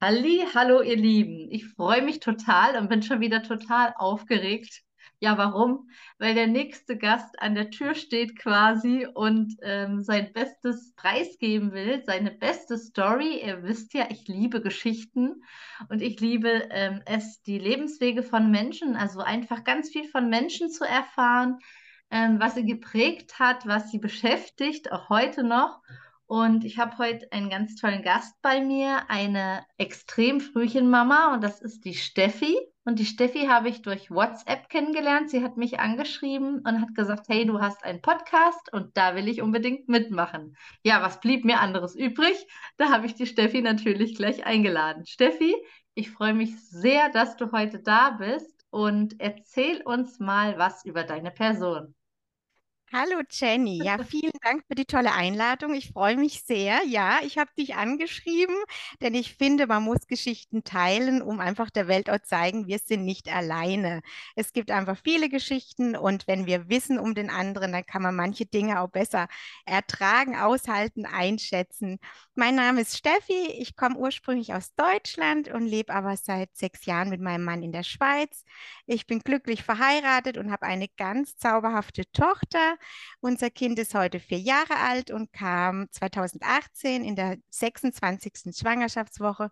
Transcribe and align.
Halli, 0.00 0.46
hallo 0.54 0.80
ihr 0.80 0.96
Lieben. 0.96 1.50
Ich 1.50 1.66
freue 1.70 2.02
mich 2.02 2.20
total 2.20 2.76
und 2.76 2.88
bin 2.88 3.02
schon 3.02 3.20
wieder 3.20 3.42
total 3.42 3.92
aufgeregt. 3.96 4.82
Ja, 5.18 5.36
warum? 5.36 5.90
Weil 6.18 6.36
der 6.36 6.46
nächste 6.46 6.96
Gast 6.96 7.42
an 7.42 7.56
der 7.56 7.70
Tür 7.70 7.96
steht 7.96 8.38
quasi 8.38 9.08
und 9.12 9.56
ähm, 9.62 10.04
sein 10.04 10.32
Bestes 10.32 10.94
preisgeben 10.94 11.72
will, 11.72 12.04
seine 12.06 12.30
beste 12.30 12.78
Story. 12.78 13.42
Ihr 13.44 13.64
wisst 13.64 13.92
ja, 13.92 14.06
ich 14.08 14.28
liebe 14.28 14.60
Geschichten 14.60 15.42
und 15.88 16.00
ich 16.00 16.20
liebe 16.20 16.68
ähm, 16.70 17.02
es, 17.04 17.42
die 17.42 17.58
Lebenswege 17.58 18.22
von 18.22 18.52
Menschen, 18.52 18.94
also 18.94 19.18
einfach 19.18 19.64
ganz 19.64 19.90
viel 19.90 20.08
von 20.08 20.28
Menschen 20.28 20.70
zu 20.70 20.84
erfahren, 20.84 21.58
ähm, 22.12 22.38
was 22.38 22.54
sie 22.54 22.64
geprägt 22.64 23.40
hat, 23.40 23.66
was 23.66 23.90
sie 23.90 23.98
beschäftigt, 23.98 24.92
auch 24.92 25.08
heute 25.08 25.42
noch. 25.42 25.80
Und 26.28 26.66
ich 26.66 26.76
habe 26.76 26.98
heute 26.98 27.32
einen 27.32 27.48
ganz 27.48 27.76
tollen 27.76 28.02
Gast 28.02 28.34
bei 28.42 28.60
mir, 28.60 29.08
eine 29.08 29.64
extrem 29.78 30.40
Frühchenmama 30.40 31.32
und 31.32 31.42
das 31.42 31.62
ist 31.62 31.86
die 31.86 31.94
Steffi. 31.94 32.54
Und 32.84 32.98
die 32.98 33.06
Steffi 33.06 33.46
habe 33.46 33.70
ich 33.70 33.80
durch 33.80 34.10
WhatsApp 34.10 34.68
kennengelernt. 34.68 35.30
Sie 35.30 35.42
hat 35.42 35.56
mich 35.56 35.80
angeschrieben 35.80 36.58
und 36.58 36.82
hat 36.82 36.94
gesagt, 36.94 37.30
hey, 37.30 37.46
du 37.46 37.60
hast 37.60 37.82
einen 37.82 38.02
Podcast 38.02 38.70
und 38.74 38.94
da 38.98 39.14
will 39.14 39.26
ich 39.26 39.40
unbedingt 39.40 39.88
mitmachen. 39.88 40.54
Ja, 40.82 41.00
was 41.00 41.18
blieb 41.20 41.46
mir 41.46 41.60
anderes 41.60 41.96
übrig? 41.96 42.46
Da 42.76 42.90
habe 42.90 43.06
ich 43.06 43.14
die 43.14 43.26
Steffi 43.26 43.62
natürlich 43.62 44.14
gleich 44.14 44.44
eingeladen. 44.44 45.06
Steffi, 45.06 45.56
ich 45.94 46.10
freue 46.10 46.34
mich 46.34 46.60
sehr, 46.68 47.08
dass 47.08 47.36
du 47.36 47.52
heute 47.52 47.80
da 47.80 48.10
bist 48.10 48.66
und 48.68 49.18
erzähl 49.18 49.80
uns 49.80 50.20
mal 50.20 50.58
was 50.58 50.84
über 50.84 51.04
deine 51.04 51.30
Person. 51.30 51.94
Hallo 52.90 53.20
Jenny, 53.30 53.82
ja, 53.84 53.98
vielen 53.98 54.32
Dank 54.42 54.64
für 54.66 54.74
die 54.74 54.86
tolle 54.86 55.12
Einladung. 55.12 55.74
Ich 55.74 55.90
freue 55.92 56.16
mich 56.16 56.42
sehr. 56.44 56.80
Ja, 56.86 57.18
ich 57.22 57.36
habe 57.36 57.50
dich 57.58 57.74
angeschrieben, 57.74 58.56
denn 59.02 59.14
ich 59.14 59.34
finde, 59.34 59.66
man 59.66 59.82
muss 59.82 60.06
Geschichten 60.06 60.64
teilen, 60.64 61.20
um 61.20 61.38
einfach 61.38 61.68
der 61.68 61.86
Welt 61.86 62.08
auch 62.08 62.20
zeigen, 62.22 62.66
wir 62.66 62.78
sind 62.78 63.04
nicht 63.04 63.28
alleine. 63.28 64.00
Es 64.36 64.54
gibt 64.54 64.70
einfach 64.70 64.96
viele 65.04 65.28
Geschichten 65.28 65.96
und 65.96 66.26
wenn 66.26 66.46
wir 66.46 66.70
wissen 66.70 66.98
um 66.98 67.14
den 67.14 67.28
anderen, 67.28 67.72
dann 67.72 67.84
kann 67.84 68.00
man 68.00 68.16
manche 68.16 68.46
Dinge 68.46 68.80
auch 68.80 68.88
besser 68.88 69.28
ertragen, 69.66 70.34
aushalten, 70.36 71.04
einschätzen. 71.04 71.98
Mein 72.34 72.54
Name 72.54 72.80
ist 72.80 72.96
Steffi, 72.96 73.48
ich 73.58 73.76
komme 73.76 73.96
ursprünglich 73.98 74.54
aus 74.54 74.74
Deutschland 74.76 75.48
und 75.48 75.66
lebe 75.66 75.92
aber 75.92 76.16
seit 76.16 76.56
sechs 76.56 76.86
Jahren 76.86 77.10
mit 77.10 77.20
meinem 77.20 77.44
Mann 77.44 77.62
in 77.62 77.72
der 77.72 77.82
Schweiz. 77.82 78.44
Ich 78.86 79.06
bin 79.06 79.18
glücklich 79.20 79.62
verheiratet 79.62 80.38
und 80.38 80.50
habe 80.50 80.64
eine 80.66 80.88
ganz 80.96 81.36
zauberhafte 81.36 82.10
Tochter. 82.12 82.77
Unser 83.20 83.50
Kind 83.50 83.78
ist 83.78 83.94
heute 83.94 84.20
vier 84.20 84.38
Jahre 84.38 84.76
alt 84.76 85.10
und 85.10 85.32
kam 85.32 85.90
2018 85.90 87.04
in 87.04 87.16
der 87.16 87.36
26. 87.50 88.56
Schwangerschaftswoche 88.56 89.50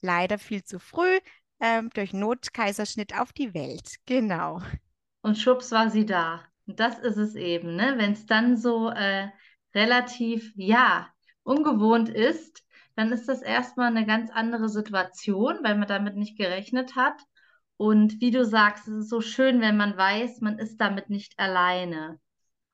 leider 0.00 0.38
viel 0.38 0.64
zu 0.64 0.78
früh 0.78 1.18
ähm, 1.60 1.90
durch 1.90 2.12
Notkaiserschnitt 2.12 3.18
auf 3.18 3.32
die 3.32 3.54
Welt. 3.54 3.96
Genau. 4.06 4.60
Und 5.22 5.38
schubs 5.38 5.72
war 5.72 5.90
sie 5.90 6.06
da. 6.06 6.42
Und 6.66 6.80
das 6.80 6.98
ist 6.98 7.16
es 7.16 7.34
eben, 7.34 7.76
ne? 7.76 7.94
Wenn 7.96 8.12
es 8.12 8.26
dann 8.26 8.56
so 8.56 8.90
äh, 8.90 9.28
relativ, 9.74 10.52
ja, 10.56 11.08
ungewohnt 11.42 12.08
ist, 12.08 12.62
dann 12.94 13.12
ist 13.12 13.28
das 13.28 13.42
erstmal 13.42 13.88
eine 13.88 14.06
ganz 14.06 14.30
andere 14.30 14.68
Situation, 14.68 15.58
weil 15.62 15.76
man 15.76 15.88
damit 15.88 16.16
nicht 16.16 16.36
gerechnet 16.36 16.96
hat. 16.96 17.20
Und 17.76 18.20
wie 18.20 18.32
du 18.32 18.44
sagst, 18.44 18.88
es 18.88 19.04
ist 19.04 19.08
so 19.08 19.20
schön, 19.20 19.60
wenn 19.60 19.76
man 19.76 19.96
weiß, 19.96 20.40
man 20.40 20.58
ist 20.58 20.78
damit 20.78 21.10
nicht 21.10 21.38
alleine. 21.38 22.18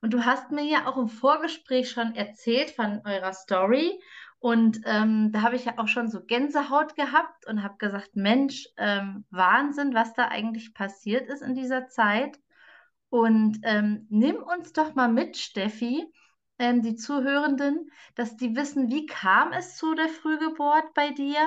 Und 0.04 0.12
du 0.12 0.26
hast 0.26 0.50
mir 0.50 0.64
ja 0.64 0.86
auch 0.86 0.98
im 0.98 1.08
Vorgespräch 1.08 1.90
schon 1.90 2.14
erzählt 2.14 2.72
von 2.72 3.00
eurer 3.06 3.32
Story. 3.32 3.98
Und 4.38 4.82
ähm, 4.84 5.32
da 5.32 5.40
habe 5.40 5.56
ich 5.56 5.64
ja 5.64 5.78
auch 5.78 5.88
schon 5.88 6.08
so 6.08 6.22
Gänsehaut 6.22 6.94
gehabt 6.94 7.46
und 7.46 7.62
habe 7.62 7.78
gesagt, 7.78 8.14
Mensch, 8.14 8.68
ähm, 8.76 9.24
Wahnsinn, 9.30 9.94
was 9.94 10.12
da 10.12 10.28
eigentlich 10.28 10.74
passiert 10.74 11.26
ist 11.30 11.40
in 11.40 11.54
dieser 11.54 11.88
Zeit. 11.88 12.38
Und 13.08 13.60
ähm, 13.62 14.06
nimm 14.10 14.36
uns 14.42 14.74
doch 14.74 14.94
mal 14.94 15.08
mit, 15.08 15.38
Steffi, 15.38 16.04
ähm, 16.58 16.82
die 16.82 16.96
Zuhörenden, 16.96 17.90
dass 18.14 18.36
die 18.36 18.54
wissen, 18.54 18.90
wie 18.90 19.06
kam 19.06 19.54
es 19.54 19.78
zu 19.78 19.94
der 19.94 20.10
Frühgeburt 20.10 20.92
bei 20.92 21.12
dir 21.12 21.40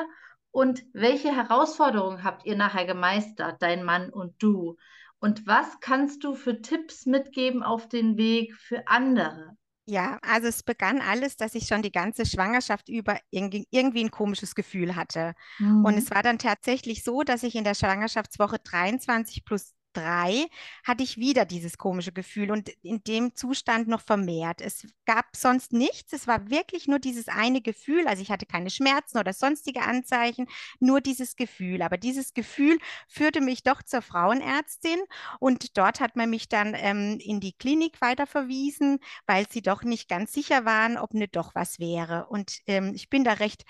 und 0.50 0.82
welche 0.94 1.30
Herausforderungen 1.30 2.24
habt 2.24 2.44
ihr 2.48 2.56
nachher 2.56 2.86
gemeistert, 2.88 3.62
dein 3.62 3.84
Mann 3.84 4.10
und 4.10 4.42
du? 4.42 4.78
Und 5.20 5.48
was 5.48 5.80
kannst 5.80 6.24
du 6.24 6.36
für 6.36 6.62
Tipps 6.62 7.06
mitgeben 7.06 7.64
auf 7.64 7.90
den 7.90 8.18
Weg 8.18 8.56
für 8.56 8.88
andere? 8.88 9.58
Ja, 9.90 10.20
also 10.22 10.48
es 10.48 10.64
begann 10.64 11.02
alles, 11.02 11.38
dass 11.38 11.56
ich 11.56 11.66
schon 11.66 11.82
die 11.82 11.94
ganze 11.94 12.26
Schwangerschaft 12.26 12.90
über 12.90 13.20
irgendwie, 13.32 13.66
ein 13.72 14.12
komisches 14.12 14.54
Gefühl 14.54 14.98
hatte. 14.98 15.34
Mhm. 15.60 15.86
Und 15.86 15.98
es 15.98 16.12
war 16.12 16.22
dann 16.24 16.40
tatsächlich 16.40 17.06
so, 17.06 17.24
dass 17.24 17.44
ich 17.44 17.56
in 17.56 17.64
der 17.64 17.74
Schwangerschaftswoche 17.74 18.60
23 18.60 19.46
plus 19.46 19.74
drei 19.98 20.46
hatte 20.84 21.04
ich 21.04 21.18
wieder 21.18 21.46
dieses 21.46 21.78
komische 21.78 22.12
Gefühl 22.12 22.52
und 22.52 22.70
in 22.84 23.04
dem 23.04 23.36
Zustand 23.36 23.88
noch 23.88 24.02
vermehrt. 24.02 24.62
Es 24.62 24.88
gab 25.06 25.36
sonst 25.36 25.74
nichts, 25.74 26.14
es 26.14 26.28
war 26.28 26.50
wirklich 26.50 26.88
nur 26.88 27.00
dieses 27.00 27.28
eine 27.28 27.62
Gefühl, 27.62 28.08
also 28.08 28.22
ich 28.22 28.30
hatte 28.30 28.46
keine 28.46 28.70
Schmerzen 28.70 29.18
oder 29.18 29.34
sonstige 29.34 29.82
Anzeichen, 29.82 30.48
nur 30.80 31.02
dieses 31.02 31.36
Gefühl. 31.36 31.82
Aber 31.82 31.98
dieses 31.98 32.34
Gefühl 32.34 32.78
führte 33.08 33.42
mich 33.42 33.64
doch 33.64 33.82
zur 33.82 34.02
Frauenärztin 34.02 35.00
und 35.40 35.78
dort 35.78 36.00
hat 36.00 36.16
man 36.16 36.30
mich 36.30 36.50
dann 36.50 36.74
ähm, 36.76 37.18
in 37.20 37.40
die 37.40 37.54
Klinik 37.54 38.00
weiterverwiesen, 38.02 39.00
weil 39.26 39.48
sie 39.50 39.62
doch 39.62 39.84
nicht 39.84 40.08
ganz 40.10 40.34
sicher 40.34 40.66
waren, 40.66 40.98
ob 40.98 41.14
nicht 41.14 41.36
doch 41.36 41.56
was 41.56 41.80
wäre. 41.80 42.28
Und 42.28 42.60
ähm, 42.68 42.94
ich 42.94 43.10
bin 43.10 43.24
da 43.24 43.34
recht 43.34 43.66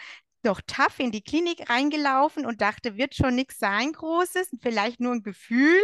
noch 0.47 0.61
tough 0.65 0.99
in 0.99 1.11
die 1.11 1.21
Klinik 1.21 1.69
reingelaufen 1.69 2.45
und 2.45 2.61
dachte, 2.61 2.97
wird 2.97 3.15
schon 3.15 3.35
nichts 3.35 3.59
sein 3.59 3.91
Großes, 3.91 4.49
vielleicht 4.61 4.99
nur 4.99 5.13
ein 5.13 5.21
Gefühl. 5.21 5.79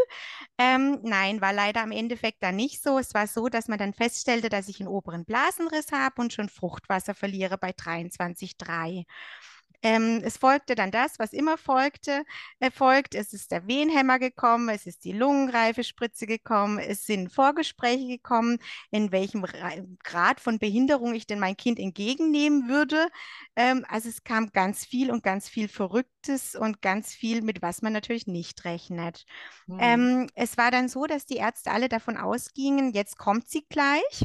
Ähm, 0.57 0.99
nein, 1.03 1.41
war 1.41 1.53
leider 1.53 1.81
am 1.81 1.91
Endeffekt 1.91 2.41
dann 2.41 2.55
nicht 2.55 2.81
so. 2.81 2.97
Es 2.97 3.13
war 3.13 3.27
so, 3.27 3.49
dass 3.49 3.67
man 3.67 3.77
dann 3.77 3.93
feststellte, 3.93 4.49
dass 4.49 4.69
ich 4.69 4.79
einen 4.79 4.89
oberen 4.89 5.25
Blasenriss 5.25 5.91
habe 5.91 6.21
und 6.21 6.33
schon 6.33 6.49
Fruchtwasser 6.49 7.13
verliere 7.13 7.57
bei 7.57 7.71
23,3. 7.71 9.05
Ähm, 9.83 10.21
es 10.23 10.37
folgte 10.37 10.75
dann 10.75 10.91
das, 10.91 11.19
was 11.19 11.33
immer 11.33 11.57
folgte, 11.57 12.25
äh, 12.59 12.71
folgt. 12.71 13.15
Es 13.15 13.33
ist 13.33 13.51
der 13.51 13.67
Wehenhämmer 13.67 14.17
gekommen, 14.17 14.69
es 14.69 14.85
ist 14.85 15.03
die 15.03 15.11
Lungenreifespritze 15.11 16.25
gekommen, 16.25 16.79
es 16.79 17.05
sind 17.05 17.31
Vorgespräche 17.31 18.07
gekommen, 18.07 18.59
in 18.91 19.11
welchem 19.11 19.45
Grad 20.03 20.39
von 20.39 20.57
Behinderung 20.57 21.13
ich 21.13 21.27
denn 21.27 21.39
mein 21.39 21.57
Kind 21.57 21.79
entgegennehmen 21.79 22.69
würde. 22.69 23.09
Ähm, 23.57 23.85
also 23.89 24.07
es 24.07 24.23
kam 24.23 24.51
ganz 24.51 24.85
viel 24.85 25.11
und 25.11 25.21
ganz 25.21 25.49
viel 25.49 25.67
Verrücktes 25.67 26.55
und 26.55 26.81
ganz 26.81 27.13
viel, 27.13 27.41
mit 27.41 27.61
was 27.61 27.81
man 27.81 27.91
natürlich 27.91 28.25
nicht 28.25 28.63
rechnet. 28.63 29.25
Mhm. 29.67 29.77
Ähm, 29.81 30.27
es 30.35 30.57
war 30.57 30.71
dann 30.71 30.87
so, 30.87 31.05
dass 31.05 31.25
die 31.25 31.37
Ärzte 31.37 31.71
alle 31.71 31.89
davon 31.89 32.15
ausgingen, 32.15 32.93
jetzt 32.93 33.17
kommt 33.17 33.49
sie 33.49 33.65
gleich 33.67 34.23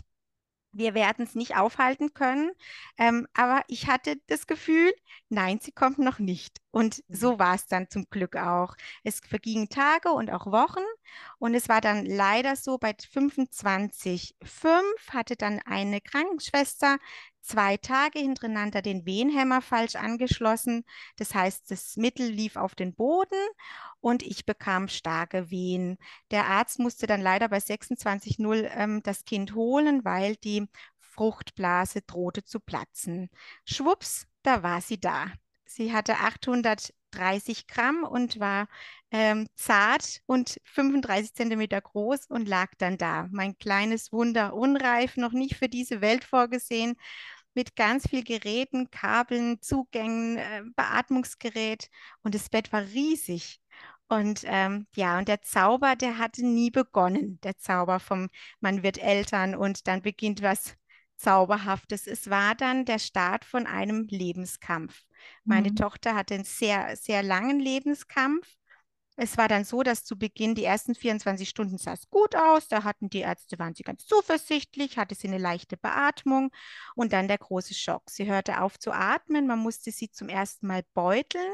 wir 0.72 0.94
werden 0.94 1.24
es 1.24 1.34
nicht 1.34 1.56
aufhalten 1.56 2.14
können. 2.14 2.50
Ähm, 2.96 3.26
aber 3.34 3.62
ich 3.68 3.88
hatte 3.88 4.16
das 4.28 4.46
Gefühl, 4.46 4.92
nein, 5.28 5.58
sie 5.60 5.72
kommt 5.72 5.98
noch 5.98 6.18
nicht. 6.18 6.58
Und 6.70 7.02
so 7.08 7.34
mhm. 7.34 7.38
war 7.38 7.54
es 7.54 7.66
dann 7.66 7.88
zum 7.90 8.06
Glück 8.10 8.36
auch. 8.36 8.76
Es 9.04 9.20
vergingen 9.20 9.68
Tage 9.68 10.10
und 10.10 10.30
auch 10.30 10.46
Wochen. 10.46 10.84
Und 11.38 11.54
es 11.54 11.68
war 11.68 11.80
dann 11.80 12.04
leider 12.06 12.56
so, 12.56 12.78
bei 12.78 12.90
25,5 12.90 14.82
hatte 15.10 15.36
dann 15.36 15.60
eine 15.64 16.00
Krankenschwester 16.00 16.98
zwei 17.48 17.78
Tage 17.78 18.18
hintereinander 18.18 18.82
den 18.82 19.06
Wehenhämmer 19.06 19.62
falsch 19.62 19.96
angeschlossen. 19.96 20.84
Das 21.16 21.34
heißt, 21.34 21.70
das 21.70 21.96
Mittel 21.96 22.28
lief 22.28 22.56
auf 22.56 22.74
den 22.74 22.94
Boden 22.94 23.38
und 24.00 24.22
ich 24.22 24.44
bekam 24.44 24.88
starke 24.88 25.50
Wehen. 25.50 25.98
Der 26.30 26.46
Arzt 26.46 26.78
musste 26.78 27.06
dann 27.06 27.22
leider 27.22 27.48
bei 27.48 27.58
26,0 27.58 28.70
ähm, 28.74 29.02
das 29.02 29.24
Kind 29.24 29.54
holen, 29.54 30.04
weil 30.04 30.36
die 30.36 30.68
Fruchtblase 31.18 32.02
drohte 32.02 32.44
zu 32.44 32.60
platzen. 32.60 33.28
Schwupps, 33.64 34.28
da 34.44 34.62
war 34.62 34.80
sie 34.80 35.00
da. 35.00 35.26
Sie 35.64 35.92
hatte 35.92 36.18
830 36.18 37.66
Gramm 37.66 38.04
und 38.04 38.38
war 38.38 38.68
ähm, 39.10 39.48
zart 39.56 40.20
und 40.26 40.60
35 40.62 41.34
Zentimeter 41.34 41.80
groß 41.80 42.26
und 42.26 42.48
lag 42.48 42.70
dann 42.78 42.98
da. 42.98 43.26
Mein 43.32 43.58
kleines 43.58 44.12
Wunder, 44.12 44.54
unreif, 44.54 45.16
noch 45.16 45.32
nicht 45.32 45.56
für 45.56 45.68
diese 45.68 46.00
Welt 46.00 46.22
vorgesehen 46.22 46.94
mit 47.52 47.74
ganz 47.74 48.08
viel 48.08 48.22
Geräten, 48.22 48.88
Kabeln, 48.92 49.60
Zugängen, 49.60 50.36
äh, 50.36 50.62
Beatmungsgerät 50.76 51.90
und 52.22 52.36
das 52.36 52.48
Bett 52.48 52.72
war 52.72 52.82
riesig. 52.82 53.60
Und 54.06 54.42
ähm, 54.44 54.86
ja, 54.94 55.18
und 55.18 55.26
der 55.26 55.42
Zauber, 55.42 55.96
der 55.96 56.18
hatte 56.18 56.46
nie 56.46 56.70
begonnen, 56.70 57.40
der 57.42 57.58
Zauber 57.58 57.98
vom 57.98 58.28
Man 58.60 58.84
wird 58.84 58.98
Eltern 58.98 59.56
und 59.56 59.88
dann 59.88 60.00
beginnt 60.02 60.42
was 60.42 60.76
Zauberhaftes. 61.18 62.06
Es 62.06 62.30
war 62.30 62.54
dann 62.54 62.84
der 62.84 62.98
Start 62.98 63.44
von 63.44 63.66
einem 63.66 64.06
Lebenskampf. 64.08 65.02
Meine 65.44 65.70
mhm. 65.70 65.76
Tochter 65.76 66.14
hatte 66.14 66.34
einen 66.34 66.44
sehr, 66.44 66.96
sehr 66.96 67.22
langen 67.22 67.60
Lebenskampf 67.60 68.46
Es 69.16 69.36
war 69.36 69.48
dann 69.48 69.64
so, 69.64 69.82
dass 69.82 70.04
zu 70.04 70.16
Beginn 70.16 70.54
die 70.54 70.64
ersten 70.64 70.94
24 70.94 71.48
Stunden 71.48 71.76
sah 71.78 71.94
es 71.94 72.08
gut 72.08 72.36
aus. 72.36 72.68
Da 72.68 72.84
hatten 72.84 73.10
die 73.10 73.20
Ärzte, 73.20 73.58
waren 73.58 73.74
sie 73.74 73.82
ganz 73.82 74.06
zuversichtlich, 74.06 74.96
hatte 74.96 75.16
sie 75.16 75.28
eine 75.28 75.38
leichte 75.38 75.76
Beatmung 75.76 76.50
und 76.94 77.12
dann 77.12 77.28
der 77.28 77.38
große 77.38 77.74
Schock. 77.74 78.10
Sie 78.10 78.26
hörte 78.26 78.62
auf 78.62 78.78
zu 78.78 78.92
atmen, 78.92 79.46
man 79.48 79.58
musste 79.58 79.90
sie 79.90 80.10
zum 80.10 80.28
ersten 80.28 80.68
Mal 80.68 80.84
beuteln. 80.94 81.52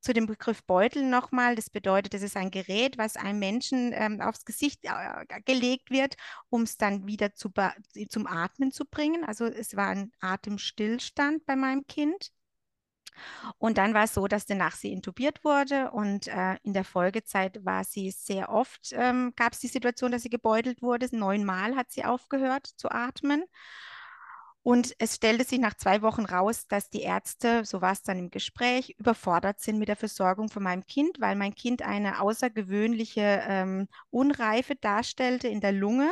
Zu 0.00 0.14
dem 0.14 0.26
Begriff 0.26 0.64
Beutel 0.64 1.04
nochmal, 1.04 1.54
das 1.54 1.68
bedeutet, 1.68 2.14
es 2.14 2.22
ist 2.22 2.36
ein 2.36 2.50
Gerät, 2.50 2.96
was 2.96 3.16
einem 3.16 3.38
Menschen 3.38 3.92
ähm, 3.94 4.20
aufs 4.20 4.44
Gesicht 4.44 4.80
äh, 4.84 5.40
gelegt 5.44 5.90
wird, 5.90 6.16
um 6.48 6.62
es 6.62 6.76
dann 6.78 7.06
wieder 7.06 7.34
zu 7.34 7.50
zum 8.08 8.26
Atmen 8.26 8.72
zu 8.72 8.84
bringen. 8.86 9.24
Also 9.24 9.44
es 9.44 9.76
war 9.76 9.88
ein 9.88 10.12
Atemstillstand 10.20 11.44
bei 11.44 11.56
meinem 11.56 11.86
Kind. 11.86 12.32
Und 13.58 13.78
dann 13.78 13.94
war 13.94 14.04
es 14.04 14.14
so, 14.14 14.26
dass 14.28 14.46
danach 14.46 14.74
sie 14.74 14.92
intubiert 14.92 15.44
wurde 15.44 15.90
und 15.90 16.28
äh, 16.28 16.56
in 16.62 16.72
der 16.72 16.84
Folgezeit 16.84 17.64
war 17.64 17.84
sie 17.84 18.10
sehr 18.10 18.50
oft, 18.50 18.92
ähm, 18.92 19.32
gab 19.36 19.52
es 19.52 19.60
die 19.60 19.68
Situation, 19.68 20.12
dass 20.12 20.22
sie 20.22 20.30
gebeutelt 20.30 20.82
wurde. 20.82 21.08
Neunmal 21.12 21.76
hat 21.76 21.90
sie 21.90 22.04
aufgehört 22.04 22.66
zu 22.66 22.90
atmen. 22.90 23.44
Und 24.62 24.94
es 24.98 25.16
stellte 25.16 25.44
sich 25.44 25.58
nach 25.58 25.74
zwei 25.74 26.02
Wochen 26.02 26.26
raus, 26.26 26.66
dass 26.68 26.90
die 26.90 27.00
Ärzte, 27.00 27.64
so 27.64 27.80
war 27.80 27.92
es 27.92 28.02
dann 28.02 28.18
im 28.18 28.30
Gespräch, 28.30 28.94
überfordert 28.98 29.60
sind 29.60 29.78
mit 29.78 29.88
der 29.88 29.96
Versorgung 29.96 30.50
von 30.50 30.62
meinem 30.62 30.84
Kind, 30.84 31.18
weil 31.18 31.34
mein 31.34 31.54
Kind 31.54 31.80
eine 31.82 32.20
außergewöhnliche 32.20 33.42
ähm, 33.48 33.88
Unreife 34.10 34.76
darstellte 34.76 35.48
in 35.48 35.60
der 35.60 35.72
Lunge 35.72 36.10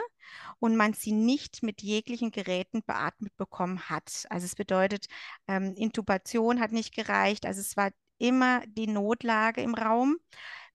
und 0.60 0.76
man 0.76 0.94
sie 0.94 1.12
nicht 1.12 1.62
mit 1.62 1.82
jeglichen 1.82 2.30
Geräten 2.30 2.82
beatmet 2.82 3.36
bekommen 3.36 3.80
hat. 3.90 4.24
Also 4.30 4.46
es 4.46 4.54
bedeutet, 4.54 5.06
ähm, 5.46 5.74
Intubation 5.74 6.60
hat 6.60 6.72
nicht 6.72 6.94
gereicht. 6.94 7.44
Also 7.44 7.60
es 7.60 7.76
war 7.76 7.90
immer 8.18 8.62
die 8.66 8.86
Notlage 8.86 9.60
im 9.62 9.74
Raum. 9.74 10.16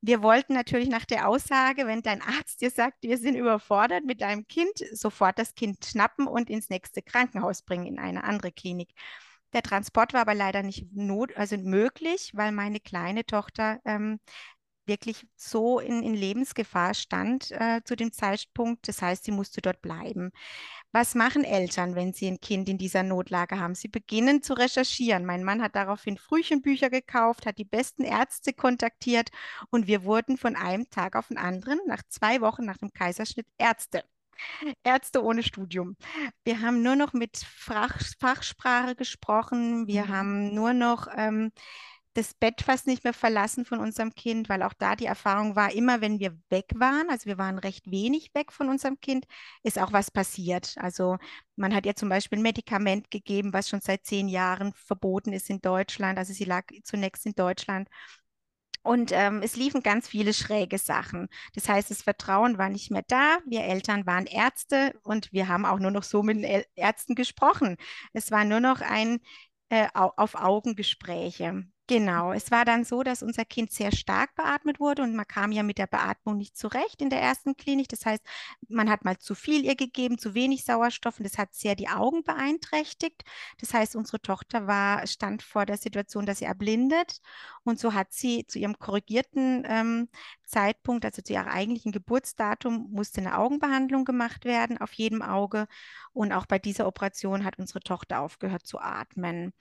Wir 0.06 0.22
wollten 0.22 0.54
natürlich 0.54 0.90
nach 0.90 1.06
der 1.06 1.30
Aussage, 1.30 1.88
wenn 1.88 2.02
dein 2.02 2.22
Arzt 2.22 2.60
dir 2.60 2.70
sagt, 2.70 3.04
wir 3.04 3.18
sind 3.18 3.36
überfordert 3.36 4.04
mit 4.04 4.20
deinem 4.20 4.46
Kind, 4.50 4.74
sofort 4.92 5.40
das 5.40 5.56
Kind 5.56 5.86
schnappen 5.86 6.28
und 6.28 6.50
ins 6.50 6.70
nächste 6.70 7.02
Krankenhaus 7.02 7.62
bringen, 7.62 7.86
in 7.86 8.00
eine 8.00 8.26
andere 8.26 8.52
Klinik. 8.52 8.90
Der 9.54 9.62
Transport 9.62 10.12
war 10.12 10.20
aber 10.20 10.34
leider 10.34 10.62
nicht 10.62 10.92
not, 10.92 11.38
also 11.38 11.56
möglich, 11.58 12.32
weil 12.34 12.52
meine 12.52 12.82
kleine 12.82 13.26
Tochter 13.26 13.80
ähm, 13.86 14.20
wirklich 14.86 15.26
so 15.36 15.80
in, 15.80 16.04
in 16.04 16.14
Lebensgefahr 16.14 16.94
stand 16.94 17.52
äh, 17.52 17.82
zu 17.84 17.96
dem 17.96 18.12
Zeitpunkt. 18.12 18.88
Das 18.88 19.02
heißt, 19.02 19.24
sie 19.24 19.32
musste 19.32 19.62
dort 19.62 19.82
bleiben. 19.82 20.32
Was 20.92 21.16
machen 21.16 21.44
Eltern, 21.44 21.96
wenn 21.96 22.14
sie 22.14 22.28
ein 22.28 22.40
Kind 22.40 22.70
in 22.70 22.78
dieser 22.78 23.04
Notlage 23.04 23.60
haben? 23.60 23.76
Sie 23.76 23.88
beginnen 23.88 24.42
zu 24.44 24.54
recherchieren. 24.54 25.26
Mein 25.26 25.44
Mann 25.44 25.62
hat 25.62 25.76
daraufhin 25.76 26.18
Frühchenbücher 26.18 26.90
gekauft, 26.90 27.46
hat 27.46 27.58
die 27.58 27.66
besten 27.66 28.04
Ärzte 28.04 28.54
kontaktiert 28.54 29.30
und 29.70 29.88
wir 29.88 30.04
wurden 30.04 30.38
von 30.38 30.56
einem 30.56 30.90
Tag 30.90 31.16
auf 31.16 31.30
den 31.30 31.38
anderen, 31.38 31.80
nach 31.88 32.04
zwei 32.10 32.42
Wochen 32.42 32.66
nach 32.66 32.78
dem 32.78 32.92
Kaiserschnitt, 32.92 33.48
Ärzte. 33.58 34.04
Ärzte 34.84 35.24
ohne 35.24 35.44
Studium. 35.44 35.96
Wir 36.44 36.62
haben 36.62 36.82
nur 36.82 36.96
noch 36.96 37.14
mit 37.14 37.38
Fach, 37.38 38.00
Fachsprache 38.20 38.96
gesprochen. 38.96 39.88
Wir 39.88 40.06
mhm. 40.06 40.10
haben 40.10 40.54
nur 40.54 40.74
noch 40.74 41.08
ähm, 41.16 41.52
das 42.14 42.34
Bett 42.34 42.62
fast 42.62 42.88
nicht 42.88 43.04
mehr 43.04 43.14
verlassen 43.14 43.66
von 43.66 43.80
unserem 43.80 44.14
Kind, 44.14 44.50
weil 44.50 44.64
auch 44.64 44.74
da 44.74 44.96
die 44.96 45.06
Erfahrung 45.06 45.56
war, 45.56 45.74
immer 45.74 46.02
wenn 46.02 46.20
wir 46.20 46.38
weg 46.50 46.72
waren, 46.76 47.10
also 47.10 47.26
wir 47.26 47.38
waren 47.38 47.58
recht 47.58 47.90
wenig 47.90 48.32
weg 48.36 48.52
von 48.52 48.70
unserem 48.70 49.00
Kind, 49.00 49.26
ist 49.64 49.80
auch 49.80 49.92
was 49.94 50.12
passiert. 50.12 50.76
Also 50.78 51.18
man 51.56 51.74
hat 51.74 51.86
ihr 51.86 51.96
zum 51.96 52.10
Beispiel 52.10 52.40
ein 52.40 52.44
Medikament 52.44 53.10
gegeben, 53.12 53.54
was 53.54 53.70
schon 53.70 53.82
seit 53.82 54.06
zehn 54.06 54.28
Jahren 54.28 54.74
verboten 54.74 55.34
ist 55.34 55.50
in 55.50 55.62
Deutschland. 55.62 56.18
Also 56.20 56.34
sie 56.34 56.46
lag 56.46 56.66
zunächst 56.84 57.26
in 57.26 57.34
Deutschland. 57.34 57.90
Und 58.84 59.12
ähm, 59.14 59.42
es 59.42 59.56
liefen 59.56 59.82
ganz 59.82 60.10
viele 60.10 60.34
schräge 60.34 60.78
Sachen. 60.78 61.30
Das 61.56 61.70
heißt, 61.70 61.90
das 61.90 62.02
Vertrauen 62.02 62.58
war 62.58 62.70
nicht 62.70 62.92
mehr 62.92 63.04
da. 63.08 63.38
Wir 63.46 63.64
Eltern 63.64 64.06
waren 64.06 64.26
Ärzte 64.26 64.94
und 65.04 65.32
wir 65.32 65.48
haben 65.48 65.66
auch 65.66 65.80
nur 65.80 65.92
noch 65.92 66.04
so 66.04 66.22
mit 66.22 66.68
Ärzten 66.76 67.16
gesprochen. 67.16 67.78
Es 68.12 68.30
war 68.30 68.44
nur 68.44 68.60
noch 68.60 68.82
ein 68.82 69.20
äh, 69.70 69.88
auf 69.94 70.36
Augengespräche. 70.36 71.66
Genau, 71.88 72.32
es 72.32 72.50
war 72.50 72.64
dann 72.64 72.86
so, 72.86 73.04
dass 73.04 73.22
unser 73.22 73.44
Kind 73.44 73.70
sehr 73.70 73.92
stark 73.92 74.36
beatmet 74.36 74.80
wurde 74.80 75.04
und 75.04 75.16
man 75.18 75.28
kam 75.28 75.52
ja 75.52 75.64
mit 75.64 75.78
der 75.78 75.86
Beatmung 75.88 76.38
nicht 76.38 76.56
zurecht 76.56 77.02
in 77.02 77.10
der 77.10 77.22
ersten 77.22 77.58
Klinik. 77.58 77.90
Das 77.90 78.06
heißt, 78.06 78.24
man 78.70 78.90
hat 78.90 79.04
mal 79.04 79.18
zu 79.18 79.36
viel 79.36 79.66
ihr 79.66 79.76
gegeben, 79.76 80.18
zu 80.18 80.34
wenig 80.34 80.64
Sauerstoff 80.64 81.20
und 81.20 81.26
das 81.26 81.38
hat 81.38 81.54
sehr 81.54 81.76
die 81.76 81.90
Augen 81.90 82.24
beeinträchtigt. 82.24 83.26
Das 83.60 83.74
heißt, 83.74 83.98
unsere 83.98 84.22
Tochter 84.22 84.66
war, 84.66 85.06
stand 85.08 85.44
vor 85.44 85.66
der 85.66 85.76
Situation, 85.78 86.26
dass 86.26 86.40
sie 86.40 86.46
erblindet 86.46 87.20
und 87.66 87.80
so 87.80 87.94
hat 87.94 88.14
sie 88.14 88.46
zu 88.48 88.60
ihrem 88.60 88.80
korrigierten 88.80 89.64
ähm, 89.68 90.08
Zeitpunkt, 90.46 91.04
also 91.04 91.22
zu 91.22 91.34
ihrem 91.34 91.50
eigentlichen 91.50 91.92
Geburtsdatum, 91.92 92.92
musste 92.92 93.20
eine 93.20 93.38
Augenbehandlung 93.38 94.06
gemacht 94.06 94.46
werden 94.46 94.78
auf 94.78 94.94
jedem 94.94 95.22
Auge 95.22 95.68
und 96.14 96.32
auch 96.32 96.46
bei 96.46 96.60
dieser 96.60 96.88
Operation 96.88 97.44
hat 97.44 97.60
unsere 97.60 97.82
Tochter 97.82 98.22
aufgehört 98.22 98.66
zu 98.66 98.80
atmen. 98.80 99.52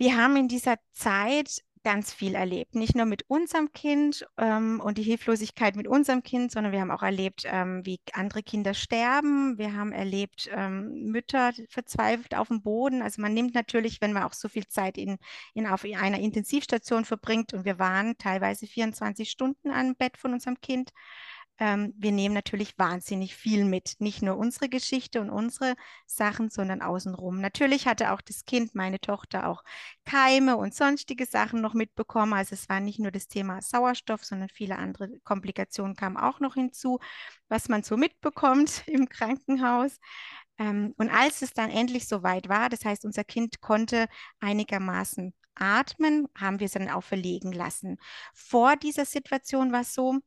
Wir 0.00 0.16
haben 0.16 0.34
in 0.36 0.48
dieser 0.48 0.78
Zeit 0.92 1.60
ganz 1.84 2.10
viel 2.10 2.34
erlebt. 2.34 2.74
Nicht 2.74 2.96
nur 2.96 3.04
mit 3.04 3.28
unserem 3.28 3.74
Kind 3.74 4.26
ähm, 4.38 4.80
und 4.82 4.96
die 4.96 5.02
Hilflosigkeit 5.02 5.76
mit 5.76 5.86
unserem 5.86 6.22
Kind, 6.22 6.52
sondern 6.52 6.72
wir 6.72 6.80
haben 6.80 6.90
auch 6.90 7.02
erlebt, 7.02 7.42
ähm, 7.44 7.84
wie 7.84 8.00
andere 8.14 8.42
Kinder 8.42 8.72
sterben. 8.72 9.58
Wir 9.58 9.74
haben 9.74 9.92
erlebt, 9.92 10.48
ähm, 10.54 11.10
Mütter 11.10 11.52
verzweifelt 11.68 12.34
auf 12.34 12.48
dem 12.48 12.62
Boden. 12.62 13.02
Also 13.02 13.20
man 13.20 13.34
nimmt 13.34 13.54
natürlich, 13.54 14.00
wenn 14.00 14.14
man 14.14 14.22
auch 14.22 14.32
so 14.32 14.48
viel 14.48 14.66
Zeit 14.68 14.96
in, 14.96 15.18
in, 15.52 15.66
auf 15.66 15.84
einer 15.84 16.18
Intensivstation 16.18 17.04
verbringt 17.04 17.52
und 17.52 17.66
wir 17.66 17.78
waren 17.78 18.16
teilweise 18.16 18.66
24 18.66 19.30
Stunden 19.30 19.70
am 19.70 19.96
Bett 19.96 20.16
von 20.16 20.32
unserem 20.32 20.62
Kind, 20.62 20.92
ähm, 21.60 21.92
wir 21.98 22.10
nehmen 22.10 22.34
natürlich 22.34 22.78
wahnsinnig 22.78 23.36
viel 23.36 23.66
mit. 23.66 23.96
Nicht 23.98 24.22
nur 24.22 24.38
unsere 24.38 24.70
Geschichte 24.70 25.20
und 25.20 25.28
unsere 25.28 25.74
Sachen, 26.06 26.48
sondern 26.48 26.80
außenrum. 26.80 27.38
Natürlich 27.40 27.86
hatte 27.86 28.12
auch 28.12 28.22
das 28.22 28.46
Kind, 28.46 28.74
meine 28.74 28.98
Tochter, 28.98 29.46
auch 29.46 29.62
Keime 30.06 30.56
und 30.56 30.74
sonstige 30.74 31.26
Sachen 31.26 31.60
noch 31.60 31.74
mitbekommen. 31.74 32.32
Also 32.32 32.54
es 32.54 32.70
war 32.70 32.80
nicht 32.80 32.98
nur 32.98 33.10
das 33.10 33.28
Thema 33.28 33.60
Sauerstoff, 33.60 34.24
sondern 34.24 34.48
viele 34.48 34.78
andere 34.78 35.10
Komplikationen 35.22 35.96
kamen 35.96 36.16
auch 36.16 36.40
noch 36.40 36.54
hinzu, 36.54 36.98
was 37.48 37.68
man 37.68 37.82
so 37.82 37.98
mitbekommt 37.98 38.82
im 38.88 39.10
Krankenhaus. 39.10 39.98
Ähm, 40.58 40.94
und 40.96 41.10
als 41.10 41.42
es 41.42 41.52
dann 41.52 41.70
endlich 41.70 42.08
soweit 42.08 42.48
war, 42.48 42.70
das 42.70 42.86
heißt, 42.86 43.04
unser 43.04 43.24
Kind 43.24 43.60
konnte 43.60 44.08
einigermaßen 44.40 45.34
atmen, 45.56 46.26
haben 46.38 46.58
wir 46.58 46.66
es 46.66 46.72
dann 46.72 46.88
auch 46.88 47.04
verlegen 47.04 47.52
lassen. 47.52 47.98
Vor 48.32 48.76
dieser 48.76 49.04
Situation 49.04 49.72
war 49.72 49.82
es 49.82 49.92
so, 49.92 50.20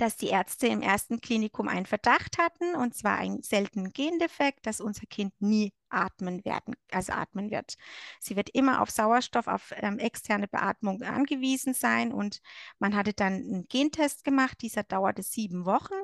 dass 0.00 0.16
die 0.16 0.28
Ärzte 0.28 0.68
im 0.68 0.80
ersten 0.80 1.20
Klinikum 1.20 1.68
einen 1.68 1.86
Verdacht 1.86 2.38
hatten, 2.38 2.74
und 2.74 2.94
zwar 2.94 3.18
einen 3.18 3.42
seltenen 3.42 3.92
Gendefekt, 3.92 4.66
dass 4.66 4.80
unser 4.80 5.06
Kind 5.06 5.34
nie 5.40 5.72
atmen 5.90 6.44
werden, 6.44 6.74
also 6.92 7.12
atmen 7.12 7.50
wird. 7.50 7.76
Sie 8.20 8.36
wird 8.36 8.50
immer 8.50 8.80
auf 8.82 8.90
Sauerstoff, 8.90 9.46
auf 9.46 9.72
ähm, 9.76 9.98
externe 9.98 10.46
Beatmung 10.48 11.02
angewiesen 11.02 11.74
sein 11.74 12.12
und 12.12 12.40
man 12.78 12.94
hatte 12.94 13.12
dann 13.12 13.34
einen 13.34 13.68
Gentest 13.68 14.24
gemacht, 14.24 14.58
dieser 14.62 14.82
dauerte 14.82 15.22
sieben 15.22 15.64
Wochen 15.64 15.94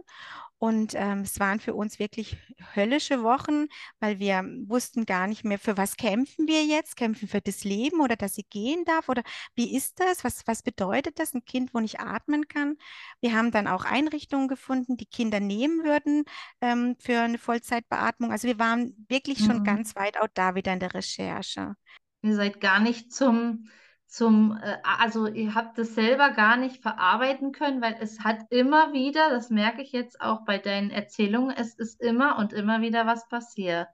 und 0.58 0.94
ähm, 0.94 1.20
es 1.20 1.40
waren 1.40 1.60
für 1.60 1.74
uns 1.74 1.98
wirklich 1.98 2.38
höllische 2.74 3.22
Wochen, 3.22 3.66
weil 4.00 4.18
wir 4.18 4.44
wussten 4.66 5.04
gar 5.04 5.26
nicht 5.26 5.44
mehr, 5.44 5.58
für 5.58 5.76
was 5.76 5.96
kämpfen 5.96 6.46
wir 6.46 6.64
jetzt? 6.64 6.96
Kämpfen 6.96 7.28
für 7.28 7.40
das 7.40 7.64
Leben 7.64 8.00
oder 8.00 8.16
dass 8.16 8.34
sie 8.34 8.44
gehen 8.44 8.84
darf? 8.84 9.08
Oder 9.08 9.22
wie 9.54 9.76
ist 9.76 10.00
das? 10.00 10.24
Was, 10.24 10.46
was 10.46 10.62
bedeutet 10.62 11.18
das, 11.18 11.34
ein 11.34 11.44
Kind, 11.44 11.74
wo 11.74 11.80
nicht 11.80 12.00
atmen 12.00 12.48
kann? 12.48 12.76
Wir 13.20 13.34
haben 13.34 13.50
dann 13.50 13.66
auch 13.66 13.84
Einrichtungen 13.84 14.48
gefunden, 14.48 14.96
die 14.96 15.06
Kinder 15.06 15.40
nehmen 15.40 15.84
würden 15.84 16.24
ähm, 16.60 16.96
für 16.98 17.20
eine 17.20 17.38
Vollzeitbeatmung. 17.38 18.30
Also 18.30 18.48
wir 18.48 18.58
waren 18.58 19.06
wirklich 19.08 19.38
schon 19.40 19.58
mhm. 19.58 19.64
ganz 19.64 19.96
weit 19.96 20.18
auch 20.20 20.28
da 20.32 20.54
wieder 20.54 20.72
in 20.72 20.80
der 20.80 20.94
Recherche. 20.94 21.74
Ihr 22.22 22.34
seid 22.36 22.60
gar 22.60 22.80
nicht 22.80 23.12
zum 23.12 23.68
zum, 24.14 24.56
äh, 24.62 24.76
also 24.82 25.26
ihr 25.26 25.56
habt 25.56 25.76
es 25.78 25.96
selber 25.96 26.30
gar 26.30 26.56
nicht 26.56 26.80
verarbeiten 26.80 27.50
können, 27.50 27.82
weil 27.82 27.96
es 28.00 28.20
hat 28.20 28.38
immer 28.50 28.92
wieder, 28.92 29.30
das 29.30 29.50
merke 29.50 29.82
ich 29.82 29.90
jetzt 29.90 30.20
auch 30.20 30.44
bei 30.44 30.58
deinen 30.58 30.90
Erzählungen, 30.90 31.54
es 31.56 31.74
ist 31.74 32.00
immer 32.00 32.38
und 32.38 32.52
immer 32.52 32.80
wieder 32.80 33.06
was 33.06 33.28
passiert. 33.28 33.88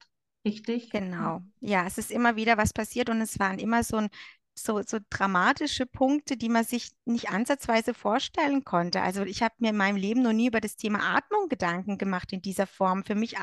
Richtig? 0.45 0.91
Genau. 0.91 1.41
Ja, 1.61 1.87
es 1.87 1.97
ist 1.97 2.11
immer 2.11 2.37
wieder 2.37 2.59
was 2.59 2.75
passiert 2.75 3.09
und 3.09 3.21
es 3.23 3.39
waren 3.39 3.59
immer 3.59 3.83
so 3.83 3.97
ein 3.97 4.09
so, 4.65 4.83
so 4.83 4.99
dramatische 5.11 5.87
Punkte, 5.87 6.37
die 6.37 6.49
man 6.49 6.65
sich 6.65 6.93
nicht 7.05 7.31
ansatzweise 7.31 7.95
vorstellen 7.95 8.65
konnte. 8.65 9.03
Also 9.03 9.23
ich 9.23 9.43
habe 9.43 9.55
mir 9.59 9.71
in 9.71 9.77
meinem 9.77 9.97
Leben 9.97 10.23
noch 10.23 10.33
nie 10.33 10.49
über 10.49 10.61
das 10.61 10.77
Thema 10.77 11.17
Atmung 11.17 11.49
Gedanken 11.49 11.99
gemacht 11.99 12.33
in 12.33 12.43
dieser 12.43 12.67
Form. 12.67 13.05
Für 13.05 13.15
mich 13.15 13.37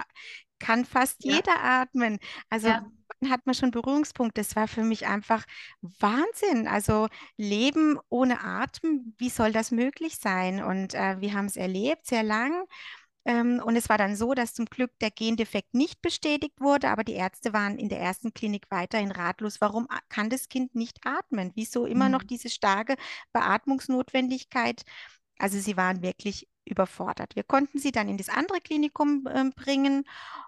kann 0.60 0.86
fast 0.86 1.24
ja. 1.24 1.36
jeder 1.36 1.64
atmen. 1.64 2.20
Also 2.50 2.68
ja. 2.70 2.86
hat 3.30 3.46
man 3.46 3.56
schon 3.56 3.72
Berührungspunkte. 3.72 4.42
Das 4.42 4.56
war 4.56 4.68
für 4.68 4.84
mich 4.84 5.08
einfach 5.08 5.46
Wahnsinn. 5.82 6.68
Also 6.68 7.08
Leben 7.38 8.00
ohne 8.10 8.42
Atem, 8.44 9.14
wie 9.18 9.30
soll 9.30 9.52
das 9.52 9.72
möglich 9.72 10.18
sein? 10.18 10.64
Und 10.64 10.94
äh, 10.94 11.20
wir 11.20 11.34
haben 11.34 11.46
es 11.46 11.58
erlebt, 11.58 12.08
sehr 12.08 12.24
lang. 12.24 12.66
Ähm, 13.28 13.62
und 13.66 13.76
es 13.76 13.90
war 13.90 13.98
dann 13.98 14.16
so, 14.16 14.34
dass 14.34 14.54
zum 14.56 14.66
Glück 14.68 14.92
der 15.02 15.12
Gendefekt 15.12 15.74
nicht 15.76 16.02
bestätigt 16.02 16.62
wurde, 16.62 16.90
aber 16.90 17.04
die 17.04 17.14
Ärzte 17.14 17.54
waren 17.54 17.78
in 17.78 17.90
der 17.90 18.00
ersten 18.00 18.34
Klinik 18.34 18.68
weiterhin 18.72 19.12
ratlos. 19.12 19.62
Warum 19.62 19.88
kann 20.10 20.30
das 20.30 20.50
Kind 20.50 20.76
nicht 20.76 21.00
atmen? 21.06 21.52
Wieso 21.56 21.86
immer 21.86 22.10
noch 22.10 22.24
Mhm. 22.24 22.28
diese 22.28 22.50
starke 22.50 22.96
Beatmungsnotwendigkeit? 23.34 24.84
Also 25.40 25.60
sie 25.60 25.78
waren 25.78 26.02
wirklich 26.02 26.48
überfordert. 26.66 27.36
Wir 27.36 27.44
konnten 27.44 27.80
sie 27.80 27.92
dann 27.92 28.10
in 28.10 28.18
das 28.18 28.30
andere 28.30 28.62
Klinikum 28.62 29.28
äh, 29.28 29.50
bringen 29.56 30.06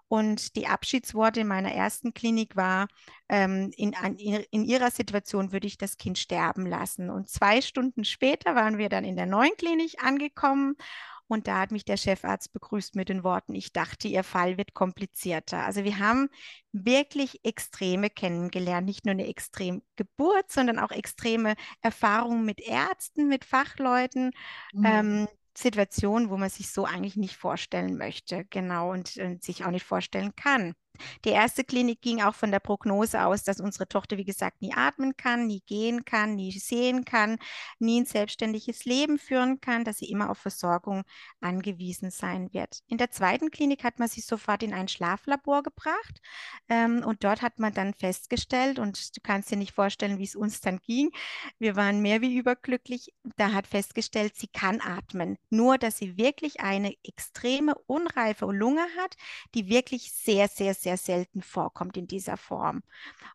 und 0.07 0.55
die 0.55 0.67
Abschiedsworte 0.67 1.41
in 1.41 1.47
meiner 1.47 1.71
ersten 1.73 2.13
Klinik 2.13 2.55
war, 2.55 2.87
ähm, 3.29 3.71
in, 3.77 3.95
an, 3.95 4.15
in 4.17 4.63
ihrer 4.65 4.91
Situation 4.91 5.51
würde 5.51 5.67
ich 5.67 5.77
das 5.77 5.97
Kind 5.97 6.17
sterben 6.17 6.65
lassen. 6.65 7.09
Und 7.09 7.29
zwei 7.29 7.61
Stunden 7.61 8.05
später 8.05 8.55
waren 8.55 8.77
wir 8.77 8.89
dann 8.89 9.05
in 9.05 9.15
der 9.17 9.27
neuen 9.27 9.55
Klinik 9.57 10.03
angekommen 10.03 10.75
und 11.29 11.47
da 11.47 11.59
hat 11.59 11.71
mich 11.71 11.85
der 11.85 11.97
Chefarzt 11.97 12.51
begrüßt 12.53 12.95
mit 12.95 13.07
den 13.07 13.23
Worten, 13.23 13.53
ich 13.53 13.71
dachte, 13.71 14.07
Ihr 14.07 14.23
Fall 14.23 14.57
wird 14.57 14.73
komplizierter. 14.73 15.63
Also 15.63 15.83
wir 15.83 15.99
haben 15.99 16.29
wirklich 16.71 17.45
Extreme 17.45 18.09
kennengelernt, 18.09 18.87
nicht 18.87 19.05
nur 19.05 19.11
eine 19.13 19.27
extreme 19.27 19.81
Geburt, 19.95 20.51
sondern 20.51 20.79
auch 20.79 20.91
extreme 20.91 21.55
Erfahrungen 21.81 22.45
mit 22.45 22.59
Ärzten, 22.59 23.27
mit 23.27 23.45
Fachleuten. 23.45 24.31
Mhm. 24.73 24.85
Ähm, 24.85 25.27
Situationen, 25.55 26.29
wo 26.29 26.37
man 26.37 26.49
sich 26.49 26.71
so 26.71 26.85
eigentlich 26.85 27.15
nicht 27.15 27.35
vorstellen 27.35 27.97
möchte, 27.97 28.45
genau, 28.49 28.91
und, 28.91 29.17
und 29.17 29.43
sich 29.43 29.65
auch 29.65 29.71
nicht 29.71 29.85
vorstellen 29.85 30.35
kann. 30.35 30.73
Die 31.25 31.29
erste 31.29 31.63
Klinik 31.63 32.01
ging 32.01 32.21
auch 32.21 32.35
von 32.35 32.51
der 32.51 32.59
Prognose 32.59 33.23
aus, 33.23 33.43
dass 33.43 33.59
unsere 33.59 33.87
Tochter, 33.87 34.17
wie 34.17 34.25
gesagt, 34.25 34.61
nie 34.61 34.73
atmen 34.73 35.15
kann, 35.17 35.47
nie 35.47 35.61
gehen 35.65 36.05
kann, 36.05 36.35
nie 36.35 36.51
sehen 36.51 37.05
kann, 37.05 37.37
nie 37.79 38.01
ein 38.01 38.05
selbstständiges 38.05 38.85
Leben 38.85 39.17
führen 39.17 39.61
kann, 39.61 39.83
dass 39.83 39.97
sie 39.97 40.09
immer 40.09 40.29
auf 40.29 40.37
Versorgung 40.37 41.03
angewiesen 41.41 42.11
sein 42.11 42.53
wird. 42.53 42.79
In 42.87 42.97
der 42.97 43.11
zweiten 43.11 43.51
Klinik 43.51 43.83
hat 43.83 43.99
man 43.99 44.07
sie 44.07 44.21
sofort 44.21 44.63
in 44.63 44.73
ein 44.73 44.87
Schlaflabor 44.87 45.63
gebracht 45.63 46.21
ähm, 46.67 47.03
und 47.05 47.23
dort 47.23 47.41
hat 47.41 47.59
man 47.59 47.73
dann 47.73 47.93
festgestellt, 47.93 48.79
und 48.79 49.15
du 49.15 49.21
kannst 49.21 49.51
dir 49.51 49.57
nicht 49.57 49.73
vorstellen, 49.73 50.19
wie 50.19 50.23
es 50.23 50.35
uns 50.35 50.61
dann 50.61 50.79
ging, 50.79 51.11
wir 51.59 51.75
waren 51.75 52.01
mehr 52.01 52.21
wie 52.21 52.35
überglücklich, 52.35 53.13
da 53.37 53.53
hat 53.53 53.67
festgestellt, 53.67 54.35
sie 54.35 54.47
kann 54.47 54.81
atmen, 54.81 55.37
nur 55.49 55.77
dass 55.77 55.97
sie 55.97 56.17
wirklich 56.17 56.61
eine 56.61 56.93
extreme 57.03 57.75
unreife 57.87 58.45
Lunge 58.45 58.85
hat, 58.97 59.15
die 59.55 59.69
wirklich 59.69 60.11
sehr, 60.11 60.47
sehr, 60.47 60.73
sehr 60.73 60.88
selten 60.97 61.41
vorkommt 61.41 61.97
in 61.97 62.07
dieser 62.07 62.37
Form. 62.37 62.83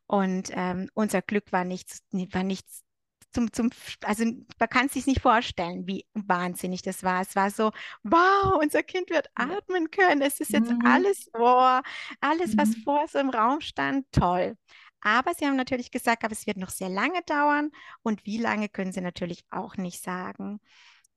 Und 0.07 0.51
ähm, 0.55 0.89
unser 0.95 1.23
Glück 1.23 1.53
war 1.53 1.65
nichts, 1.65 2.03
war 2.13 2.43
nichts 2.43 2.83
zum, 3.33 3.53
zum, 3.53 3.71
also 4.03 4.25
man 4.25 4.69
kann 4.69 4.87
es 4.87 4.93
sich 4.93 5.07
nicht 5.07 5.21
vorstellen, 5.21 5.87
wie 5.89 6.07
wahnsinnig 6.15 6.83
das 6.83 7.03
war. 7.03 7.21
Es 7.23 7.35
war 7.35 7.51
so, 7.51 7.73
wow, 8.05 8.59
unser 8.63 8.83
Kind 8.85 9.11
wird 9.11 9.29
atmen 9.35 9.91
können. 9.91 10.23
Es 10.23 10.41
ist 10.41 10.53
jetzt 10.53 10.73
Mhm. 10.73 10.81
alles, 10.81 11.29
wow, 11.33 11.83
alles, 12.21 12.57
was 12.57 12.75
Mhm. 12.75 12.85
vor 12.85 13.07
so 13.09 13.19
im 13.19 13.31
Raum 13.31 13.61
stand, 13.61 14.07
toll. 14.13 14.57
Aber 15.01 15.35
sie 15.35 15.47
haben 15.47 15.57
natürlich 15.57 15.91
gesagt, 15.91 16.25
aber 16.25 16.33
es 16.33 16.47
wird 16.47 16.57
noch 16.57 16.71
sehr 16.71 16.89
lange 16.89 17.23
dauern 17.23 17.71
und 18.03 18.25
wie 18.25 18.39
lange 18.39 18.69
können 18.69 18.93
sie 18.93 19.01
natürlich 19.01 19.45
auch 19.51 19.77
nicht 19.77 20.03
sagen. 20.03 20.61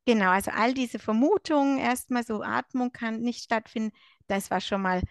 Genau, 0.05 0.29
also 0.31 0.51
all 0.51 0.73
diese 0.73 0.99
Vermutungen, 0.99 1.77
erstmal 1.79 2.23
so 2.25 2.41
Atmung 2.41 2.91
kann 2.93 3.19
nicht 3.21 3.43
stattfinden, 3.43 3.91
das 4.27 4.51
war 4.51 4.61
schon 4.61 4.81
mal 4.81 5.01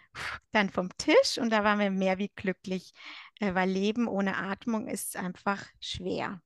dann 0.53 0.71
vom 0.71 0.89
Tisch 0.99 1.39
und 1.39 1.51
da 1.51 1.65
waren 1.65 1.79
wir 1.79 1.91
mehr 1.91 2.19
wie 2.19 2.31
glücklich, 2.35 2.93
äh, 3.41 3.55
weil 3.55 3.71
Leben 3.71 4.09
ohne 4.09 4.37
Atmung 4.37 4.89
ist 4.89 5.17
einfach 5.17 5.65
schwer. 5.81 6.41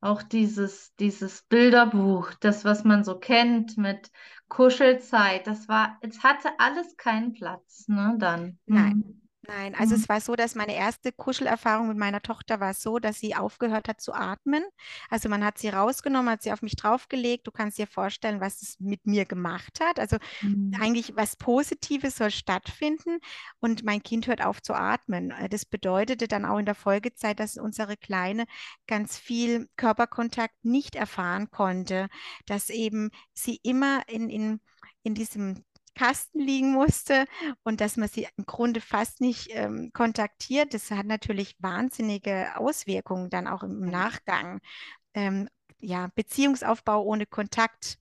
Auch 0.00 0.22
dieses, 0.22 0.94
dieses 0.96 1.42
Bilderbuch, 1.42 2.34
das, 2.40 2.64
was 2.64 2.84
man 2.84 3.02
so 3.02 3.18
kennt 3.18 3.78
mit 3.78 4.10
Kuschelzeit, 4.48 5.46
das 5.46 5.68
war, 5.68 5.98
es 6.02 6.22
hatte 6.22 6.50
alles 6.58 6.96
keinen 6.96 7.32
Platz, 7.32 7.88
ne, 7.88 8.14
dann. 8.18 8.58
Nein. 8.66 9.25
Nein, 9.48 9.74
also 9.76 9.94
Mhm. 9.94 9.94
es 9.94 10.08
war 10.08 10.20
so, 10.20 10.34
dass 10.34 10.54
meine 10.56 10.74
erste 10.74 11.12
Kuschelerfahrung 11.12 11.88
mit 11.88 11.96
meiner 11.98 12.20
Tochter 12.22 12.58
war 12.58 12.74
so, 12.74 12.98
dass 12.98 13.20
sie 13.20 13.36
aufgehört 13.36 13.88
hat 13.88 14.00
zu 14.00 14.12
atmen. 14.12 14.64
Also 15.10 15.28
man 15.28 15.44
hat 15.44 15.58
sie 15.58 15.68
rausgenommen, 15.68 16.30
hat 16.30 16.42
sie 16.42 16.52
auf 16.52 16.62
mich 16.62 16.76
draufgelegt. 16.76 17.46
Du 17.46 17.52
kannst 17.52 17.78
dir 17.78 17.86
vorstellen, 17.86 18.40
was 18.40 18.62
es 18.62 18.80
mit 18.80 19.06
mir 19.06 19.24
gemacht 19.24 19.80
hat. 19.80 20.00
Also 20.00 20.16
Mhm. 20.42 20.82
eigentlich 20.82 21.16
was 21.16 21.36
Positives 21.36 22.16
soll 22.16 22.30
stattfinden 22.32 23.18
und 23.60 23.84
mein 23.84 24.02
Kind 24.02 24.28
hört 24.28 24.42
auf 24.44 24.62
zu 24.62 24.74
atmen. 24.74 25.32
Äh, 25.32 25.48
Das 25.50 25.66
bedeutete 25.66 26.28
dann 26.28 26.46
auch 26.46 26.58
in 26.58 26.66
der 26.66 26.76
Folgezeit, 26.76 27.40
dass 27.40 27.58
unsere 27.58 27.96
Kleine 27.98 28.46
ganz 28.88 29.18
viel 29.18 29.68
Körperkontakt 29.76 30.64
nicht 30.64 30.96
erfahren 30.96 31.50
konnte, 31.50 32.08
dass 32.46 32.70
eben 32.70 33.10
sie 33.34 33.60
immer 33.64 34.08
in, 34.08 34.30
in, 34.30 34.60
in 35.04 35.14
diesem 35.14 35.64
Kasten 35.96 36.40
liegen 36.40 36.72
musste 36.72 37.26
und 37.64 37.80
dass 37.80 37.96
man 37.96 38.08
sie 38.08 38.28
im 38.36 38.46
Grunde 38.46 38.80
fast 38.80 39.20
nicht 39.20 39.48
ähm, 39.52 39.90
kontaktiert. 39.94 40.74
Das 40.74 40.90
hat 40.92 41.06
natürlich 41.06 41.56
wahnsinnige 41.60 42.56
Auswirkungen 42.58 43.30
dann 43.30 43.48
auch 43.48 43.62
im 43.64 43.84
Ja. 43.84 43.90
Nachgang. 43.90 44.60
Ähm, 45.14 45.48
ja, 45.80 46.08
Beziehungsaufbau 46.14 47.02
ohne 47.04 47.26
Kontakt, 47.26 47.98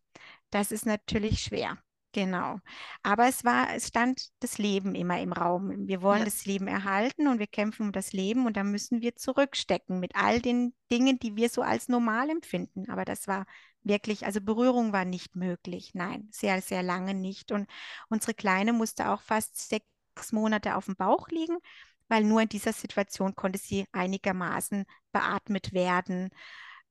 das 0.51 0.71
ist 0.71 0.85
natürlich 0.85 1.41
schwer. 1.43 1.77
Genau. 2.15 2.59
Aber 3.03 3.27
es 3.27 3.43
war, 3.43 3.73
es 3.75 3.87
stand 3.89 4.29
das 4.39 4.57
Leben 4.57 4.95
immer 4.95 5.19
im 5.19 5.33
Raum. 5.33 5.85
Wir 5.85 6.01
wollen 6.01 6.19
Ja. 6.19 6.23
das 6.23 6.45
Leben 6.45 6.65
erhalten 6.67 7.27
und 7.27 7.39
wir 7.39 7.47
kämpfen 7.47 7.87
um 7.87 7.91
das 7.91 8.13
Leben 8.13 8.45
und 8.45 8.55
da 8.55 8.63
müssen 8.63 9.01
wir 9.01 9.17
zurückstecken 9.17 9.99
mit 9.99 10.15
all 10.15 10.39
den 10.39 10.73
Dingen, 10.89 11.19
die 11.19 11.35
wir 11.35 11.49
so 11.49 11.61
als 11.61 11.89
normal 11.89 12.29
empfinden. 12.29 12.89
Aber 12.89 13.03
das 13.03 13.27
war 13.27 13.45
wirklich, 13.83 14.25
also 14.25 14.39
Berührung 14.39 14.93
war 14.93 15.03
nicht 15.03 15.35
möglich. 15.35 15.91
Nein, 15.93 16.29
sehr, 16.31 16.61
sehr 16.61 16.83
lange 16.83 17.13
nicht. 17.15 17.51
Und 17.51 17.67
unsere 18.07 18.33
Kleine 18.33 18.71
musste 18.71 19.09
auch 19.09 19.21
fast 19.21 19.57
sechs 19.67 20.31
Monate 20.31 20.77
auf 20.77 20.85
dem 20.85 20.95
Bauch 20.95 21.27
liegen, 21.27 21.57
weil 22.07 22.23
nur 22.23 22.41
in 22.41 22.49
dieser 22.49 22.71
Situation 22.71 23.35
konnte 23.35 23.59
sie 23.59 23.87
einigermaßen 23.91 24.85
beatmet 25.11 25.73
werden. 25.73 26.29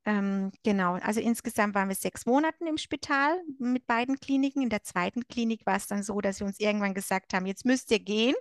Ähm, 0.06 0.52
genau, 0.62 0.94
also 0.94 1.20
insgesamt 1.20 1.75
waren 1.75 1.88
wir 1.88 1.94
sechs 1.94 2.26
Monate 2.26 2.64
im 2.68 2.76
Spital 2.76 3.40
mit 3.58 3.87
beiden 3.87 4.20
Kliniken. 4.20 4.62
In 4.62 4.68
der 4.68 4.82
zweiten 4.82 5.26
Klinik 5.28 5.64
war 5.64 5.76
es 5.76 5.87
dann 5.87 6.02
so, 6.02 6.20
dass 6.20 6.38
sie 6.38 6.44
uns 6.44 6.61
irgendwann 6.61 6.92
gesagt 6.92 7.32
haben, 7.32 7.46
jetzt 7.46 7.64
müsst 7.64 7.90
ihr 7.90 8.00
gehen, 8.00 8.34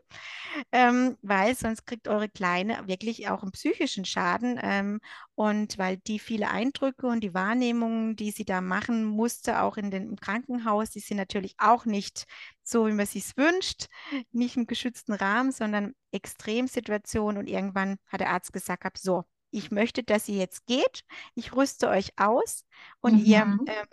ähm, 0.74 1.17
weil 1.22 1.55
sonst 1.55 1.86
kriegt 1.86 2.10
eure 2.10 2.27
Kleine 2.27 2.86
wirklich 2.88 3.29
auch 3.29 3.43
einen 3.43 3.53
psychischen 3.53 4.03
Schaden. 4.03 4.60
Ähm, 4.62 5.00
und 5.36 5.77
weil 5.77 5.98
die 5.98 6.20
viele 6.20 6.50
Eindrücke 6.50 7.08
und 7.08 7.22
die 7.22 7.34
Wahrnehmungen, 7.34 8.17
die 8.17 8.32
sie 8.32 8.46
da 8.46 8.60
machen 8.60 9.05
musste, 9.05 9.62
auch 9.62 9.77
in 9.77 9.89
den, 9.89 10.10
im 10.10 10.15
Krankenhaus, 10.17 10.91
die 10.91 11.00
sind 11.00 11.17
natürlich 11.17 11.55
auch 11.60 11.86
nicht 11.86 12.25
so, 12.63 12.88
wie 12.88 12.91
man 12.91 13.05
sich 13.05 13.38
wünscht, 13.38 13.88
nicht 14.32 14.58
im 14.58 14.67
geschützten 14.67 15.13
Rahmen, 15.13 15.51
sondern 15.51 15.96
Extremsituationen. 16.12 17.38
Und 17.38 17.48
irgendwann 17.48 17.98
hat 18.08 18.20
der 18.20 18.32
Arzt 18.32 18.51
gesagt, 18.53 18.84
hab, 18.86 18.98
so, 18.98 19.24
ich 19.53 19.72
möchte, 19.72 20.03
dass 20.03 20.27
ihr 20.29 20.38
jetzt 20.38 20.65
geht. 20.67 21.03
Ich 21.36 21.53
rüste 21.55 21.89
euch 21.89 22.12
aus 22.17 22.65
und 23.01 23.19
ihr, 23.19 23.45
Mhm. 23.45 23.62
ähm, 23.67 23.88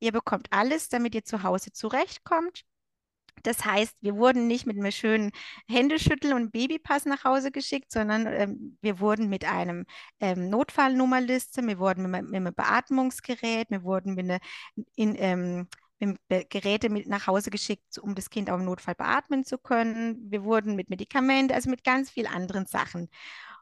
ihr 0.00 0.12
bekommt 0.12 0.48
alles, 0.52 0.88
damit 0.88 1.14
ihr 1.14 1.24
zu 1.24 1.42
Hause 1.42 1.72
zurechtkommt. 1.72 2.64
Das 3.42 3.64
heißt, 3.64 3.96
wir 4.02 4.16
wurden 4.16 4.46
nicht 4.48 4.66
mit 4.66 4.76
einem 4.76 4.90
schönen 4.92 5.30
Händeschütteln 5.68 6.34
und 6.34 6.52
Babypass 6.52 7.06
nach 7.06 7.24
Hause 7.24 7.50
geschickt, 7.50 7.90
sondern 7.92 8.26
ähm, 8.26 8.78
wir 8.82 9.00
wurden 9.00 9.28
mit 9.30 9.44
einem 9.46 9.86
ähm, 10.20 10.50
Notfallnummerliste, 10.50 11.62
wir 11.66 11.78
wurden 11.78 12.10
mit, 12.10 12.24
mit 12.24 12.34
einem 12.36 12.54
Beatmungsgerät, 12.54 13.70
wir 13.70 13.82
wurden 13.82 14.14
mit, 14.14 14.24
eine, 14.26 14.40
in, 14.94 15.14
ähm, 15.18 15.68
mit 15.98 16.18
Geräte 16.50 16.90
mit 16.90 17.06
nach 17.08 17.26
Hause 17.26 17.50
geschickt, 17.50 17.98
um 17.98 18.14
das 18.14 18.30
Kind 18.30 18.50
auch 18.50 18.58
im 18.58 18.64
Notfall 18.66 18.94
beatmen 18.94 19.44
zu 19.44 19.58
können. 19.58 20.30
Wir 20.30 20.44
wurden 20.44 20.76
mit 20.76 20.90
Medikamenten, 20.90 21.54
also 21.54 21.70
mit 21.70 21.84
ganz 21.84 22.10
vielen 22.10 22.26
anderen 22.32 22.66
Sachen. 22.66 23.08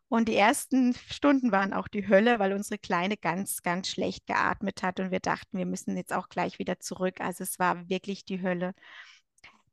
Und 0.08 0.28
die 0.28 0.36
ersten 0.36 0.94
Stunden 0.94 1.52
waren 1.52 1.74
auch 1.74 1.86
die 1.86 2.08
Hölle, 2.08 2.38
weil 2.38 2.54
unsere 2.54 2.78
Kleine 2.78 3.16
ganz, 3.18 3.62
ganz 3.62 3.88
schlecht 3.88 4.26
geatmet 4.26 4.82
hat 4.82 5.00
und 5.00 5.10
wir 5.10 5.20
dachten, 5.20 5.58
wir 5.58 5.66
müssen 5.66 5.96
jetzt 5.96 6.14
auch 6.14 6.28
gleich 6.30 6.58
wieder 6.58 6.80
zurück. 6.80 7.20
Also 7.20 7.44
es 7.44 7.58
war 7.58 7.88
wirklich 7.88 8.24
die 8.24 8.40
Hölle. 8.42 8.74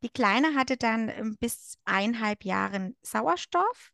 Die 0.03 0.09
Kleine 0.09 0.55
hatte 0.55 0.77
dann 0.77 1.09
ähm, 1.09 1.37
bis 1.39 1.79
eineinhalb 1.85 2.43
Jahren 2.43 2.95
Sauerstoff. 3.01 3.91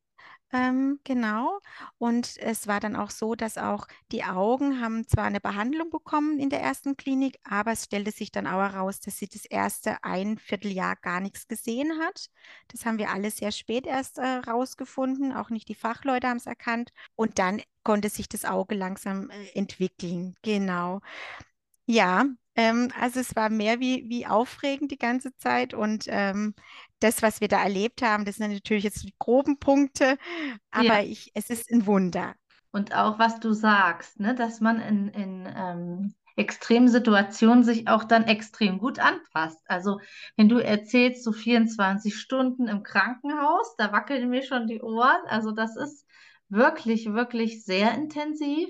Ähm, 0.54 1.00
genau. 1.06 1.60
Und 1.98 2.38
es 2.38 2.68
war 2.68 2.82
dann 2.82 2.98
auch 2.98 3.10
so, 3.10 3.36
dass 3.36 3.58
auch 3.58 3.88
die 4.12 4.26
Augen 4.26 4.82
haben 4.82 5.08
zwar 5.08 5.24
eine 5.24 5.40
Behandlung 5.40 5.90
bekommen 5.90 6.40
in 6.40 6.50
der 6.50 6.62
ersten 6.62 6.98
Klinik, 6.98 7.40
aber 7.46 7.72
es 7.72 7.86
stellte 7.86 8.12
sich 8.12 8.32
dann 8.34 8.48
auch 8.48 8.60
heraus, 8.60 9.00
dass 9.00 9.18
sie 9.18 9.30
das 9.30 9.46
erste 9.46 10.04
ein 10.04 10.38
Vierteljahr 10.38 10.98
gar 10.98 11.22
nichts 11.22 11.48
gesehen 11.48 12.00
hat. 12.02 12.28
Das 12.68 12.86
haben 12.86 12.98
wir 12.98 13.12
alle 13.12 13.32
sehr 13.32 13.54
spät 13.54 13.88
erst 13.88 14.18
äh, 14.18 14.26
rausgefunden. 14.26 15.32
Auch 15.32 15.50
nicht 15.52 15.70
die 15.70 15.76
Fachleute 15.76 16.28
haben 16.28 16.38
es 16.38 16.48
erkannt. 16.48 16.92
Und 17.16 17.40
dann 17.40 17.62
konnte 17.84 18.10
sich 18.10 18.28
das 18.28 18.44
Auge 18.44 18.76
langsam 18.76 19.30
äh, 19.30 19.58
entwickeln. 19.58 20.36
Genau. 20.42 21.00
Ja, 21.94 22.26
ähm, 22.56 22.90
also 23.00 23.20
es 23.20 23.36
war 23.36 23.50
mehr 23.50 23.80
wie, 23.80 24.08
wie 24.08 24.26
aufregend 24.26 24.92
die 24.92 24.98
ganze 24.98 25.36
Zeit 25.36 25.74
und 25.74 26.06
ähm, 26.08 26.54
das, 27.00 27.22
was 27.22 27.42
wir 27.42 27.48
da 27.50 27.62
erlebt 27.62 28.02
haben, 28.02 28.24
das 28.24 28.38
sind 28.38 28.52
natürlich 28.54 28.84
jetzt 28.86 29.04
die 29.04 29.14
groben 29.20 29.60
Punkte, 29.60 30.18
Ja. 30.74 30.92
aber 30.92 31.04
ich, 31.04 31.32
es 31.34 31.50
ist 31.50 31.70
ein 31.72 31.86
Wunder. 31.86 32.36
Und 32.72 32.96
auch 32.96 33.20
was 33.20 33.40
du 33.40 33.52
sagst, 33.54 34.20
ne, 34.20 34.34
dass 34.34 34.62
man 34.62 34.80
in, 34.80 35.10
in 35.10 35.54
ähm, 35.54 36.16
Extremsituationen 36.38 37.64
sich 37.66 37.90
auch 37.90 38.06
dann 38.06 38.24
extrem 38.24 38.80
gut 38.80 39.00
anpasst. 39.00 39.60
Also 39.66 40.00
wenn 40.38 40.48
du 40.48 40.60
erzählst, 40.60 41.24
so 41.26 41.34
24 41.34 42.18
Stunden 42.18 42.70
im 42.70 42.84
Krankenhaus, 42.84 43.76
da 43.78 43.92
wackeln 43.92 44.30
mir 44.30 44.44
schon 44.44 44.68
die 44.68 44.82
Ohren. 44.82 45.22
Also 45.28 45.52
das 45.52 45.76
ist 45.76 46.06
wirklich, 46.48 47.12
wirklich 47.12 47.66
sehr 47.66 47.94
intensiv. 47.94 48.70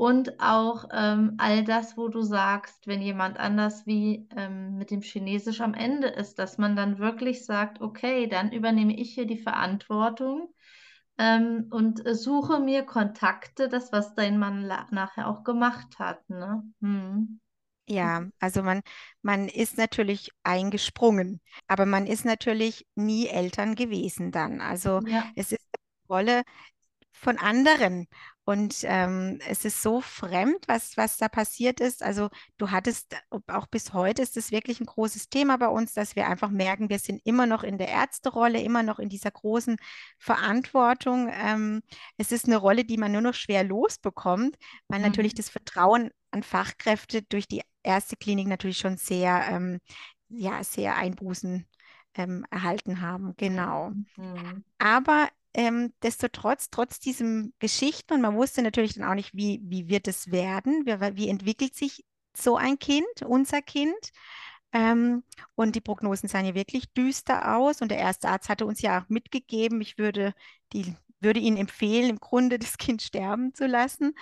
Und 0.00 0.40
auch 0.40 0.86
ähm, 0.94 1.34
all 1.36 1.62
das, 1.62 1.98
wo 1.98 2.08
du 2.08 2.22
sagst, 2.22 2.86
wenn 2.86 3.02
jemand 3.02 3.38
anders 3.38 3.86
wie 3.86 4.26
ähm, 4.34 4.78
mit 4.78 4.90
dem 4.90 5.02
Chinesisch 5.02 5.60
am 5.60 5.74
Ende 5.74 6.06
ist, 6.08 6.38
dass 6.38 6.56
man 6.56 6.74
dann 6.74 6.98
wirklich 6.98 7.44
sagt, 7.44 7.82
okay, 7.82 8.26
dann 8.26 8.50
übernehme 8.50 8.96
ich 8.96 9.12
hier 9.12 9.26
die 9.26 9.36
Verantwortung 9.36 10.54
ähm, 11.18 11.66
und 11.70 12.06
äh, 12.06 12.14
suche 12.14 12.60
mir 12.60 12.84
Kontakte, 12.84 13.68
das, 13.68 13.92
was 13.92 14.14
dein 14.14 14.38
Mann 14.38 14.66
nachher 14.90 15.28
auch 15.28 15.44
gemacht 15.44 15.98
hat, 15.98 16.30
ne? 16.30 16.62
Hm. 16.80 17.40
Ja, 17.86 18.24
also 18.38 18.62
man, 18.62 18.82
man 19.20 19.48
ist 19.48 19.76
natürlich 19.76 20.30
eingesprungen, 20.44 21.40
aber 21.66 21.86
man 21.86 22.06
ist 22.06 22.24
natürlich 22.24 22.86
nie 22.94 23.26
Eltern 23.26 23.74
gewesen 23.74 24.30
dann. 24.30 24.60
Also 24.60 25.02
Ja. 25.06 25.30
es 25.34 25.52
ist 25.52 25.60
eine 26.08 26.16
Rolle 26.16 26.42
von 27.12 27.38
anderen. 27.38 28.08
Und 28.44 28.78
ähm, 28.84 29.38
es 29.48 29.64
ist 29.64 29.82
so 29.82 30.00
fremd, 30.00 30.66
was, 30.66 30.96
was 30.96 31.18
da 31.18 31.28
passiert 31.28 31.78
ist. 31.80 32.02
Also 32.02 32.30
du 32.58 32.70
hattest, 32.70 33.14
auch 33.46 33.66
bis 33.68 33.92
heute 33.92 34.22
ist 34.22 34.36
es 34.36 34.50
wirklich 34.50 34.80
ein 34.80 34.86
großes 34.86 35.28
Thema 35.28 35.56
bei 35.58 35.68
uns, 35.68 35.94
dass 35.94 36.16
wir 36.16 36.26
einfach 36.28 36.50
merken, 36.50 36.88
wir 36.88 36.98
sind 36.98 37.20
immer 37.24 37.46
noch 37.46 37.62
in 37.62 37.78
der 37.78 37.88
Ärzterolle, 37.88 38.60
immer 38.60 38.82
noch 38.82 38.98
in 38.98 39.08
dieser 39.08 39.30
großen 39.30 39.76
Verantwortung. 40.18 41.30
Ähm, 41.32 41.82
es 42.16 42.32
ist 42.32 42.46
eine 42.46 42.56
Rolle, 42.56 42.84
die 42.84 42.96
man 42.96 43.12
nur 43.12 43.20
noch 43.20 43.34
schwer 43.34 43.62
losbekommt, 43.64 44.56
weil 44.88 45.00
natürlich 45.00 45.34
Mhm. 45.34 45.34
das 45.34 45.48
Vertrauen 45.50 46.10
an 46.32 46.42
Fachkräfte 46.42 47.22
durch 47.22 47.46
die 47.46 47.62
erste 47.82 48.16
Klinik 48.16 48.48
natürlich 48.48 48.78
schon 48.78 48.96
sehr, 48.96 49.46
ähm, 49.50 49.78
ja, 50.28 50.62
sehr 50.64 50.96
Einbußen 50.96 51.66
ähm, 52.14 52.44
erhalten 52.50 53.00
haben. 53.00 53.34
Genau. 53.36 53.92
Mhm. 54.16 54.64
Aber 54.78 55.28
ähm, 55.54 55.92
destotrotz, 56.02 56.70
trotz 56.70 57.00
diesem 57.00 57.52
Geschichten, 57.58 58.14
und 58.14 58.20
man 58.20 58.36
wusste 58.36 58.62
natürlich 58.62 58.94
dann 58.94 59.04
auch 59.04 59.14
nicht, 59.14 59.34
wie, 59.34 59.60
wie 59.64 59.88
wird 59.88 60.08
es 60.08 60.30
werden, 60.30 60.86
wie, 60.86 61.16
wie 61.16 61.28
entwickelt 61.28 61.74
sich 61.74 62.04
so 62.36 62.56
ein 62.56 62.78
Kind, 62.78 63.06
unser 63.26 63.62
Kind. 63.62 63.94
Ähm, 64.72 65.24
und 65.56 65.74
die 65.74 65.80
Prognosen 65.80 66.28
sahen 66.28 66.46
ja 66.46 66.54
wirklich 66.54 66.92
düster 66.92 67.56
aus. 67.56 67.82
Und 67.82 67.90
der 67.90 67.98
erste 67.98 68.28
Arzt 68.28 68.48
hatte 68.48 68.66
uns 68.66 68.80
ja 68.82 69.00
auch 69.02 69.08
mitgegeben, 69.08 69.80
ich 69.80 69.98
würde, 69.98 70.32
die, 70.72 70.94
würde 71.20 71.40
Ihnen 71.40 71.56
empfehlen, 71.56 72.10
im 72.10 72.20
Grunde 72.20 72.58
das 72.58 72.78
Kind 72.78 73.02
sterben 73.02 73.54
zu 73.54 73.66
lassen. 73.66 74.14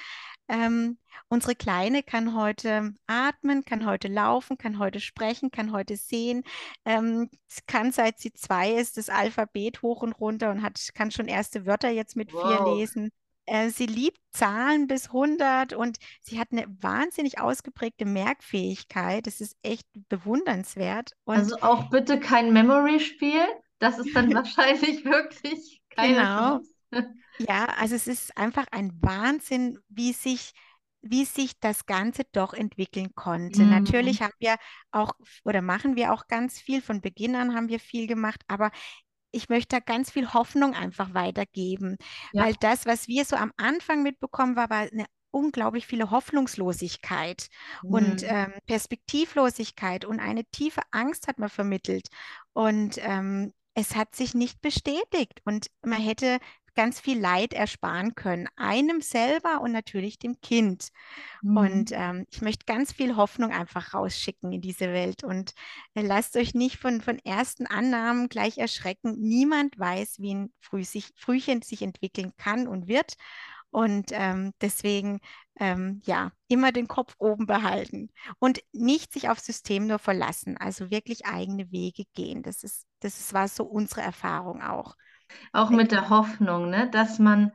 Ähm, 0.48 0.98
unsere 1.28 1.54
Kleine 1.54 2.02
kann 2.02 2.34
heute 2.34 2.94
atmen, 3.06 3.64
kann 3.64 3.84
heute 3.86 4.08
laufen, 4.08 4.56
kann 4.56 4.78
heute 4.78 5.00
sprechen, 5.00 5.50
kann 5.50 5.72
heute 5.72 5.96
sehen, 5.96 6.42
ähm, 6.84 7.28
kann 7.66 7.92
seit 7.92 8.18
sie 8.18 8.32
zwei 8.32 8.72
ist 8.72 8.96
das 8.96 9.10
Alphabet 9.10 9.82
hoch 9.82 10.02
und 10.02 10.12
runter 10.12 10.50
und 10.50 10.62
hat, 10.62 10.80
kann 10.94 11.10
schon 11.10 11.28
erste 11.28 11.66
Wörter 11.66 11.90
jetzt 11.90 12.16
mit 12.16 12.32
vier 12.32 12.60
Wow. 12.60 12.64
lesen. 12.64 13.10
Äh, 13.46 13.70
sie 13.70 13.86
liebt 13.86 14.18
Zahlen 14.32 14.86
bis 14.86 15.12
hundert 15.12 15.72
und 15.72 15.98
sie 16.22 16.38
hat 16.38 16.48
eine 16.52 16.66
wahnsinnig 16.80 17.40
ausgeprägte 17.40 18.04
Merkfähigkeit. 18.04 19.26
Das 19.26 19.40
ist 19.40 19.56
echt 19.62 19.86
bewundernswert. 20.08 21.12
Und 21.24 21.36
Also 21.38 21.56
auch 21.60 21.90
bitte 21.90 22.20
kein 22.20 22.52
Memory-Spiel. 22.52 23.44
Das 23.78 23.98
ist 23.98 24.14
dann 24.14 24.32
wahrscheinlich 24.34 25.04
wirklich 25.04 25.80
keine 25.90 26.14
genau, 26.14 26.58
Chance. 26.58 26.70
Ja, 27.38 27.66
also 27.66 27.95
es 27.95 28.07
ist 28.09 28.37
einfach 28.37 28.66
ein 28.73 28.92
Wahnsinn, 29.00 29.78
wie 29.88 30.12
sich, 30.12 30.52
wie 31.02 31.25
sich 31.25 31.59
das 31.61 31.87
Ganze 31.87 32.25
doch 32.33 32.52
entwickeln 32.52 33.14
konnte. 33.14 33.64
Mhm. 33.64 33.68
Natürlich 33.68 34.23
haben 34.23 34.33
wir 34.40 34.57
auch 34.90 35.12
oder 35.45 35.62
machen 35.62 35.95
wir 35.97 36.12
auch 36.12 36.26
ganz 36.26 36.59
viel. 36.61 36.83
Von 36.83 37.00
Beginn 37.00 37.37
an 37.37 37.54
haben 37.54 37.68
wir 37.68 37.78
viel 37.80 38.07
gemacht, 38.09 38.42
aber 38.49 38.71
ich 39.30 39.49
möchte 39.49 39.76
da 39.76 39.80
ganz 39.80 40.11
viel 40.11 40.33
Hoffnung 40.35 40.75
einfach 40.75 41.14
weitergeben, 41.14 41.97
weil 42.37 42.54
Ja. 42.54 42.59
das, 42.61 42.87
was 42.87 43.09
wir 43.09 43.25
so 43.25 43.37
am 43.37 43.52
Anfang 43.57 44.02
mitbekommen, 44.02 44.57
war, 44.57 44.71
war 44.71 44.80
eine 44.90 45.07
unglaublich 45.30 45.87
viele 45.87 46.11
Hoffnungslosigkeit 46.11 47.49
und 47.87 48.23
Mhm. 48.23 48.26
ähm, 48.26 48.54
Perspektivlosigkeit 48.66 50.04
und 50.07 50.21
eine 50.21 50.45
tiefe 50.47 50.80
Angst 50.92 51.28
hat 51.28 51.38
man 51.38 51.50
vermittelt. 51.50 52.09
Und 52.52 52.99
ähm, 52.99 53.52
es 53.75 53.95
hat 53.95 54.14
sich 54.16 54.35
nicht 54.35 54.61
bestätigt 54.61 55.40
und 55.45 55.68
man 55.83 56.00
hätte 56.00 56.38
ganz 56.78 57.00
viel 57.00 57.18
Leid 57.20 57.54
ersparen 57.54 58.14
können, 58.14 58.49
einem 58.56 59.02
selber 59.02 59.61
und 59.62 59.73
natürlich 59.73 60.18
dem 60.18 60.40
Kind. 60.40 60.90
Und 61.52 61.90
Mhm. 61.90 61.92
ähm, 61.92 62.26
ich 62.30 62.42
möchte 62.42 62.66
ganz 62.66 62.92
viel 62.92 63.16
Hoffnung 63.16 63.50
einfach 63.52 63.94
rausschicken 63.94 64.52
in 64.52 64.61
diese 64.61 64.88
Welt. 64.92 65.25
Und 65.25 65.54
äh, 65.94 66.02
lasst 66.02 66.37
euch 66.37 66.55
nicht 66.55 66.79
von, 66.79 67.00
von 67.00 67.18
ersten 67.20 67.66
Annahmen 67.66 68.29
gleich 68.29 68.59
erschrecken. 68.59 69.16
Niemand 69.18 69.79
weiß, 69.79 70.20
wie 70.20 70.35
ein 70.35 70.52
Früh 70.61 70.85
sich, 70.85 71.12
Frühchen 71.16 71.62
sich 71.62 71.83
entwickeln 71.83 72.33
kann 72.37 72.68
und 72.68 72.88
wird. 72.88 73.14
Und 73.70 74.11
ähm, 74.12 74.52
deswegen, 74.61 75.20
ähm, 75.61 76.00
ja, 76.07 76.33
immer 76.48 76.72
den 76.72 76.88
Kopf 76.88 77.14
oben 77.18 77.46
behalten 77.46 78.11
und 78.38 78.61
nicht 78.72 79.12
sich 79.12 79.29
aufs 79.29 79.44
System 79.44 79.87
nur 79.87 79.98
verlassen. 79.98 80.57
Also 80.57 80.90
wirklich 80.90 81.26
eigene 81.26 81.70
Wege 81.70 82.05
gehen. 82.14 82.42
Das 82.42 82.64
ist, 82.64 82.87
das 83.00 83.18
ist, 83.20 83.35
war 83.35 83.48
so 83.48 83.64
unsere 83.64 84.00
Erfahrung 84.00 84.62
auch. 84.62 84.96
Auch 85.52 85.70
mit 85.70 85.92
der 85.92 86.08
Hoffnung, 86.10 86.70
ne, 86.70 86.88
dass 86.90 87.18
man 87.18 87.52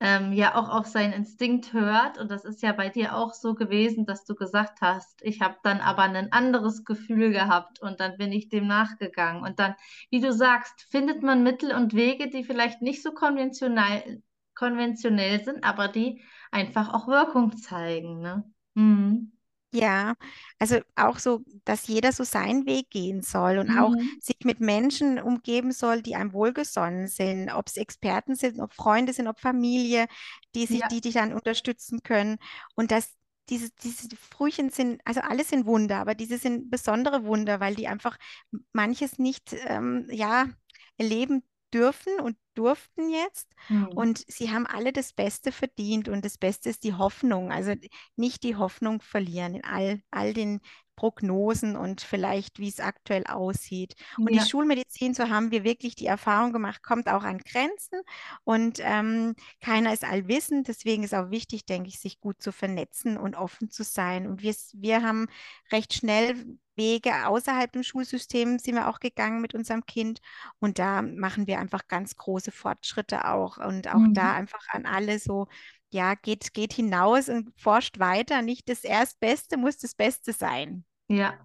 ähm, 0.00 0.32
ja 0.32 0.54
auch 0.56 0.68
auf 0.68 0.86
seinen 0.86 1.12
Instinkt 1.12 1.72
hört. 1.72 2.18
Und 2.18 2.30
das 2.30 2.44
ist 2.44 2.62
ja 2.62 2.72
bei 2.72 2.88
dir 2.88 3.14
auch 3.16 3.32
so 3.34 3.54
gewesen, 3.54 4.06
dass 4.06 4.24
du 4.24 4.34
gesagt 4.34 4.80
hast, 4.80 5.20
ich 5.22 5.40
habe 5.40 5.56
dann 5.62 5.80
aber 5.80 6.02
ein 6.02 6.32
anderes 6.32 6.84
Gefühl 6.84 7.30
gehabt 7.32 7.80
und 7.80 8.00
dann 8.00 8.16
bin 8.18 8.32
ich 8.32 8.48
dem 8.48 8.66
nachgegangen. 8.66 9.42
Und 9.42 9.58
dann, 9.58 9.74
wie 10.10 10.20
du 10.20 10.32
sagst, 10.32 10.82
findet 10.90 11.22
man 11.22 11.42
Mittel 11.42 11.72
und 11.74 11.94
Wege, 11.94 12.28
die 12.30 12.44
vielleicht 12.44 12.82
nicht 12.82 13.02
so 13.02 13.12
konventionell, 13.12 14.22
konventionell 14.54 15.44
sind, 15.44 15.64
aber 15.64 15.88
die 15.88 16.22
einfach 16.50 16.92
auch 16.92 17.08
Wirkung 17.08 17.56
zeigen, 17.56 18.20
ne? 18.20 18.44
Mhm. 18.74 19.33
Ja, 19.76 20.14
also 20.60 20.78
auch 20.94 21.18
so, 21.18 21.40
dass 21.64 21.88
jeder 21.88 22.12
so 22.12 22.22
seinen 22.22 22.64
Weg 22.64 22.90
gehen 22.90 23.22
soll 23.22 23.58
und 23.58 23.70
auch 23.70 23.96
Mhm. 23.96 24.20
sich 24.20 24.36
mit 24.44 24.60
Menschen 24.60 25.18
umgeben 25.18 25.72
soll, 25.72 26.00
die 26.00 26.14
einem 26.14 26.32
wohlgesonnen 26.32 27.08
sind, 27.08 27.50
ob 27.50 27.66
es 27.66 27.76
Experten 27.76 28.36
sind, 28.36 28.60
ob 28.60 28.72
Freunde 28.72 29.12
sind, 29.12 29.26
ob 29.26 29.40
Familie, 29.40 30.06
die 30.54 30.66
sich, 30.66 30.82
Ja. 30.82 30.86
die 30.86 31.00
dich 31.00 31.14
dann 31.14 31.32
unterstützen 31.32 32.04
können. 32.04 32.36
Und 32.76 32.92
dass 32.92 33.14
diese, 33.48 33.70
diese 33.82 34.14
Frühchen 34.16 34.70
sind, 34.70 35.00
also 35.04 35.20
alles 35.22 35.48
sind 35.50 35.66
Wunder, 35.66 35.96
aber 35.98 36.14
diese 36.14 36.38
sind 36.38 36.70
besondere 36.70 37.24
Wunder, 37.24 37.58
weil 37.58 37.74
die 37.74 37.88
einfach 37.88 38.16
manches 38.72 39.18
nicht, 39.18 39.54
ähm, 39.66 40.06
ja, 40.10 40.46
erleben 40.98 41.42
dürfen 41.74 42.20
und 42.20 42.36
durften 42.54 43.10
jetzt. 43.10 43.48
Mhm. 43.68 43.88
Und 43.94 44.24
sie 44.28 44.50
haben 44.52 44.66
alle 44.66 44.92
das 44.92 45.12
Beste 45.12 45.52
verdient 45.52 46.08
und 46.08 46.24
das 46.24 46.38
Beste 46.38 46.70
ist 46.70 46.84
die 46.84 46.94
Hoffnung. 46.94 47.50
Also 47.52 47.74
nicht 48.16 48.42
die 48.44 48.56
Hoffnung 48.56 49.02
verlieren 49.02 49.56
in 49.56 49.64
all, 49.64 50.00
all 50.12 50.32
den 50.32 50.60
Prognosen 50.96 51.76
und 51.76 52.00
vielleicht, 52.02 52.60
wie 52.60 52.68
es 52.68 52.78
aktuell 52.78 53.24
aussieht. 53.26 53.94
Und 54.24 54.32
die 54.34 54.38
Ja. 54.38 54.44
Schulmedizin, 54.46 55.12
so 55.14 55.28
haben 55.28 55.50
wir 55.50 55.64
wirklich 55.64 55.96
die 55.96 56.06
Erfahrung 56.06 56.52
gemacht, 56.52 56.84
kommt 56.84 57.08
auch 57.08 57.24
an 57.24 57.38
Grenzen 57.38 58.00
und 58.44 58.78
ähm, 58.80 59.34
keiner 59.60 59.92
ist 59.92 60.04
allwissend. 60.04 60.68
Deswegen 60.68 61.02
ist 61.02 61.14
auch 61.14 61.30
wichtig, 61.30 61.66
denke 61.66 61.88
ich, 61.88 61.98
sich 61.98 62.20
gut 62.20 62.40
zu 62.40 62.52
vernetzen 62.52 63.16
und 63.16 63.34
offen 63.36 63.70
zu 63.70 63.82
sein. 63.82 64.26
Und 64.28 64.42
wir, 64.42 64.54
wir 64.74 65.02
haben 65.02 65.26
recht 65.72 65.94
schnell 65.94 66.58
Wege 66.76 67.26
außerhalb 67.26 67.72
dem 67.72 67.82
Schulsystem 67.82 68.58
sind 68.58 68.74
wir 68.76 68.88
auch 68.88 69.00
gegangen 69.00 69.40
mit 69.40 69.54
unserem 69.54 69.86
Kind 69.86 70.20
und 70.58 70.78
da 70.78 71.02
machen 71.02 71.46
wir 71.46 71.58
einfach 71.60 71.86
ganz 71.88 72.16
große 72.16 72.52
Fortschritte 72.52 73.26
auch 73.28 73.58
und 73.58 73.88
auch 73.88 74.06
da 74.12 74.32
Mhm. 74.32 74.34
einfach 74.34 74.62
an 74.70 74.86
alle 74.86 75.18
so 75.18 75.46
ja, 75.90 76.14
geht, 76.14 76.54
geht 76.54 76.72
hinaus 76.72 77.28
und 77.28 77.50
forscht 77.60 77.98
weiter. 78.00 78.42
Nicht 78.42 78.68
das 78.68 78.82
Erstbeste 78.84 79.56
muss 79.56 79.78
das 79.78 79.94
Beste 79.94 80.32
sein. 80.32 80.84
Ja. 81.08 81.38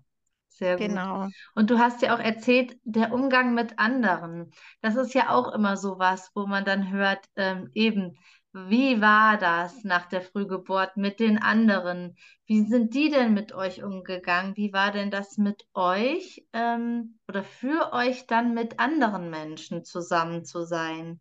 Sehr 0.50 0.80
gut. 0.80 0.88
Genau. 0.88 1.30
Und 1.56 1.70
du 1.70 1.80
hast 1.80 2.02
ja 2.02 2.16
auch 2.16 2.20
erzählt, 2.20 2.78
der 2.84 3.14
Umgang 3.14 3.54
mit 3.54 3.80
anderen. 3.80 4.52
Das 4.82 4.96
ist 4.96 5.14
ja 5.14 5.30
auch 5.30 5.54
immer 5.54 5.78
so 5.78 6.00
was, 6.00 6.32
wo 6.36 6.48
man 6.48 6.66
dann 6.66 6.92
hört, 6.92 7.26
ähm, 7.38 7.70
eben, 7.74 8.18
wie 8.54 9.02
war 9.02 9.38
das 9.38 9.84
nach 9.84 10.06
der 10.08 10.22
Frühgeburt 10.22 10.98
mit 10.98 11.20
den 11.20 11.38
anderen? 11.42 12.16
Wie 12.46 12.62
sind 12.66 12.94
die 12.94 13.10
denn 13.10 13.34
mit 13.34 13.54
euch 13.54 13.84
umgegangen? 13.84 14.56
Wie 14.58 14.74
war 14.74 14.92
denn 14.92 15.12
das 15.12 15.38
mit 15.38 15.66
euch, 15.74 16.46
ähm, 16.54 17.20
oder 17.28 17.44
für 17.44 17.94
euch 17.94 18.28
dann 18.28 18.54
mit 18.54 18.80
anderen 18.80 19.30
Menschen 19.30 19.84
zusammen 19.86 20.46
zu 20.46 20.64
sein? 20.66 21.20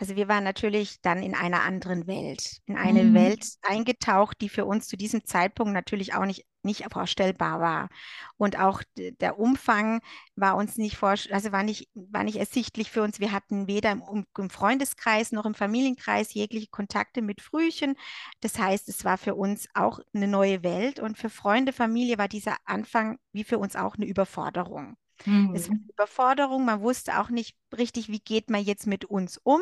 Also 0.00 0.16
wir 0.16 0.28
waren 0.28 0.44
natürlich 0.44 1.02
dann 1.02 1.22
in 1.22 1.34
einer 1.34 1.62
anderen 1.62 2.06
Welt, 2.06 2.60
in 2.64 2.76
eine 2.78 3.04
Mhm. 3.04 3.14
Welt 3.14 3.46
eingetaucht, 3.62 4.40
die 4.40 4.48
für 4.48 4.64
uns 4.64 4.88
zu 4.88 4.96
diesem 4.96 5.26
Zeitpunkt 5.26 5.74
natürlich 5.74 6.14
auch 6.14 6.24
nicht, 6.24 6.46
nicht 6.62 6.86
vorstellbar 6.90 7.60
war. 7.60 7.88
Und 8.38 8.58
auch 8.58 8.82
der 8.96 9.38
Umfang 9.38 10.00
war 10.36 10.56
uns 10.56 10.78
nicht 10.78 10.96
vor, 10.96 11.10
also 11.10 11.52
war 11.52 11.62
nicht, 11.62 11.90
war 11.94 12.24
nicht 12.24 12.36
ersichtlich 12.38 12.90
für 12.90 13.02
uns. 13.02 13.20
Wir 13.20 13.32
hatten 13.32 13.66
weder 13.66 13.92
im, 13.92 14.26
im 14.38 14.48
Freundeskreis 14.50 15.32
noch 15.32 15.44
im 15.44 15.54
Familienkreis 15.54 16.32
jegliche 16.32 16.68
Kontakte 16.68 17.20
mit 17.20 17.42
Frühchen. 17.42 17.94
Das 18.40 18.58
heißt, 18.58 18.88
es 18.88 19.04
war 19.04 19.18
für 19.18 19.34
uns 19.34 19.68
auch 19.74 20.00
eine 20.14 20.28
neue 20.28 20.62
Welt 20.62 20.98
und 20.98 21.18
für 21.18 21.28
Freunde, 21.30 21.72
Familie 21.74 22.16
war 22.18 22.28
dieser 22.28 22.56
Anfang 22.64 23.18
wie 23.32 23.44
für 23.44 23.58
uns 23.58 23.76
auch 23.76 23.96
eine 23.96 24.06
Überforderung. 24.06 24.96
Es 25.52 25.68
war 25.68 25.74
Mhm. 25.74 25.86
eine 25.86 25.92
Überforderung, 25.94 26.64
man 26.64 26.80
wusste 26.80 27.18
auch 27.20 27.28
nicht 27.30 27.56
richtig, 27.76 28.08
wie 28.08 28.20
geht 28.20 28.50
man 28.50 28.62
jetzt 28.62 28.86
mit 28.86 29.04
uns 29.04 29.38
um. 29.42 29.60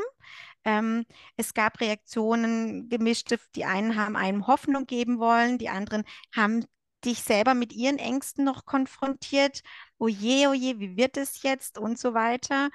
Ähm, 0.65 1.05
es 1.37 1.55
gab 1.55 1.81
Reaktionen, 1.81 2.89
gemischte. 2.89 3.39
Die 3.55 3.65
einen 3.65 3.97
haben 3.97 4.17
einem 4.17 4.47
Hoffnung 4.47 4.87
geben 4.87 5.19
wollen, 5.19 5.59
die 5.59 5.69
anderen 5.69 6.05
haben 6.35 6.65
dich 7.05 7.23
selber 7.23 7.55
mit 7.55 7.73
ihren 7.73 7.99
Ängsten 7.99 8.45
noch 8.45 8.65
konfrontiert. 8.67 9.63
Oh 9.99 10.09
je, 10.09 10.49
oh 10.49 10.53
wie 10.53 10.97
wird 10.97 11.17
es 11.17 11.43
jetzt 11.43 11.79
und 11.79 11.99
so 11.99 12.13
weiter. 12.15 12.71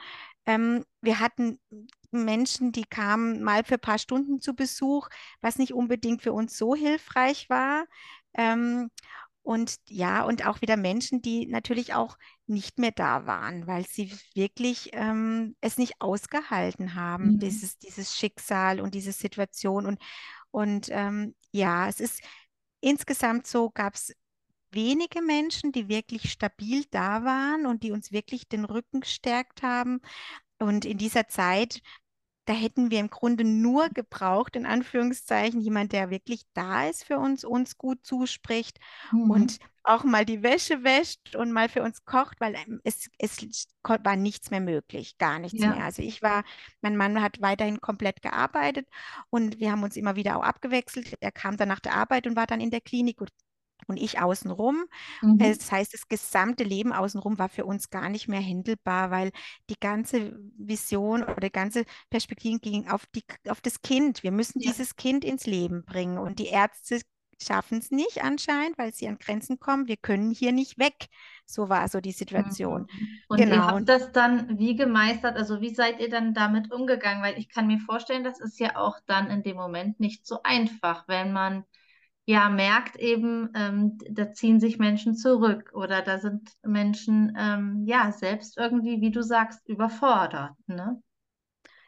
Ähm, 0.46 0.86
wir 1.02 1.20
hatten 1.20 1.60
Menschen, 2.12 2.72
die 2.72 2.84
kamen 2.86 3.42
mal 3.44 3.64
für 3.64 3.76
ein 3.76 3.80
paar 3.80 3.98
Stunden 4.00 4.40
zu 4.42 4.56
Besuch, 4.56 5.10
was 5.42 5.58
nicht 5.58 5.74
unbedingt 5.74 6.22
für 6.22 6.34
uns 6.34 6.58
so 6.58 6.76
hilfreich 6.76 7.50
war. 7.50 7.86
Ähm, 8.36 8.90
und 9.44 9.78
ja, 9.88 10.24
und 10.24 10.46
auch 10.48 10.62
wieder 10.62 10.78
Menschen, 10.78 11.22
die 11.22 11.48
natürlich 11.48 11.94
auch 11.94 12.18
nicht 12.48 12.80
mehr 12.80 12.92
da 12.92 13.26
waren, 13.28 13.68
weil 13.68 13.86
sie 13.86 14.14
wirklich 14.34 14.92
ähm, 14.94 15.56
es 15.62 15.78
nicht 15.78 15.96
ausgehalten 16.02 16.96
haben, 16.96 17.38
Mhm. 17.38 17.40
dieses, 17.40 17.78
dieses 17.78 18.16
Schicksal 18.18 18.82
und 18.82 18.96
diese 18.96 19.12
Situation. 19.12 19.86
Und, 19.86 20.02
und 20.52 20.88
ähm, 20.92 21.36
ja, 21.52 21.88
es 21.90 22.00
ist 22.00 22.22
insgesamt 22.82 23.48
so, 23.48 23.70
gab 23.72 23.96
es 23.96 24.14
wenige 24.72 25.22
Menschen, 25.22 25.72
die 25.72 25.88
wirklich 25.88 26.32
stabil 26.32 26.86
da 26.92 27.24
waren 27.24 27.66
und 27.66 27.84
die 27.84 27.92
uns 27.92 28.12
wirklich 28.12 28.48
den 28.48 28.66
Rücken 28.66 29.02
gestärkt 29.02 29.62
haben. 29.64 30.02
Und 30.60 30.86
in 30.86 30.98
dieser 30.98 31.28
Zeit 31.28 31.82
da 32.46 32.54
hätten 32.54 32.92
wir 32.92 33.00
im 33.00 33.10
Grunde 33.10 33.44
nur 33.44 33.90
gebraucht, 33.90 34.56
in 34.56 34.66
Anführungszeichen, 34.66 35.62
jemand, 35.62 35.94
der 35.94 36.10
wirklich 36.10 36.44
da 36.54 36.88
ist 36.90 37.06
für 37.06 37.18
uns, 37.20 37.44
uns 37.44 37.78
gut 37.78 38.06
zuspricht 38.06 38.80
und 39.26 39.58
Mhm. 39.58 39.60
auch 39.84 40.04
mal 40.06 40.26
die 40.26 40.44
Wäsche 40.44 40.84
wäscht 40.84 41.36
und 41.36 41.52
mal 41.52 41.68
für 41.70 41.84
uns 41.84 42.06
kocht, 42.06 42.40
weil 42.40 42.56
ähm, 42.56 42.80
es, 42.86 43.10
es 43.18 43.68
war 43.84 44.16
nichts 44.16 44.50
mehr 44.50 44.62
möglich, 44.62 45.18
gar 45.18 45.40
nichts 45.40 45.66
mehr. 45.66 45.76
Ja. 45.76 45.84
Also 45.84 46.02
ich 46.02 46.22
war, 46.22 46.44
mein 46.82 46.96
Mann 46.96 47.22
hat 47.22 47.42
weiterhin 47.42 47.82
komplett 47.82 48.22
gearbeitet 48.22 48.88
und 49.30 49.60
wir 49.60 49.72
haben 49.72 49.84
uns 49.84 49.98
immer 49.98 50.16
wieder 50.16 50.38
auch 50.38 50.44
abgewechselt. 50.44 51.16
Er 51.20 51.32
kam 51.32 51.58
dann 51.58 51.68
nach 51.68 51.80
der 51.82 51.96
Arbeit 51.96 52.28
und 52.28 52.36
war 52.38 52.48
dann 52.48 52.62
in 52.62 52.72
der 52.72 52.82
Klinik 52.82 53.22
und 53.90 53.98
ich 53.98 54.20
außenrum. 54.22 54.84
Mhm. 55.22 55.38
Das 55.38 55.72
heißt, 55.72 55.94
das 55.94 56.08
gesamte 56.08 56.64
Leben 56.64 56.94
außenrum 56.94 57.38
war 57.40 57.50
für 57.50 57.66
uns 57.66 57.90
gar 57.90 58.10
nicht 58.10 58.28
mehr 58.28 58.40
händelbar, 58.42 59.12
weil 59.12 59.32
die 59.70 59.80
ganze 59.80 60.38
Vision 60.58 61.24
oder 61.24 61.36
die 61.48 61.52
ganze 61.52 61.86
Perspektive 62.10 62.60
ging 62.60 62.88
auf 62.88 63.06
die, 63.16 63.24
auf 63.50 63.62
das 63.62 63.82
Kind. 63.82 64.24
Wir 64.24 64.32
müssen 64.32 64.60
Ja. 64.62 64.72
dieses 64.72 64.96
Kind 64.96 65.26
ins 65.26 65.46
Leben 65.46 65.84
bringen. 65.86 66.18
Und 66.18 66.40
die 66.40 66.48
Ärzte 66.48 67.02
schaffen 67.42 67.80
es 67.80 67.92
nicht 67.92 68.24
anscheinend, 68.24 68.78
weil 68.78 68.94
sie 68.94 69.08
an 69.08 69.18
Grenzen 69.18 69.60
kommen. 69.60 69.88
Wir 69.88 69.98
können 69.98 70.32
hier 70.32 70.52
nicht 70.54 70.78
weg. 70.80 71.08
So 71.46 71.68
war 71.68 71.88
so 71.90 72.00
die 72.00 72.12
Situation. 72.14 72.88
Mhm. 72.90 73.08
Und 73.28 73.40
ihr 73.40 73.46
Genau. 73.48 73.68
habt 73.68 73.90
das 73.90 74.12
dann 74.14 74.58
wie 74.60 74.76
gemeistert? 74.76 75.36
Also 75.36 75.60
wie 75.60 75.74
seid 75.74 76.00
ihr 76.00 76.10
dann 76.10 76.34
damit 76.34 76.72
umgegangen? 76.72 77.22
Weil 77.24 77.38
ich 77.38 77.50
kann 77.50 77.68
mir 77.68 77.80
vorstellen, 77.80 78.24
das 78.24 78.40
ist 78.40 78.60
ja 78.60 78.78
auch 78.78 78.98
dann 79.08 79.30
in 79.30 79.44
dem 79.44 79.58
Moment 79.58 80.00
nicht 80.00 80.26
so 80.26 80.42
einfach, 80.44 81.08
wenn 81.08 81.34
man 81.34 81.66
ja 82.26 82.50
merkt 82.50 82.96
eben, 82.98 83.50
ähm, 83.56 83.98
da 84.10 84.32
ziehen 84.34 84.60
sich 84.60 84.80
Menschen 84.80 85.16
zurück 85.16 85.72
oder 85.74 86.02
da 86.02 86.20
sind 86.20 86.52
Menschen 86.64 87.36
ähm, 87.38 87.84
ja 87.86 88.12
selbst 88.12 88.58
irgendwie, 88.58 89.02
wie 89.02 89.12
du 89.12 89.22
sagst, 89.24 89.68
überfordert, 89.68 90.54
ne? 90.68 91.02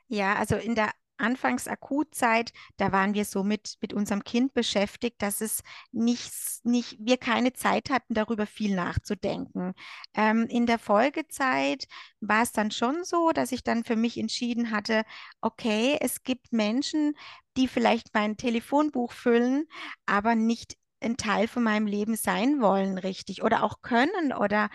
Ja, 0.07 0.35
also 0.35 0.55
in 0.55 0.75
der 0.75 0.91
Anfangs-Akutzeit, 1.17 2.51
da 2.77 2.91
waren 2.91 3.13
wir 3.13 3.25
so 3.25 3.43
mit, 3.43 3.75
mit 3.81 3.93
unserem 3.93 4.23
Kind 4.23 4.53
beschäftigt, 4.53 5.21
dass 5.21 5.41
es 5.41 5.61
nicht, 5.91 6.31
nicht, 6.63 6.97
wir 6.99 7.17
keine 7.17 7.53
Zeit 7.53 7.89
hatten, 7.89 8.13
darüber 8.13 8.45
viel 8.45 8.75
nachzudenken. 8.75 9.73
Ähm, 10.13 10.47
in 10.49 10.65
der 10.65 10.79
Folgezeit 10.79 11.85
war 12.19 12.43
es 12.43 12.51
dann 12.51 12.71
schon 12.71 13.03
so, 13.03 13.31
dass 13.31 13.51
ich 13.51 13.63
dann 13.63 13.83
für 13.83 13.95
mich 13.95 14.17
entschieden 14.17 14.71
hatte, 14.71 15.03
okay, 15.41 15.97
es 16.01 16.23
gibt 16.23 16.53
Menschen, 16.53 17.15
die 17.57 17.67
vielleicht 17.67 18.13
mein 18.13 18.37
Telefonbuch 18.37 19.11
füllen, 19.11 19.65
aber 20.05 20.35
nicht 20.35 20.77
ein 21.01 21.17
Teil 21.17 21.47
von 21.47 21.63
meinem 21.63 21.87
Leben 21.87 22.15
sein 22.15 22.61
wollen, 22.61 22.97
richtig, 22.97 23.43
oder 23.43 23.63
auch 23.63 23.81
können 23.81 24.33
oder 24.33 24.69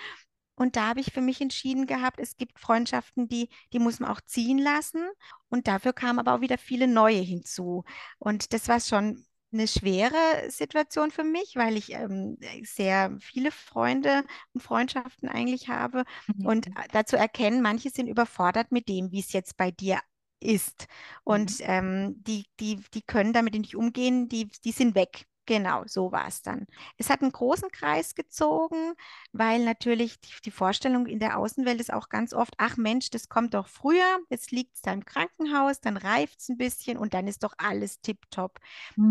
und 0.60 0.76
da 0.76 0.88
habe 0.88 1.00
ich 1.00 1.12
für 1.12 1.22
mich 1.22 1.40
entschieden 1.40 1.86
gehabt, 1.86 2.20
es 2.20 2.36
gibt 2.36 2.58
Freundschaften, 2.60 3.28
die, 3.28 3.48
die 3.72 3.78
muss 3.78 3.98
man 4.00 4.10
auch 4.10 4.20
ziehen 4.20 4.58
lassen. 4.58 5.08
Und 5.48 5.66
dafür 5.68 5.92
kamen 5.94 6.18
aber 6.18 6.34
auch 6.34 6.40
wieder 6.42 6.58
viele 6.58 6.86
neue 6.86 7.20
hinzu. 7.20 7.84
Und 8.18 8.52
das 8.52 8.68
war 8.68 8.78
schon 8.80 9.24
eine 9.52 9.66
schwere 9.66 10.14
Situation 10.50 11.10
für 11.10 11.24
mich, 11.24 11.56
weil 11.56 11.76
ich 11.76 11.92
ähm, 11.92 12.36
sehr 12.62 13.16
viele 13.20 13.50
Freunde 13.50 14.24
und 14.52 14.62
Freundschaften 14.62 15.28
eigentlich 15.28 15.68
habe. 15.68 16.04
Und 16.42 16.68
Mhm. 16.68 16.82
dazu 16.92 17.16
erkennen, 17.16 17.62
manche 17.62 17.90
sind 17.90 18.06
überfordert 18.08 18.70
mit 18.70 18.88
dem, 18.88 19.10
wie 19.12 19.20
es 19.20 19.32
jetzt 19.32 19.56
bei 19.56 19.70
dir 19.70 19.98
ist. 20.40 20.86
Und 21.24 21.52
Mhm. 21.52 21.56
ähm, 21.60 22.22
die, 22.22 22.46
die, 22.60 22.82
die 22.94 23.02
können 23.02 23.32
damit 23.32 23.54
nicht 23.54 23.76
umgehen, 23.76 24.28
die, 24.28 24.48
die 24.64 24.72
sind 24.72 24.94
weg. 24.94 25.26
Genau, 25.50 25.82
so 25.86 26.12
war 26.12 26.28
es 26.28 26.42
dann. 26.42 26.66
Es 26.96 27.10
hat 27.10 27.22
einen 27.22 27.32
großen 27.32 27.70
Kreis 27.72 28.14
gezogen 28.14 28.94
weil 29.32 29.64
natürlich 29.64 30.20
die, 30.20 30.30
die 30.44 30.50
Vorstellung 30.52 31.06
in 31.06 31.18
der 31.18 31.38
Außenwelt 31.38 31.80
ist 31.80 31.92
auch 31.92 32.08
ganz 32.08 32.32
oft, 32.34 32.54
ach 32.58 32.76
Mensch, 32.76 33.10
das 33.10 33.28
kommt 33.28 33.54
doch 33.54 33.66
früher, 33.66 34.18
jetzt 34.28 34.52
liegt 34.52 34.76
es 34.76 34.82
da 34.82 34.92
im 34.92 35.04
Krankenhaus, 35.04 35.80
dann 35.80 35.96
reift 35.96 36.38
es 36.40 36.48
ein 36.50 36.56
bisschen 36.56 36.96
und 36.98 37.14
dann 37.14 37.26
ist 37.26 37.42
doch 37.42 37.54
alles 37.58 38.00
tipptopp. 38.00 38.60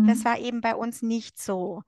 Das 0.04 0.24
Mhm. 0.24 0.24
war 0.24 0.38
eben 0.38 0.60
bei 0.62 0.74
uns 0.74 1.02
nicht 1.02 1.38
so. 1.40 1.82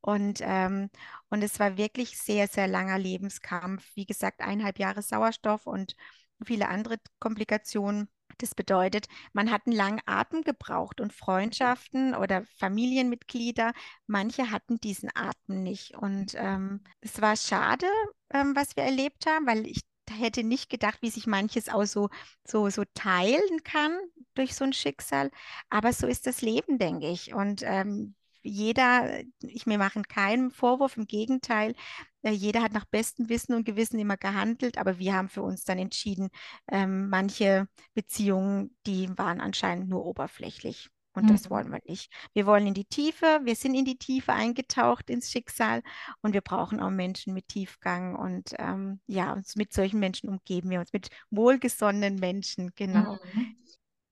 Und, 0.00 0.40
ähm, 0.42 0.90
und 1.28 1.42
es 1.42 1.60
war 1.60 1.76
wirklich 1.76 2.16
sehr, 2.18 2.48
sehr 2.48 2.68
langer 2.68 2.98
Lebenskampf. 2.98 3.84
Wie 3.94 4.06
gesagt, 4.06 4.40
eineinhalb 4.40 4.78
Jahre 4.78 5.02
Sauerstoff 5.02 5.66
und 5.66 5.96
viele 6.44 6.68
andere 6.68 6.96
Komplikationen. 7.20 8.08
Das 8.38 8.54
bedeutet, 8.54 9.06
man 9.32 9.50
hat 9.50 9.66
einen 9.66 9.76
langen 9.76 10.00
Atem 10.06 10.42
gebraucht 10.42 11.00
und 11.00 11.12
Freundschaften 11.12 12.14
oder 12.14 12.44
Familienmitglieder, 12.58 13.72
manche 14.06 14.50
hatten 14.50 14.80
diesen 14.80 15.10
Atem 15.14 15.62
nicht. 15.62 15.96
Und 15.96 16.34
ähm, 16.36 16.82
es 17.00 17.20
war 17.20 17.36
schade, 17.36 17.86
ähm, 18.30 18.54
was 18.54 18.76
wir 18.76 18.84
erlebt 18.84 19.26
haben, 19.26 19.46
weil 19.46 19.66
ich 19.66 19.80
hätte 20.10 20.44
nicht 20.44 20.70
gedacht, 20.70 20.98
wie 21.02 21.10
sich 21.10 21.26
manches 21.26 21.68
auch 21.68 21.84
so, 21.84 22.08
so, 22.44 22.70
so 22.70 22.84
teilen 22.94 23.62
kann 23.64 23.98
durch 24.34 24.54
so 24.54 24.64
ein 24.64 24.72
Schicksal. 24.72 25.30
Aber 25.70 25.92
so 25.92 26.06
ist 26.06 26.26
das 26.26 26.40
Leben, 26.42 26.78
denke 26.78 27.08
ich. 27.08 27.34
Und 27.34 27.62
ähm, 27.64 28.14
jeder, 28.42 29.22
ich 29.40 29.66
mir 29.66 29.78
machen 29.78 30.04
keinen 30.04 30.50
Vorwurf, 30.50 30.96
im 30.96 31.06
Gegenteil, 31.06 31.74
äh, 32.22 32.30
jeder 32.30 32.62
hat 32.62 32.72
nach 32.72 32.84
bestem 32.84 33.28
Wissen 33.28 33.54
und 33.54 33.64
Gewissen 33.64 33.98
immer 33.98 34.16
gehandelt, 34.16 34.78
aber 34.78 34.98
wir 34.98 35.14
haben 35.14 35.28
für 35.28 35.42
uns 35.42 35.64
dann 35.64 35.78
entschieden, 35.78 36.28
ähm, 36.70 37.08
manche 37.08 37.68
Beziehungen, 37.94 38.76
die 38.86 39.08
waren 39.18 39.40
anscheinend 39.40 39.88
nur 39.88 40.04
oberflächlich. 40.04 40.88
Und 41.14 41.30
das 41.30 41.46
Mhm. 41.46 41.50
wollen 41.50 41.70
wir 41.72 41.80
nicht. 41.84 42.12
Wir 42.32 42.46
wollen 42.46 42.66
in 42.68 42.74
die 42.74 42.84
Tiefe, 42.84 43.40
wir 43.42 43.56
sind 43.56 43.74
in 43.74 43.84
die 43.84 43.98
Tiefe 43.98 44.32
eingetaucht 44.32 45.10
ins 45.10 45.30
Schicksal 45.32 45.82
und 46.22 46.32
wir 46.32 46.42
brauchen 46.42 46.78
auch 46.80 46.90
Menschen 46.90 47.34
mit 47.34 47.48
Tiefgang. 47.48 48.14
Und 48.14 48.52
ähm, 48.58 49.00
ja, 49.06 49.32
uns 49.32 49.56
mit 49.56 49.72
solchen 49.72 49.98
Menschen 49.98 50.28
umgeben 50.28 50.70
wir 50.70 50.78
uns, 50.80 50.92
mit 50.92 51.08
wohlgesonnenen 51.30 52.16
Menschen, 52.16 52.70
genau. 52.76 53.18
Mhm. 53.32 53.56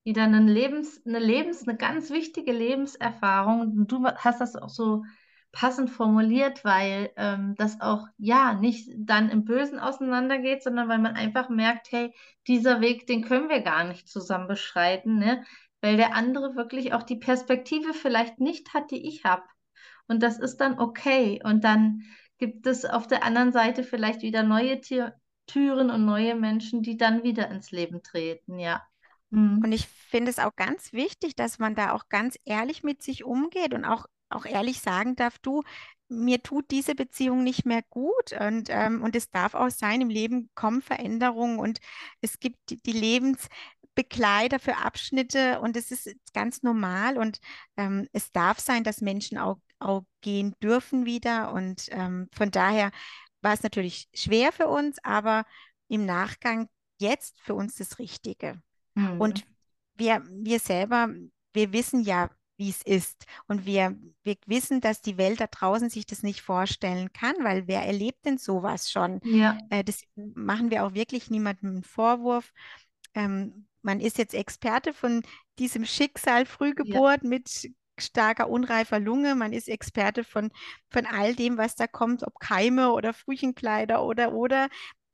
Wieder 0.07 0.23
eine 0.23 0.39
Lebens, 0.39 1.05
eine 1.05 1.19
Lebens, 1.19 1.67
eine 1.67 1.75
ganz 1.75 2.11
wichtige 2.11 2.53
Lebenserfahrung. 2.53 3.87
Du 3.87 4.05
hast 4.05 4.39
das 4.39 4.55
auch 4.55 4.69
so 4.69 5.03
passend 5.51 5.89
formuliert, 5.89 6.63
weil 6.63 7.11
ähm, 7.17 7.55
das 7.57 7.81
auch 7.81 8.07
ja 8.17 8.53
nicht 8.53 8.89
dann 8.95 9.29
im 9.29 9.43
Bösen 9.43 9.79
auseinandergeht, 9.79 10.63
sondern 10.63 10.87
weil 10.87 10.99
man 10.99 11.17
einfach 11.17 11.49
merkt, 11.49 11.91
hey, 11.91 12.13
dieser 12.47 12.79
Weg, 12.79 13.05
den 13.05 13.21
können 13.21 13.49
wir 13.49 13.59
gar 13.59 13.83
nicht 13.83 14.07
zusammen 14.07 14.47
beschreiten, 14.47 15.17
ne? 15.17 15.43
Weil 15.81 15.97
der 15.97 16.15
andere 16.15 16.55
wirklich 16.55 16.93
auch 16.93 17.03
die 17.03 17.17
Perspektive 17.17 17.93
vielleicht 17.93 18.39
nicht 18.39 18.73
hat, 18.73 18.91
die 18.91 19.05
ich 19.09 19.25
habe. 19.25 19.43
Und 20.07 20.23
das 20.23 20.39
ist 20.39 20.61
dann 20.61 20.79
okay. 20.79 21.41
Und 21.43 21.65
dann 21.65 22.03
gibt 22.37 22.65
es 22.65 22.85
auf 22.85 23.07
der 23.07 23.25
anderen 23.25 23.51
Seite 23.51 23.83
vielleicht 23.83 24.21
wieder 24.21 24.43
neue 24.43 24.79
Tür 24.79 25.15
Türen 25.47 25.89
und 25.89 26.05
neue 26.05 26.35
Menschen, 26.35 26.81
die 26.81 26.95
dann 26.95 27.23
wieder 27.23 27.49
ins 27.51 27.71
Leben 27.71 28.03
treten, 28.03 28.57
ja. 28.57 28.81
Und 29.59 29.69
Mhm. 29.69 29.73
ich 29.73 29.87
finde 29.87 30.31
es 30.31 30.39
auch 30.39 30.55
ganz 30.55 30.93
wichtig, 30.93 31.35
dass 31.35 31.59
man 31.59 31.75
da 31.75 31.93
auch 31.93 32.09
ganz 32.09 32.37
ehrlich 32.45 32.83
mit 32.83 33.01
sich 33.01 33.23
umgeht 33.23 33.73
und 33.73 33.85
auch, 33.85 34.05
auch 34.29 34.45
ehrlich 34.45 34.81
sagen 34.81 35.15
darf, 35.15 35.39
du, 35.39 35.63
mir 36.09 36.41
tut 36.41 36.71
diese 36.71 36.95
Beziehung 36.95 37.43
nicht 37.43 37.65
mehr 37.65 37.81
gut 37.89 38.33
und, 38.39 38.69
ähm, 38.69 39.01
und 39.03 39.15
es 39.15 39.29
darf 39.29 39.53
auch 39.55 39.69
sein, 39.69 40.01
im 40.01 40.09
Leben 40.09 40.49
kommen 40.55 40.81
Veränderungen 40.81 41.59
und 41.59 41.79
es 42.21 42.39
gibt 42.39 42.57
die, 42.69 42.77
die 42.81 42.93
Lebensbegleiter 42.93 44.59
für 44.59 44.77
Abschnitte 44.77 45.59
und 45.59 45.75
es 45.75 45.91
ist 45.91 46.09
ganz 46.33 46.63
normal 46.63 47.17
und 47.17 47.39
ähm, 47.77 48.07
es 48.13 48.31
darf 48.31 48.59
sein, 48.59 48.83
dass 48.83 49.01
Menschen 49.01 49.37
auch, 49.37 49.57
auch 49.79 50.03
gehen 50.21 50.53
dürfen 50.63 51.05
wieder 51.05 51.51
und 51.51 51.87
ähm, 51.91 52.29
von 52.33 52.51
daher 52.51 52.91
war 53.41 53.53
es 53.53 53.63
natürlich 53.63 54.07
schwer 54.13 54.51
für 54.53 54.67
uns, 54.67 54.97
aber 55.03 55.45
im 55.89 56.05
Nachgang 56.05 56.69
jetzt 56.99 57.39
für 57.41 57.53
uns 57.55 57.75
das 57.75 57.99
Richtige. 57.99 58.61
Mhm. 58.97 59.21
Und 59.21 59.45
wir, 59.95 60.23
wir 60.29 60.59
selber, 60.59 61.09
wir 61.53 61.71
wissen 61.71 62.01
ja, 62.01 62.29
wie 62.57 62.69
es 62.69 62.81
ist. 62.81 63.25
Und 63.47 63.65
wir, 63.65 63.95
wir 64.23 64.35
wissen, 64.47 64.81
dass 64.81 65.01
die 65.01 65.17
Welt 65.17 65.39
da 65.39 65.47
draußen 65.47 65.89
sich 65.89 66.07
das 66.07 66.23
nicht 66.23 66.41
vorstellen 66.41 67.13
kann, 67.13 67.35
weil 67.41 67.67
wer 67.67 67.83
erlebt 67.83 68.25
denn 68.25 68.39
sowas 68.39 68.91
schon? 68.91 69.21
Ja. 69.23 69.57
Äh, 69.69 69.83
das 69.83 70.01
machen 70.15 70.71
wir 70.71 70.83
auch 70.83 70.93
wirklich 70.93 71.29
niemandem 71.29 71.69
einen 71.69 71.83
Vorwurf. 71.83 72.51
Ähm, 73.13 73.67
man 73.83 73.99
ist 73.99 74.17
jetzt 74.17 74.33
Experte 74.33 74.93
von 74.93 75.21
diesem 75.59 75.85
Schicksal 75.85 76.45
Frühgeburt 76.45 77.23
ja. 77.23 77.29
mit 77.29 77.69
starker 77.99 78.49
unreifer 78.49 78.99
Lunge. 78.99 79.35
Man 79.35 79.53
ist 79.53 79.69
Experte 79.69 80.23
von, 80.23 80.51
von 80.89 81.05
all 81.05 81.35
dem, 81.35 81.57
was 81.57 81.75
da 81.75 81.87
kommt, 81.87 82.25
ob 82.25 82.39
Keime 82.39 82.91
oder 82.91 83.13
Frühchenkleider 83.13 84.03
oder 84.03 84.33
oder 84.33 84.69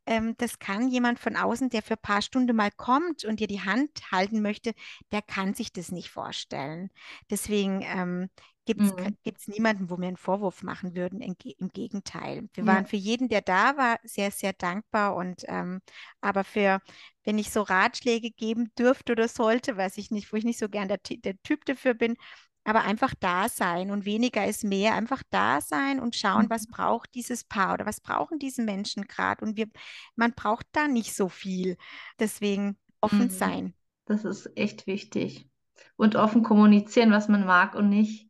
ähm, 0.05 0.35
das 0.37 0.59
kann 0.59 0.89
jemand 0.89 1.19
von 1.19 1.35
außen, 1.35 1.69
der 1.69 1.81
für 1.81 1.95
ein 1.95 2.01
paar 2.01 2.21
Stunden 2.21 2.55
mal 2.55 2.71
kommt 2.71 3.25
und 3.25 3.39
dir 3.39 3.47
die 3.47 3.61
Hand 3.61 4.11
halten 4.11 4.41
möchte, 4.41 4.73
der 5.11 5.21
kann 5.21 5.53
sich 5.53 5.71
das 5.71 5.91
nicht 5.91 6.09
vorstellen. 6.09 6.89
Deswegen 7.29 7.81
ähm, 7.83 8.29
gibt 8.65 8.81
es 8.81 9.47
mhm. 9.47 9.53
niemanden, 9.53 9.89
wo 9.89 9.97
wir 9.97 10.07
einen 10.07 10.17
Vorwurf 10.17 10.63
machen 10.63 10.95
würden. 10.95 11.21
Im, 11.21 11.35
im 11.59 11.69
Gegenteil. 11.69 12.49
Wir 12.53 12.63
ja. 12.63 12.73
waren 12.73 12.85
für 12.85 12.95
jeden, 12.95 13.27
der 13.27 13.41
da 13.41 13.77
war, 13.77 13.99
sehr, 14.03 14.31
sehr 14.31 14.53
dankbar. 14.53 15.15
Und 15.15 15.43
ähm, 15.47 15.81
aber 16.21 16.43
für, 16.43 16.81
wenn 17.23 17.37
ich 17.37 17.51
so 17.51 17.61
Ratschläge 17.61 18.31
geben 18.31 18.71
dürfte 18.77 19.13
oder 19.13 19.27
sollte, 19.27 19.77
weiß 19.77 19.97
ich 19.97 20.11
nicht, 20.11 20.31
wo 20.31 20.37
ich 20.37 20.45
nicht 20.45 20.59
so 20.59 20.69
gern 20.69 20.87
der, 20.87 20.99
der 20.99 21.41
Typ 21.43 21.65
dafür 21.65 21.93
bin, 21.93 22.15
aber 22.63 22.83
einfach 22.83 23.13
da 23.19 23.49
sein 23.49 23.91
und 23.91 24.05
weniger 24.05 24.45
ist 24.45 24.63
mehr. 24.63 24.93
Einfach 24.93 25.23
da 25.29 25.61
sein 25.61 25.99
und 25.99 26.15
schauen, 26.15 26.49
was 26.49 26.67
mhm. 26.67 26.71
braucht 26.71 27.13
dieses 27.15 27.43
Paar 27.43 27.73
oder 27.73 27.85
was 27.85 27.99
brauchen 27.99 28.39
diese 28.39 28.63
Menschen 28.63 29.07
gerade. 29.07 29.43
Und 29.43 29.57
wir, 29.57 29.67
man 30.15 30.33
braucht 30.33 30.67
da 30.71 30.87
nicht 30.87 31.15
so 31.15 31.29
viel. 31.29 31.77
Deswegen 32.19 32.77
offen 33.01 33.25
mhm. 33.25 33.29
sein. 33.29 33.73
Das 34.05 34.25
ist 34.25 34.49
echt 34.55 34.87
wichtig. 34.87 35.49
Und 35.95 36.15
offen 36.15 36.43
kommunizieren, 36.43 37.11
was 37.11 37.27
man 37.27 37.45
mag 37.45 37.75
und 37.75 37.89
nicht. 37.89 38.29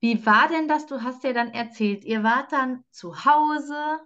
Wie 0.00 0.24
war 0.26 0.48
denn 0.48 0.68
das? 0.68 0.86
Du 0.86 1.02
hast 1.02 1.24
ja 1.24 1.32
dann 1.32 1.52
erzählt, 1.52 2.04
ihr 2.04 2.22
wart 2.22 2.52
dann 2.52 2.84
zu 2.90 3.24
Hause 3.24 4.00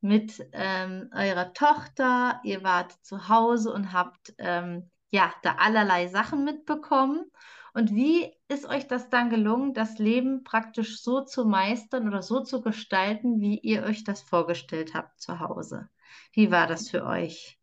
mit 0.00 0.46
ähm, 0.52 1.10
eurer 1.14 1.52
Tochter, 1.52 2.40
ihr 2.42 2.62
wart 2.62 2.92
zu 3.04 3.28
Hause 3.28 3.72
und 3.72 3.92
habt 3.92 4.34
ähm, 4.38 4.90
ja 5.10 5.32
da 5.42 5.56
allerlei 5.56 6.08
Sachen 6.08 6.44
mitbekommen. 6.44 7.30
Und 7.76 7.94
wie 7.94 8.32
ist 8.48 8.64
euch 8.66 8.88
das 8.88 9.08
dann 9.10 9.30
gelungen, 9.30 9.72
das 9.72 9.98
Leben 9.98 10.42
praktisch 10.44 11.00
so 11.00 11.20
zu 11.24 11.44
meistern 11.44 12.08
oder 12.08 12.22
so 12.22 12.40
zu 12.42 12.60
gestalten, 12.60 13.40
wie 13.40 13.58
ihr 13.60 13.84
euch 13.84 14.02
das 14.02 14.20
vorgestellt 14.22 14.94
habt 14.94 15.20
zu 15.20 15.38
Hause? 15.40 15.88
Wie 16.32 16.50
war 16.50 16.66
das 16.66 16.88
für 16.88 17.04
euch? 17.04 17.55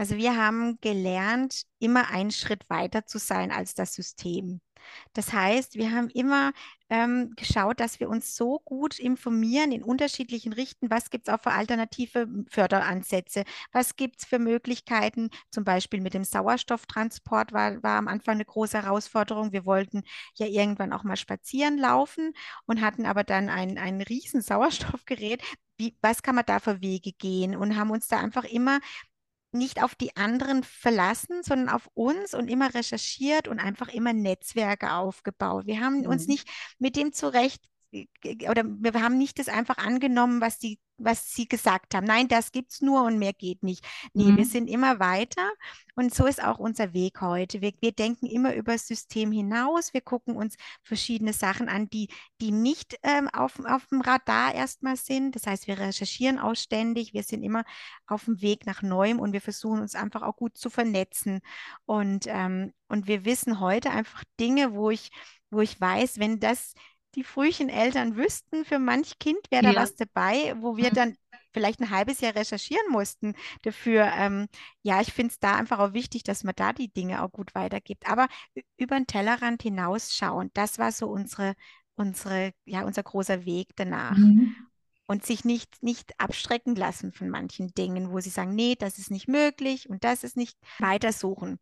Also 0.00 0.16
wir 0.16 0.34
haben 0.34 0.78
gelernt, 0.80 1.64
immer 1.78 2.08
einen 2.08 2.30
Schritt 2.30 2.70
weiter 2.70 3.04
zu 3.04 3.18
sein 3.18 3.52
als 3.52 3.74
das 3.74 3.92
System. 3.92 4.62
Das 5.12 5.34
heißt, 5.34 5.74
wir 5.74 5.92
haben 5.92 6.08
immer 6.08 6.52
ähm, 6.88 7.34
geschaut, 7.36 7.80
dass 7.80 8.00
wir 8.00 8.08
uns 8.08 8.34
so 8.34 8.60
gut 8.64 8.98
informieren 8.98 9.72
in 9.72 9.84
unterschiedlichen 9.84 10.54
Richten. 10.54 10.90
Was 10.90 11.10
gibt 11.10 11.28
es 11.28 11.34
auch 11.34 11.42
für 11.42 11.50
alternative 11.50 12.26
Förderansätze? 12.48 13.44
Was 13.72 13.94
gibt 13.94 14.20
es 14.20 14.24
für 14.24 14.38
Möglichkeiten? 14.38 15.28
Zum 15.50 15.64
Beispiel 15.64 16.00
mit 16.00 16.14
dem 16.14 16.24
Sauerstofftransport 16.24 17.52
war, 17.52 17.82
war 17.82 17.98
am 17.98 18.08
Anfang 18.08 18.36
eine 18.36 18.46
große 18.46 18.82
Herausforderung. 18.82 19.52
Wir 19.52 19.66
wollten 19.66 20.00
ja 20.34 20.46
irgendwann 20.46 20.94
auch 20.94 21.04
mal 21.04 21.16
spazieren 21.18 21.76
laufen 21.76 22.32
und 22.64 22.80
hatten 22.80 23.04
aber 23.04 23.22
dann 23.22 23.50
ein, 23.50 23.76
ein 23.76 24.00
riesen 24.00 24.40
Sauerstoffgerät. 24.40 25.42
Wie, 25.76 25.94
was 26.00 26.22
kann 26.22 26.36
man 26.36 26.44
da 26.46 26.58
für 26.58 26.80
Wege 26.80 27.12
gehen? 27.12 27.54
Und 27.54 27.76
haben 27.76 27.90
uns 27.90 28.08
da 28.08 28.18
einfach 28.18 28.44
immer 28.44 28.80
nicht 29.52 29.82
auf 29.82 29.94
die 29.94 30.16
anderen 30.16 30.62
verlassen, 30.62 31.42
sondern 31.42 31.68
auf 31.68 31.88
uns 31.94 32.34
und 32.34 32.48
immer 32.48 32.74
recherchiert 32.74 33.48
und 33.48 33.58
einfach 33.58 33.88
immer 33.88 34.12
Netzwerke 34.12 34.92
aufgebaut. 34.92 35.66
Wir 35.66 35.80
haben 35.80 36.00
mhm. 36.00 36.06
uns 36.06 36.26
nicht 36.26 36.48
mit 36.78 36.96
dem 36.96 37.12
zurecht 37.12 37.62
oder 38.48 38.64
wir 38.64 39.02
haben 39.02 39.18
nicht 39.18 39.38
das 39.38 39.48
einfach 39.48 39.78
angenommen, 39.78 40.40
was 40.40 40.58
die 40.58 40.78
was 41.00 41.32
sie 41.32 41.48
gesagt 41.48 41.94
haben. 41.94 42.06
Nein, 42.06 42.28
das 42.28 42.52
gibt 42.52 42.72
es 42.72 42.80
nur 42.80 43.04
und 43.04 43.18
mehr 43.18 43.32
geht 43.32 43.62
nicht. 43.62 43.84
Nee, 44.12 44.32
mhm. 44.32 44.36
wir 44.36 44.44
sind 44.44 44.68
immer 44.68 45.00
weiter 45.00 45.50
und 45.96 46.14
so 46.14 46.26
ist 46.26 46.42
auch 46.42 46.58
unser 46.58 46.92
Weg 46.92 47.20
heute. 47.20 47.60
Wir, 47.60 47.72
wir 47.80 47.92
denken 47.92 48.26
immer 48.26 48.54
über 48.54 48.72
das 48.72 48.86
System 48.86 49.32
hinaus. 49.32 49.92
Wir 49.92 50.00
gucken 50.00 50.36
uns 50.36 50.56
verschiedene 50.82 51.32
Sachen 51.32 51.68
an, 51.68 51.88
die, 51.90 52.08
die 52.40 52.52
nicht 52.52 52.98
ähm, 53.02 53.28
auf, 53.28 53.58
auf 53.64 53.86
dem 53.86 54.00
Radar 54.00 54.54
erstmal 54.54 54.96
sind. 54.96 55.34
Das 55.36 55.46
heißt, 55.46 55.66
wir 55.66 55.78
recherchieren 55.78 56.38
ausständig. 56.38 57.14
Wir 57.14 57.22
sind 57.22 57.42
immer 57.42 57.64
auf 58.06 58.26
dem 58.26 58.40
Weg 58.40 58.66
nach 58.66 58.82
Neuem 58.82 59.18
und 59.18 59.32
wir 59.32 59.40
versuchen 59.40 59.80
uns 59.80 59.94
einfach 59.94 60.22
auch 60.22 60.36
gut 60.36 60.56
zu 60.56 60.70
vernetzen. 60.70 61.40
Und, 61.86 62.26
ähm, 62.28 62.72
und 62.88 63.06
wir 63.06 63.24
wissen 63.24 63.60
heute 63.60 63.90
einfach 63.90 64.22
Dinge, 64.38 64.74
wo 64.74 64.90
ich, 64.90 65.10
wo 65.50 65.60
ich 65.60 65.80
weiß, 65.80 66.18
wenn 66.18 66.40
das 66.40 66.74
die 67.14 67.24
frühen 67.24 67.68
Eltern 67.68 68.16
wüssten, 68.16 68.64
für 68.64 68.78
manch 68.78 69.18
Kind 69.18 69.40
wäre 69.50 69.64
da 69.64 69.72
ja. 69.72 69.80
was 69.80 69.94
dabei, 69.96 70.54
wo 70.60 70.76
wir 70.76 70.90
mhm. 70.90 70.94
dann 70.94 71.16
vielleicht 71.52 71.80
ein 71.80 71.90
halbes 71.90 72.20
Jahr 72.20 72.34
recherchieren 72.34 72.90
mussten 72.90 73.34
dafür. 73.62 74.10
Ähm, 74.16 74.46
ja, 74.82 75.00
ich 75.00 75.12
finde 75.12 75.32
es 75.32 75.40
da 75.40 75.56
einfach 75.56 75.78
auch 75.78 75.92
wichtig, 75.92 76.22
dass 76.22 76.44
man 76.44 76.54
da 76.56 76.72
die 76.72 76.92
Dinge 76.92 77.22
auch 77.22 77.30
gut 77.30 77.54
weitergibt. 77.54 78.08
Aber 78.08 78.28
über 78.76 78.96
den 78.96 79.06
Tellerrand 79.06 79.62
hinausschauen, 79.62 80.50
das 80.54 80.78
war 80.78 80.92
so 80.92 81.08
unsere, 81.08 81.54
unsere, 81.96 82.52
ja, 82.64 82.84
unser 82.84 83.02
großer 83.02 83.44
Weg 83.44 83.70
danach. 83.76 84.16
Mhm. 84.16 84.54
Und 85.06 85.26
sich 85.26 85.44
nicht, 85.44 85.82
nicht 85.82 86.20
abstrecken 86.20 86.76
lassen 86.76 87.10
von 87.10 87.28
manchen 87.28 87.74
Dingen, 87.74 88.12
wo 88.12 88.20
sie 88.20 88.30
sagen, 88.30 88.54
nee, 88.54 88.76
das 88.78 88.96
ist 88.98 89.10
nicht 89.10 89.26
möglich 89.26 89.90
und 89.90 90.04
das 90.04 90.22
ist 90.22 90.36
nicht 90.36 90.56
weitersuchen 90.78 91.58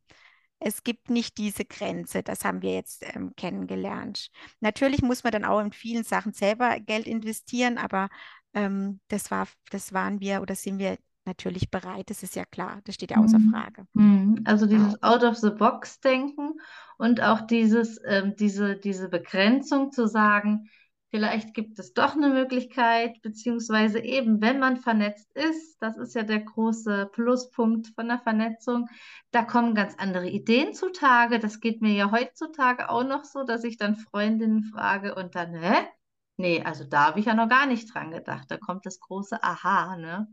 es 0.60 0.82
gibt 0.82 1.10
nicht 1.10 1.38
diese 1.38 1.64
Grenze. 1.64 2.22
Das 2.22 2.44
haben 2.44 2.62
wir 2.62 2.74
jetzt 2.74 3.04
ähm, 3.14 3.34
kennengelernt. 3.36 4.30
Natürlich 4.60 5.02
muss 5.02 5.24
man 5.24 5.32
dann 5.32 5.44
auch 5.44 5.60
in 5.60 5.72
vielen 5.72 6.04
Sachen 6.04 6.32
selber 6.32 6.78
Geld 6.80 7.06
investieren, 7.06 7.78
aber 7.78 8.08
ähm, 8.54 9.00
das 9.08 9.30
war, 9.30 9.46
das 9.70 9.92
waren 9.92 10.20
wir 10.20 10.42
oder 10.42 10.54
sind 10.54 10.78
wir 10.78 10.98
natürlich 11.26 11.70
bereit. 11.70 12.10
Das 12.10 12.22
ist 12.22 12.34
ja 12.34 12.44
klar. 12.44 12.80
Das 12.84 12.96
steht 12.96 13.12
ja 13.12 13.18
außer 13.18 13.38
mhm. 13.38 13.50
Frage. 13.52 13.86
Mhm. 13.92 14.42
Also 14.44 14.66
dieses 14.66 15.00
Out-of-the-Box-Denken 15.02 16.54
und 16.96 17.22
auch 17.22 17.42
dieses, 17.42 18.00
ähm, 18.06 18.34
diese, 18.36 18.76
diese 18.76 19.08
Begrenzung 19.08 19.92
zu 19.92 20.08
sagen, 20.08 20.68
Vielleicht 21.10 21.54
gibt 21.54 21.78
es 21.78 21.94
doch 21.94 22.14
eine 22.14 22.28
Möglichkeit, 22.28 23.22
beziehungsweise 23.22 23.98
eben, 24.00 24.42
wenn 24.42 24.58
man 24.58 24.76
vernetzt 24.76 25.34
ist, 25.34 25.78
das 25.80 25.96
ist 25.96 26.14
ja 26.14 26.22
der 26.22 26.40
große 26.40 27.08
Pluspunkt 27.12 27.88
von 27.94 28.08
der 28.08 28.18
Vernetzung, 28.18 28.88
da 29.30 29.42
kommen 29.42 29.74
ganz 29.74 29.94
andere 29.96 30.28
Ideen 30.28 30.74
zutage. 30.74 31.38
Das 31.38 31.60
geht 31.60 31.80
mir 31.80 31.94
ja 31.94 32.10
heutzutage 32.10 32.90
auch 32.90 33.04
noch 33.04 33.24
so, 33.24 33.44
dass 33.44 33.64
ich 33.64 33.78
dann 33.78 33.96
Freundinnen 33.96 34.64
frage 34.64 35.14
und 35.14 35.34
dann, 35.34 35.54
hä? 35.54 35.88
Nee, 36.36 36.62
also 36.62 36.84
da 36.84 37.06
habe 37.06 37.20
ich 37.20 37.26
ja 37.26 37.34
noch 37.34 37.48
gar 37.48 37.66
nicht 37.66 37.92
dran 37.92 38.10
gedacht. 38.10 38.50
Da 38.50 38.58
kommt 38.58 38.84
das 38.84 39.00
große 39.00 39.42
Aha, 39.42 39.96
ne? 39.96 40.28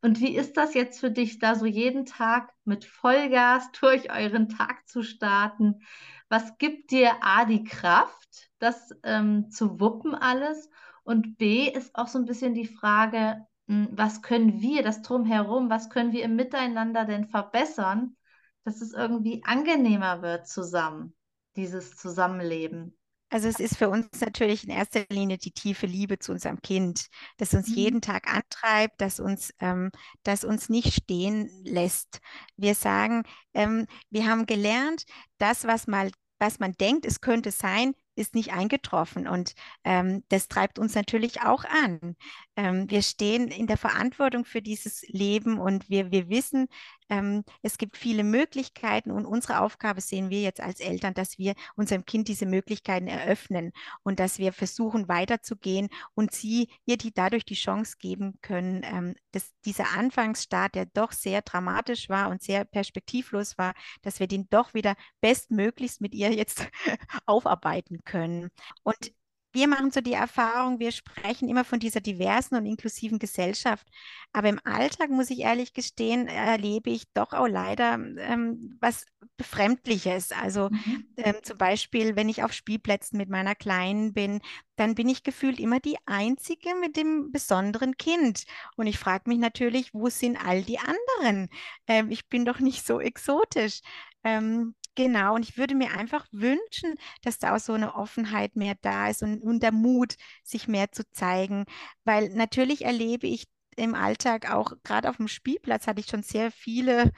Und 0.00 0.20
wie 0.20 0.36
ist 0.36 0.56
das 0.56 0.74
jetzt 0.74 1.00
für 1.00 1.10
dich, 1.10 1.40
da 1.40 1.56
so 1.56 1.66
jeden 1.66 2.06
Tag 2.06 2.52
mit 2.64 2.84
Vollgas 2.84 3.70
durch 3.80 4.12
euren 4.12 4.48
Tag 4.48 4.88
zu 4.88 5.02
starten? 5.02 5.80
Was 6.28 6.58
gibt 6.58 6.90
dir 6.90 7.12
A 7.22 7.44
die 7.44 7.64
Kraft, 7.64 8.50
das 8.58 8.90
ähm, 9.02 9.50
zu 9.50 9.80
wuppen 9.80 10.14
alles? 10.14 10.68
Und 11.04 11.38
B 11.38 11.68
ist 11.68 11.94
auch 11.94 12.08
so 12.08 12.18
ein 12.18 12.26
bisschen 12.26 12.54
die 12.54 12.66
Frage, 12.66 13.46
hm, 13.66 13.88
was 13.92 14.20
können 14.22 14.60
wir, 14.60 14.82
das 14.82 15.02
drumherum, 15.02 15.70
was 15.70 15.88
können 15.90 16.12
wir 16.12 16.24
im 16.24 16.36
Miteinander 16.36 17.04
denn 17.06 17.26
verbessern, 17.28 18.16
dass 18.64 18.82
es 18.82 18.92
irgendwie 18.92 19.42
angenehmer 19.44 20.20
wird 20.22 20.46
zusammen, 20.48 21.14
dieses 21.56 21.96
Zusammenleben? 21.96 22.97
Also 23.30 23.48
es 23.48 23.60
ist 23.60 23.76
für 23.76 23.90
uns 23.90 24.20
natürlich 24.20 24.64
in 24.64 24.70
erster 24.70 25.04
Linie 25.10 25.38
die 25.38 25.50
tiefe 25.50 25.86
Liebe 25.86 26.18
zu 26.18 26.32
unserem 26.32 26.62
Kind, 26.62 27.08
das 27.36 27.52
uns 27.52 27.68
mhm. 27.68 27.74
jeden 27.74 28.00
Tag 28.00 28.32
antreibt, 28.32 29.00
das 29.00 29.20
uns, 29.20 29.52
ähm, 29.60 29.90
das 30.22 30.44
uns 30.44 30.68
nicht 30.68 30.94
stehen 30.94 31.50
lässt. 31.64 32.20
Wir 32.56 32.74
sagen, 32.74 33.24
ähm, 33.54 33.86
wir 34.10 34.26
haben 34.26 34.46
gelernt, 34.46 35.04
das, 35.36 35.66
was 35.66 35.86
mal, 35.86 36.10
was 36.38 36.58
man 36.58 36.72
denkt, 36.72 37.04
es 37.04 37.20
könnte 37.20 37.50
sein, 37.50 37.94
ist 38.18 38.34
nicht 38.34 38.52
eingetroffen. 38.52 39.28
Und 39.28 39.54
ähm, 39.84 40.24
das 40.28 40.48
treibt 40.48 40.78
uns 40.78 40.94
natürlich 40.94 41.42
auch 41.42 41.64
an. 41.64 42.16
Ähm, 42.56 42.90
wir 42.90 43.02
stehen 43.02 43.48
in 43.48 43.66
der 43.66 43.76
Verantwortung 43.76 44.44
für 44.44 44.60
dieses 44.60 45.02
Leben 45.08 45.58
und 45.58 45.88
wir, 45.88 46.10
wir 46.10 46.28
wissen, 46.28 46.68
ähm, 47.08 47.44
es 47.62 47.78
gibt 47.78 47.96
viele 47.96 48.24
Möglichkeiten 48.24 49.10
und 49.10 49.26
unsere 49.26 49.60
Aufgabe 49.60 50.00
sehen 50.00 50.30
wir 50.30 50.40
jetzt 50.40 50.60
als 50.60 50.80
Eltern, 50.80 51.14
dass 51.14 51.38
wir 51.38 51.54
unserem 51.76 52.04
Kind 52.04 52.28
diese 52.28 52.46
Möglichkeiten 52.46 53.06
eröffnen 53.08 53.72
und 54.02 54.20
dass 54.20 54.38
wir 54.38 54.52
versuchen 54.52 55.08
weiterzugehen 55.08 55.88
und 56.14 56.32
sie 56.32 56.68
ihr 56.84 56.96
die 56.96 57.12
dadurch 57.12 57.44
die 57.44 57.54
Chance 57.54 57.96
geben 57.98 58.38
können, 58.42 58.82
ähm, 58.84 59.14
dass 59.32 59.52
dieser 59.64 59.96
Anfangsstart, 59.96 60.74
der 60.74 60.86
doch 60.86 61.12
sehr 61.12 61.42
dramatisch 61.42 62.08
war 62.08 62.30
und 62.30 62.42
sehr 62.42 62.64
perspektivlos 62.64 63.58
war, 63.58 63.74
dass 64.02 64.20
wir 64.20 64.26
den 64.26 64.48
doch 64.50 64.74
wieder 64.74 64.94
bestmöglichst 65.20 66.00
mit 66.00 66.14
ihr 66.14 66.32
jetzt 66.32 66.66
aufarbeiten 67.26 68.04
können. 68.04 68.50
Und 68.82 69.12
wir 69.52 69.66
machen 69.66 69.90
so 69.90 70.00
die 70.00 70.12
Erfahrung, 70.12 70.78
wir 70.78 70.92
sprechen 70.92 71.48
immer 71.48 71.64
von 71.64 71.78
dieser 71.78 72.00
diversen 72.00 72.54
und 72.56 72.66
inklusiven 72.66 73.18
Gesellschaft. 73.18 73.86
Aber 74.32 74.48
im 74.48 74.60
Alltag, 74.64 75.10
muss 75.10 75.30
ich 75.30 75.40
ehrlich 75.40 75.72
gestehen, 75.72 76.28
erlebe 76.28 76.90
ich 76.90 77.04
doch 77.14 77.32
auch 77.32 77.48
leider 77.48 77.94
ähm, 77.94 78.76
was 78.80 79.06
Befremdliches. 79.36 80.32
Also 80.32 80.68
mhm. 80.70 81.06
ähm, 81.16 81.36
zum 81.42 81.56
Beispiel, 81.56 82.14
wenn 82.14 82.28
ich 82.28 82.42
auf 82.42 82.52
Spielplätzen 82.52 83.16
mit 83.16 83.30
meiner 83.30 83.54
Kleinen 83.54 84.12
bin, 84.12 84.40
dann 84.76 84.94
bin 84.94 85.08
ich 85.08 85.22
gefühlt 85.22 85.58
immer 85.58 85.80
die 85.80 85.96
Einzige 86.04 86.74
mit 86.74 86.96
dem 86.96 87.32
besonderen 87.32 87.96
Kind. 87.96 88.44
Und 88.76 88.86
ich 88.86 88.98
frage 88.98 89.28
mich 89.28 89.38
natürlich, 89.38 89.94
wo 89.94 90.08
sind 90.10 90.36
all 90.36 90.62
die 90.62 90.78
anderen? 90.78 91.48
Ähm, 91.86 92.10
ich 92.10 92.28
bin 92.28 92.44
doch 92.44 92.60
nicht 92.60 92.86
so 92.86 93.00
exotisch. 93.00 93.80
Ähm, 94.24 94.74
Genau, 94.98 95.36
und 95.36 95.44
ich 95.44 95.56
würde 95.56 95.76
mir 95.76 95.92
einfach 95.96 96.26
wünschen, 96.32 96.96
dass 97.22 97.38
da 97.38 97.54
auch 97.54 97.60
so 97.60 97.72
eine 97.72 97.94
Offenheit 97.94 98.56
mehr 98.56 98.74
da 98.80 99.08
ist 99.08 99.22
und, 99.22 99.40
und 99.44 99.62
der 99.62 99.70
Mut, 99.70 100.16
sich 100.42 100.66
mehr 100.66 100.90
zu 100.90 101.08
zeigen, 101.12 101.66
weil 102.02 102.30
natürlich 102.30 102.84
erlebe 102.84 103.28
ich 103.28 103.44
im 103.76 103.94
Alltag 103.94 104.50
auch, 104.50 104.72
gerade 104.82 105.08
auf 105.08 105.18
dem 105.18 105.28
Spielplatz 105.28 105.86
hatte 105.86 106.00
ich 106.00 106.08
schon 106.08 106.24
sehr 106.24 106.50
viele, 106.50 107.12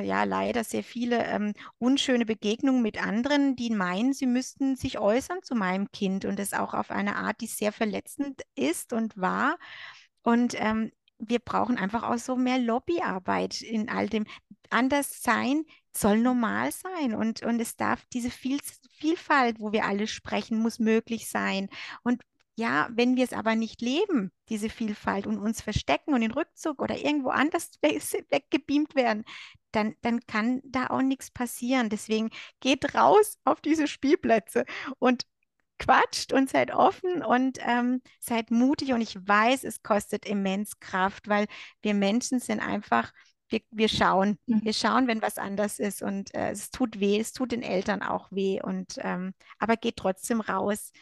ja 0.00 0.22
leider 0.22 0.62
sehr 0.62 0.84
viele 0.84 1.24
ähm, 1.24 1.54
unschöne 1.78 2.24
Begegnungen 2.24 2.82
mit 2.82 3.04
anderen, 3.04 3.56
die 3.56 3.70
meinen, 3.70 4.12
sie 4.12 4.26
müssten 4.26 4.76
sich 4.76 5.00
äußern 5.00 5.42
zu 5.42 5.56
meinem 5.56 5.90
Kind 5.90 6.24
und 6.24 6.38
das 6.38 6.52
auch 6.52 6.72
auf 6.72 6.92
eine 6.92 7.16
Art, 7.16 7.40
die 7.40 7.48
sehr 7.48 7.72
verletzend 7.72 8.42
ist 8.54 8.92
und 8.92 9.16
war. 9.16 9.58
Und 10.22 10.54
ähm, 10.56 10.92
wir 11.18 11.40
brauchen 11.40 11.78
einfach 11.78 12.04
auch 12.04 12.18
so 12.18 12.36
mehr 12.36 12.60
Lobbyarbeit 12.60 13.60
in 13.60 13.88
all 13.88 14.08
dem. 14.08 14.24
Anders 14.70 15.20
sein 15.20 15.64
soll 16.00 16.18
normal 16.18 16.70
sein 16.72 17.14
und, 17.14 17.42
und 17.42 17.60
es 17.60 17.76
darf 17.76 18.04
diese 18.12 18.30
Viel 18.30 18.60
Vielfalt, 18.98 19.60
wo 19.60 19.72
wir 19.72 19.84
alle 19.84 20.06
sprechen, 20.06 20.58
muss 20.58 20.78
möglich 20.78 21.28
sein. 21.28 21.68
Und 22.02 22.22
ja, 22.56 22.88
wenn 22.90 23.16
wir 23.16 23.22
es 23.22 23.32
aber 23.32 23.54
nicht 23.54 23.80
leben, 23.80 24.32
diese 24.48 24.68
Vielfalt 24.68 25.28
und 25.28 25.38
uns 25.38 25.62
verstecken 25.62 26.14
und 26.14 26.22
in 26.22 26.32
Rückzug 26.32 26.82
oder 26.82 26.98
irgendwo 26.98 27.28
anders 27.28 27.70
weggebeamt 27.82 28.96
werden, 28.96 29.24
dann, 29.70 29.94
dann 30.02 30.26
kann 30.26 30.60
da 30.64 30.88
auch 30.88 31.02
nichts 31.02 31.30
passieren. 31.30 31.88
Deswegen 31.88 32.30
geht 32.60 32.94
raus 32.96 33.38
auf 33.44 33.60
diese 33.60 33.86
Spielplätze 33.86 34.64
und 34.98 35.26
quatscht 35.78 36.32
und 36.32 36.50
seid 36.50 36.72
offen 36.72 37.22
und 37.22 37.58
ähm, 37.62 38.02
seid 38.18 38.50
mutig. 38.50 38.92
Und 38.92 39.00
ich 39.00 39.16
weiß, 39.16 39.64
es 39.64 39.82
kostet 39.82 40.26
immens 40.26 40.80
Kraft, 40.80 41.28
weil 41.28 41.46
wir 41.82 41.94
Menschen 41.94 42.40
sind 42.40 42.60
einfach, 42.60 43.12
wir, 43.48 43.60
wir 43.70 43.88
schauen, 43.88 44.38
mhm. 44.46 44.64
wir 44.64 44.72
schauen, 44.72 45.06
wenn 45.06 45.22
was 45.22 45.38
anders 45.38 45.78
ist 45.78 46.02
und 46.02 46.34
äh, 46.34 46.50
es 46.50 46.70
tut 46.70 47.00
weh, 47.00 47.18
es 47.18 47.32
tut 47.32 47.52
den 47.52 47.62
Eltern 47.62 48.02
auch 48.02 48.30
weh 48.30 48.60
und 48.62 48.94
ähm, 48.98 49.34
aber 49.58 49.76
geht 49.76 49.96
trotzdem 49.96 50.40
raus. 50.40 50.92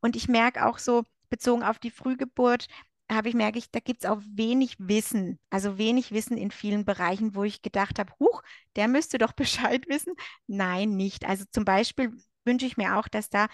Und 0.00 0.16
ich 0.16 0.28
merke 0.28 0.66
auch 0.66 0.78
so, 0.78 1.04
bezogen 1.28 1.62
auf 1.62 1.78
die 1.78 1.90
Frühgeburt, 1.90 2.66
habe 3.10 3.28
ich 3.28 3.34
merke 3.34 3.58
ich, 3.58 3.70
da 3.70 3.80
gibt 3.80 4.04
es 4.04 4.10
auch 4.10 4.20
wenig 4.34 4.76
Wissen, 4.78 5.38
also 5.50 5.78
wenig 5.78 6.12
Wissen 6.12 6.36
in 6.36 6.50
vielen 6.50 6.84
Bereichen, 6.84 7.34
wo 7.34 7.44
ich 7.44 7.62
gedacht 7.62 7.98
habe, 7.98 8.12
huch, 8.20 8.42
der 8.76 8.88
müsste 8.88 9.18
doch 9.18 9.32
Bescheid 9.72 9.88
wissen. 9.88 10.14
Nein, 10.46 10.96
nicht. 10.96 11.26
Also 11.26 11.44
zum 11.50 11.64
Beispiel 11.64 12.12
wünsche 12.50 12.66
ich 12.66 12.76
mir 12.76 12.96
auch, 12.96 13.06
dass 13.06 13.30
da 13.30 13.46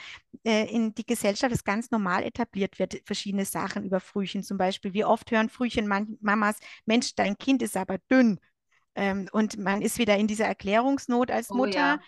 äh, 0.45 0.65
in 0.75 0.95
die 0.95 1.05
Gesellschaft 1.05 1.55
es 1.55 1.65
ganz 1.65 1.91
normal 1.91 2.23
etabliert 2.23 2.79
wird, 2.79 3.03
verschiedene 3.05 3.45
Sachen 3.45 3.85
über 3.85 4.01
Frühchen. 4.01 4.43
Zum 4.43 4.57
Beispiel, 4.57 4.95
wie 4.95 5.05
oft 5.05 5.31
hören 5.31 5.51
Frühchen 5.51 5.87
Mamas, 6.21 6.57
Mensch, 6.87 7.15
dein 7.15 7.37
Kind 7.37 7.63
ist 7.63 7.77
aber 7.77 7.99
dünn. 8.11 8.41
Ähm, 8.95 9.29
und 9.33 9.59
man 9.59 9.83
ist 9.83 9.99
wieder 9.99 10.17
in 10.17 10.27
dieser 10.27 10.47
Erklärungsnot 10.47 11.31
als 11.31 11.51
oh, 11.51 11.57
Mutter. 11.57 11.79
Ja. 11.79 12.01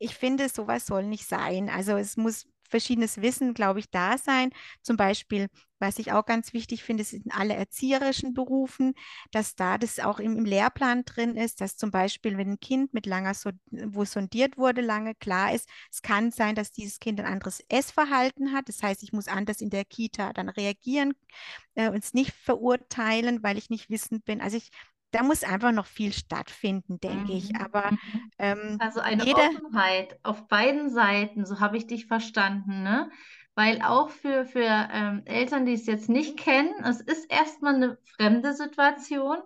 Ich 0.00 0.16
finde, 0.16 0.48
sowas 0.48 0.86
soll 0.86 1.04
nicht 1.04 1.26
sein. 1.26 1.70
Also 1.70 1.96
es 1.96 2.16
muss 2.16 2.48
verschiedenes 2.68 3.20
Wissen, 3.20 3.54
glaube 3.54 3.80
ich, 3.80 3.90
da 3.90 4.18
sein. 4.18 4.50
Zum 4.82 4.96
Beispiel, 4.96 5.48
was 5.78 5.98
ich 5.98 6.12
auch 6.12 6.26
ganz 6.26 6.52
wichtig 6.52 6.82
finde, 6.82 7.04
sind 7.04 7.32
alle 7.34 7.54
erzieherischen 7.54 8.34
Berufen, 8.34 8.94
dass 9.30 9.54
da 9.54 9.78
das 9.78 10.00
auch 10.00 10.18
im, 10.18 10.36
im 10.36 10.44
Lehrplan 10.44 11.04
drin 11.04 11.36
ist, 11.36 11.60
dass 11.60 11.76
zum 11.76 11.90
Beispiel, 11.90 12.36
wenn 12.36 12.52
ein 12.52 12.60
Kind 12.60 12.94
mit 12.94 13.06
langer, 13.06 13.34
so, 13.34 13.50
wo 13.70 14.04
sondiert 14.04 14.58
wurde, 14.58 14.80
lange 14.80 15.14
klar 15.14 15.54
ist, 15.54 15.68
es 15.90 16.02
kann 16.02 16.30
sein, 16.30 16.54
dass 16.54 16.70
dieses 16.72 16.98
Kind 16.98 17.20
ein 17.20 17.26
anderes 17.26 17.62
Essverhalten 17.68 18.52
hat. 18.52 18.68
Das 18.68 18.82
heißt, 18.82 19.02
ich 19.02 19.12
muss 19.12 19.28
anders 19.28 19.60
in 19.60 19.70
der 19.70 19.84
Kita 19.84 20.32
dann 20.32 20.48
reagieren 20.48 21.14
äh, 21.74 21.88
und 21.88 22.02
es 22.04 22.14
nicht 22.14 22.32
verurteilen, 22.32 23.42
weil 23.42 23.58
ich 23.58 23.70
nicht 23.70 23.90
wissend 23.90 24.24
bin. 24.24 24.40
Also 24.40 24.56
ich 24.56 24.70
da 25.10 25.22
muss 25.22 25.42
einfach 25.42 25.72
noch 25.72 25.86
viel 25.86 26.12
stattfinden, 26.12 27.00
denke 27.00 27.32
ich. 27.32 27.52
Mhm, 27.52 27.60
Aber 27.60 27.90
mhm. 27.90 28.30
ähm, 28.38 28.76
also 28.80 29.00
eine 29.00 29.24
jeder... 29.24 29.48
Offenheit 29.48 30.18
auf 30.22 30.48
beiden 30.48 30.90
Seiten, 30.90 31.46
so 31.46 31.60
habe 31.60 31.76
ich 31.76 31.86
dich 31.86 32.06
verstanden, 32.06 32.82
ne? 32.82 33.10
Weil 33.54 33.82
auch 33.82 34.10
für, 34.10 34.44
für 34.44 34.88
ähm, 34.92 35.22
Eltern, 35.24 35.66
die 35.66 35.72
es 35.72 35.86
jetzt 35.86 36.08
nicht 36.08 36.38
kennen, 36.38 36.72
es 36.84 37.00
ist 37.00 37.30
erstmal 37.30 37.74
eine 37.74 37.98
fremde 38.16 38.54
Situation. 38.54 39.38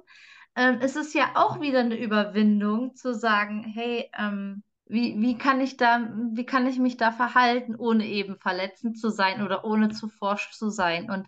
Ähm, 0.55 0.79
es 0.83 0.97
ist 0.97 1.15
ja 1.15 1.31
auch 1.35 1.61
wieder 1.61 1.81
eine 1.81 1.99
Überwindung 1.99 2.95
zu 2.95 3.15
sagen, 3.15 3.65
hey, 3.65 4.11
ähm, 4.19 4.63
wie, 4.85 5.19
wie 5.19 5.39
kann 5.39 5.63
ich 5.63 5.79
da, 5.79 6.11
wie 6.33 6.45
kann 6.45 6.67
ich 6.67 6.79
mich 6.79 6.99
da 6.99 7.13
verhalten, 7.13 7.75
ohne 7.75 8.05
eben 8.05 8.37
verletzend 8.37 8.99
zu 8.99 9.09
sein 9.09 9.43
oder 9.43 9.65
ohne 9.65 9.89
zu 9.89 10.09
forsch 10.09 10.51
zu 10.51 10.69
sein? 10.69 11.11
Und 11.11 11.27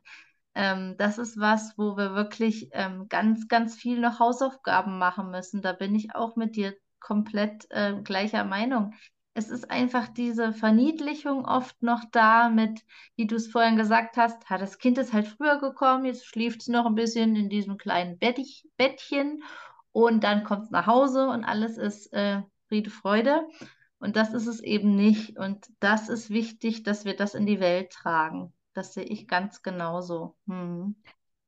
ähm, 0.54 0.96
das 0.98 1.18
ist 1.18 1.38
was, 1.38 1.76
wo 1.76 1.96
wir 1.96 2.14
wirklich 2.14 2.68
ähm, 2.72 3.08
ganz, 3.08 3.48
ganz 3.48 3.74
viel 3.74 4.00
noch 4.00 4.20
Hausaufgaben 4.20 4.98
machen 4.98 5.30
müssen. 5.30 5.62
Da 5.62 5.72
bin 5.72 5.94
ich 5.94 6.14
auch 6.14 6.36
mit 6.36 6.56
dir 6.56 6.74
komplett 7.00 7.66
äh, 7.70 7.94
gleicher 8.02 8.44
Meinung. 8.44 8.94
Es 9.34 9.50
ist 9.50 9.70
einfach 9.70 10.08
diese 10.08 10.52
Verniedlichung 10.52 11.44
oft 11.44 11.82
noch 11.82 12.04
da 12.12 12.48
mit, 12.48 12.84
wie 13.16 13.26
du 13.26 13.34
es 13.34 13.48
vorhin 13.48 13.76
gesagt 13.76 14.16
hast, 14.16 14.48
ha, 14.48 14.58
das 14.58 14.78
Kind 14.78 14.96
ist 14.96 15.12
halt 15.12 15.26
früher 15.26 15.58
gekommen, 15.58 16.04
jetzt 16.04 16.24
schläft 16.26 16.60
es 16.60 16.68
noch 16.68 16.86
ein 16.86 16.94
bisschen 16.94 17.34
in 17.34 17.48
diesem 17.48 17.76
kleinen 17.76 18.16
Bettich, 18.18 18.68
Bettchen 18.76 19.42
und 19.90 20.22
dann 20.22 20.44
kommt 20.44 20.64
es 20.64 20.70
nach 20.70 20.86
Hause 20.86 21.28
und 21.28 21.44
alles 21.44 21.78
ist 21.78 22.12
äh, 22.12 22.42
Friede, 22.68 22.90
Freude. 22.90 23.46
Und 23.98 24.16
das 24.16 24.34
ist 24.34 24.46
es 24.46 24.60
eben 24.60 24.96
nicht. 24.96 25.38
Und 25.38 25.66
das 25.80 26.08
ist 26.08 26.30
wichtig, 26.30 26.82
dass 26.82 27.04
wir 27.04 27.16
das 27.16 27.34
in 27.34 27.46
die 27.46 27.60
Welt 27.60 27.90
tragen. 27.90 28.52
Das 28.74 28.94
sehe 28.94 29.04
ich 29.04 29.26
ganz 29.26 29.62
genauso. 29.62 30.36
Hm. 30.46 30.94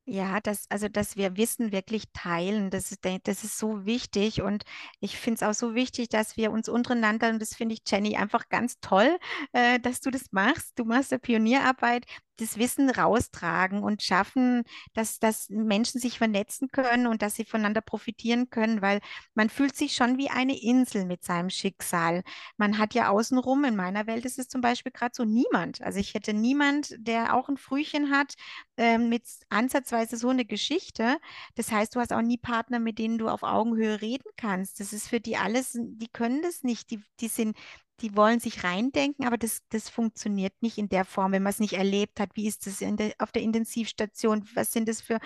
Ja, 0.09 0.39
das, 0.39 0.67
also 0.69 0.87
dass 0.87 1.17
wir 1.17 1.35
Wissen 1.35 1.73
wirklich 1.73 2.05
teilen, 2.13 2.69
das 2.69 2.93
ist, 2.93 3.03
das 3.03 3.43
ist 3.43 3.57
so 3.57 3.85
wichtig 3.85 4.41
und 4.41 4.63
ich 5.01 5.17
finde 5.17 5.35
es 5.35 5.43
auch 5.43 5.53
so 5.53 5.75
wichtig, 5.75 6.07
dass 6.07 6.37
wir 6.37 6.51
uns 6.51 6.69
untereinander, 6.69 7.29
und 7.29 7.41
das 7.41 7.53
finde 7.53 7.75
ich, 7.75 7.81
Jenny, 7.85 8.15
einfach 8.15 8.47
ganz 8.47 8.79
toll, 8.79 9.17
äh, 9.51 9.81
dass 9.81 9.99
du 9.99 10.09
das 10.09 10.31
machst. 10.31 10.79
Du 10.79 10.85
machst 10.85 11.11
ja 11.11 11.17
Pionierarbeit, 11.17 12.05
das 12.37 12.57
Wissen 12.57 12.89
raustragen 12.89 13.83
und 13.83 14.01
schaffen, 14.01 14.63
dass, 14.93 15.19
dass 15.19 15.49
Menschen 15.49 15.99
sich 15.99 16.17
vernetzen 16.17 16.69
können 16.69 17.07
und 17.07 17.21
dass 17.21 17.35
sie 17.35 17.45
voneinander 17.45 17.81
profitieren 17.81 18.49
können, 18.49 18.81
weil 18.81 18.99
man 19.33 19.49
fühlt 19.49 19.75
sich 19.75 19.93
schon 19.93 20.17
wie 20.17 20.29
eine 20.29 20.59
Insel 20.61 21.05
mit 21.05 21.23
seinem 21.23 21.49
Schicksal. 21.49 22.23
Man 22.57 22.77
hat 22.77 22.93
ja 22.93 23.09
außenrum, 23.09 23.63
in 23.65 23.75
meiner 23.75 24.07
Welt 24.07 24.25
ist 24.25 24.39
es 24.39 24.47
zum 24.47 24.61
Beispiel 24.61 24.91
gerade 24.91 25.13
so 25.15 25.25
niemand. 25.25 25.81
Also 25.81 25.99
ich 25.99 26.13
hätte 26.13 26.33
niemand, 26.33 26.95
der 26.97 27.33
auch 27.35 27.49
ein 27.49 27.57
Frühchen 27.57 28.11
hat, 28.11 28.35
äh, 28.77 28.97
mit 28.97 29.23
ansatzweise 29.49 30.17
so 30.17 30.29
eine 30.29 30.45
Geschichte. 30.45 31.17
Das 31.55 31.71
heißt, 31.71 31.95
du 31.95 31.99
hast 31.99 32.13
auch 32.13 32.21
nie 32.21 32.37
Partner, 32.37 32.79
mit 32.79 32.99
denen 32.99 33.17
du 33.17 33.27
auf 33.29 33.43
Augenhöhe 33.43 34.01
reden 34.01 34.29
kannst. 34.37 34.79
Das 34.79 34.93
ist 34.93 35.07
für 35.09 35.19
die 35.19 35.37
alles, 35.37 35.77
die 35.77 36.07
können 36.07 36.41
das 36.41 36.63
nicht. 36.63 36.91
Die, 36.91 37.01
die 37.19 37.27
sind 37.27 37.57
die 38.01 38.15
wollen 38.15 38.39
sich 38.39 38.63
reindenken, 38.63 39.25
aber 39.25 39.37
das, 39.37 39.61
das 39.69 39.89
funktioniert 39.89 40.53
nicht 40.61 40.77
in 40.77 40.89
der 40.89 41.05
Form, 41.05 41.31
wenn 41.31 41.43
man 41.43 41.51
es 41.51 41.59
nicht 41.59 41.73
erlebt 41.73 42.19
hat. 42.19 42.29
Wie 42.35 42.47
ist 42.47 42.67
es 42.67 42.79
der, 42.79 43.13
auf 43.17 43.31
der 43.31 43.41
Intensivstation? 43.41 44.47
Was 44.53 44.71
sind 44.71 44.87
das 44.87 45.01
für, 45.01 45.19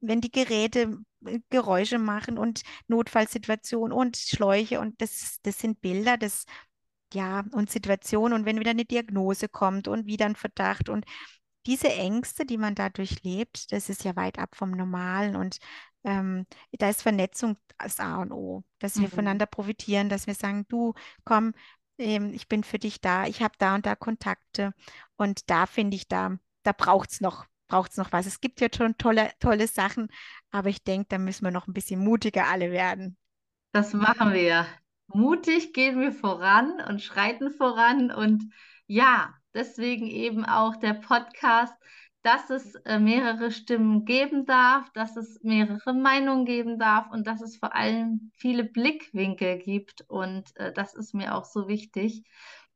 wenn 0.00 0.20
die 0.20 0.30
Geräte 0.30 0.98
äh, 1.24 1.40
Geräusche 1.50 1.98
machen 1.98 2.38
und 2.38 2.62
Notfallsituationen 2.88 3.92
und 3.92 4.16
Schläuche 4.16 4.80
und 4.80 5.00
das, 5.00 5.38
das 5.42 5.58
sind 5.58 5.80
Bilder, 5.80 6.16
das, 6.16 6.46
ja, 7.14 7.44
und 7.52 7.70
Situationen 7.70 8.32
und 8.38 8.44
wenn 8.44 8.58
wieder 8.58 8.72
eine 8.72 8.84
Diagnose 8.84 9.48
kommt 9.48 9.88
und 9.88 10.06
wieder 10.06 10.26
ein 10.26 10.36
Verdacht 10.36 10.88
und 10.88 11.04
diese 11.66 11.88
Ängste, 11.92 12.46
die 12.46 12.58
man 12.58 12.74
dadurch 12.74 13.22
lebt, 13.24 13.72
das 13.72 13.88
ist 13.88 14.04
ja 14.04 14.14
weit 14.16 14.38
ab 14.38 14.54
vom 14.54 14.70
Normalen 14.70 15.36
und 15.36 15.58
ähm, 16.04 16.46
da 16.72 16.88
ist 16.88 17.02
Vernetzung 17.02 17.56
das 17.78 17.98
A 17.98 18.22
und 18.22 18.32
O, 18.32 18.64
dass 18.78 18.96
wir 18.96 19.08
mhm. 19.08 19.12
voneinander 19.12 19.46
profitieren, 19.46 20.08
dass 20.08 20.26
wir 20.28 20.34
sagen, 20.34 20.64
du, 20.68 20.94
komm, 21.24 21.52
ähm, 21.98 22.32
ich 22.34 22.48
bin 22.48 22.64
für 22.64 22.78
dich 22.78 23.00
da, 23.00 23.26
ich 23.26 23.42
habe 23.42 23.54
da 23.58 23.74
und 23.74 23.86
da 23.86 23.94
Kontakte 23.94 24.72
und 25.16 25.50
da 25.50 25.66
finde 25.66 25.96
ich, 25.96 26.08
da, 26.08 26.38
da 26.62 26.72
braucht 26.72 27.10
es 27.10 27.20
noch, 27.20 27.46
braucht's 27.68 27.96
noch 27.96 28.12
was. 28.12 28.26
Es 28.26 28.40
gibt 28.40 28.60
ja 28.60 28.68
schon 28.74 28.96
tolle, 28.98 29.30
tolle 29.40 29.68
Sachen, 29.68 30.08
aber 30.50 30.68
ich 30.68 30.84
denke, 30.84 31.06
da 31.10 31.18
müssen 31.18 31.44
wir 31.44 31.50
noch 31.50 31.66
ein 31.66 31.74
bisschen 31.74 32.00
mutiger 32.00 32.46
alle 32.46 32.70
werden. 32.70 33.16
Das 33.72 33.92
machen 33.92 34.32
wir. 34.32 34.66
Mutig 35.08 35.72
gehen 35.72 36.00
wir 36.00 36.12
voran 36.12 36.80
und 36.88 37.02
schreiten 37.02 37.50
voran. 37.50 38.10
Und 38.10 38.52
ja, 38.86 39.34
deswegen 39.54 40.06
eben 40.06 40.44
auch 40.44 40.76
der 40.76 40.94
Podcast, 40.94 41.74
dass 42.26 42.50
es 42.50 42.74
äh, 42.86 42.98
mehrere 42.98 43.52
Stimmen 43.52 44.04
geben 44.04 44.46
darf, 44.46 44.90
dass 44.94 45.16
es 45.16 45.38
mehrere 45.44 45.94
Meinungen 45.94 46.44
geben 46.44 46.76
darf 46.76 47.08
und 47.12 47.24
dass 47.24 47.40
es 47.40 47.56
vor 47.56 47.76
allem 47.76 48.32
viele 48.34 48.64
Blickwinkel 48.64 49.58
gibt. 49.58 50.04
Und 50.08 50.50
äh, 50.56 50.72
das 50.72 50.96
ist 50.96 51.14
mir 51.14 51.36
auch 51.36 51.44
so 51.44 51.68
wichtig, 51.68 52.24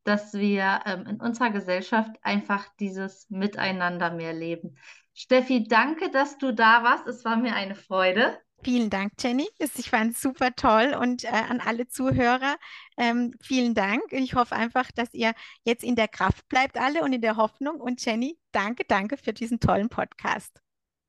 dass 0.04 0.34
wir 0.34 0.82
ähm, 0.86 1.04
in 1.06 1.20
unserer 1.20 1.50
Gesellschaft 1.50 2.12
einfach 2.22 2.68
dieses 2.78 3.28
Miteinander 3.28 4.12
mehr 4.12 4.32
leben. 4.32 4.78
Steffi, 5.14 5.66
danke, 5.66 6.12
dass 6.12 6.38
du 6.38 6.54
da 6.54 6.84
warst. 6.84 7.08
Es 7.08 7.24
war 7.24 7.36
mir 7.36 7.56
eine 7.56 7.74
Freude. 7.74 8.38
Vielen 8.62 8.90
Dank, 8.90 9.12
Jenny. 9.18 9.48
Ich 9.58 9.88
fand 9.88 10.12
es 10.12 10.20
super 10.20 10.54
toll 10.54 10.94
und 11.00 11.24
äh, 11.24 11.28
an 11.28 11.60
alle 11.60 11.88
Zuhörer 11.88 12.56
ähm, 12.98 13.34
vielen 13.40 13.74
Dank. 13.74 14.02
Ich 14.10 14.34
hoffe 14.34 14.54
einfach, 14.54 14.90
dass 14.92 15.14
ihr 15.14 15.32
jetzt 15.64 15.82
in 15.82 15.96
der 15.96 16.08
Kraft 16.08 16.46
bleibt 16.48 16.78
alle 16.78 17.02
und 17.02 17.12
in 17.14 17.22
der 17.22 17.36
Hoffnung. 17.36 17.80
Und 17.80 18.04
Jenny, 18.04 18.38
danke, 18.52 18.84
danke 18.86 19.16
für 19.16 19.32
diesen 19.32 19.60
tollen 19.60 19.88
Podcast. 19.88 20.60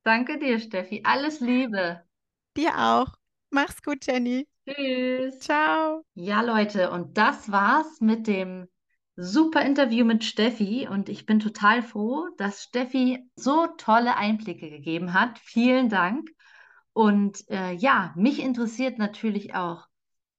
Danke 0.03 0.39
dir, 0.39 0.59
Steffi. 0.59 1.01
Alles 1.03 1.41
Liebe. 1.41 2.03
Dir 2.55 2.77
auch. 2.77 3.09
Mach's 3.49 3.81
gut, 3.83 4.05
Jenny. 4.05 4.47
Tschüss. 4.67 5.39
Ciao. 5.39 6.05
Ja, 6.13 6.41
Leute, 6.41 6.89
und 6.91 7.17
das 7.17 7.51
war's 7.51 7.99
mit 7.99 8.27
dem 8.27 8.67
super 9.15 9.61
Interview 9.61 10.05
mit 10.05 10.23
Steffi. 10.23 10.87
Und 10.89 11.09
ich 11.09 11.25
bin 11.25 11.39
total 11.39 11.83
froh, 11.83 12.29
dass 12.37 12.63
Steffi 12.63 13.29
so 13.35 13.67
tolle 13.77 14.15
Einblicke 14.15 14.69
gegeben 14.69 15.13
hat. 15.13 15.37
Vielen 15.39 15.89
Dank. 15.89 16.29
Und 16.93 17.49
äh, 17.49 17.73
ja, 17.73 18.13
mich 18.15 18.41
interessiert 18.41 18.97
natürlich 18.97 19.55
auch, 19.55 19.87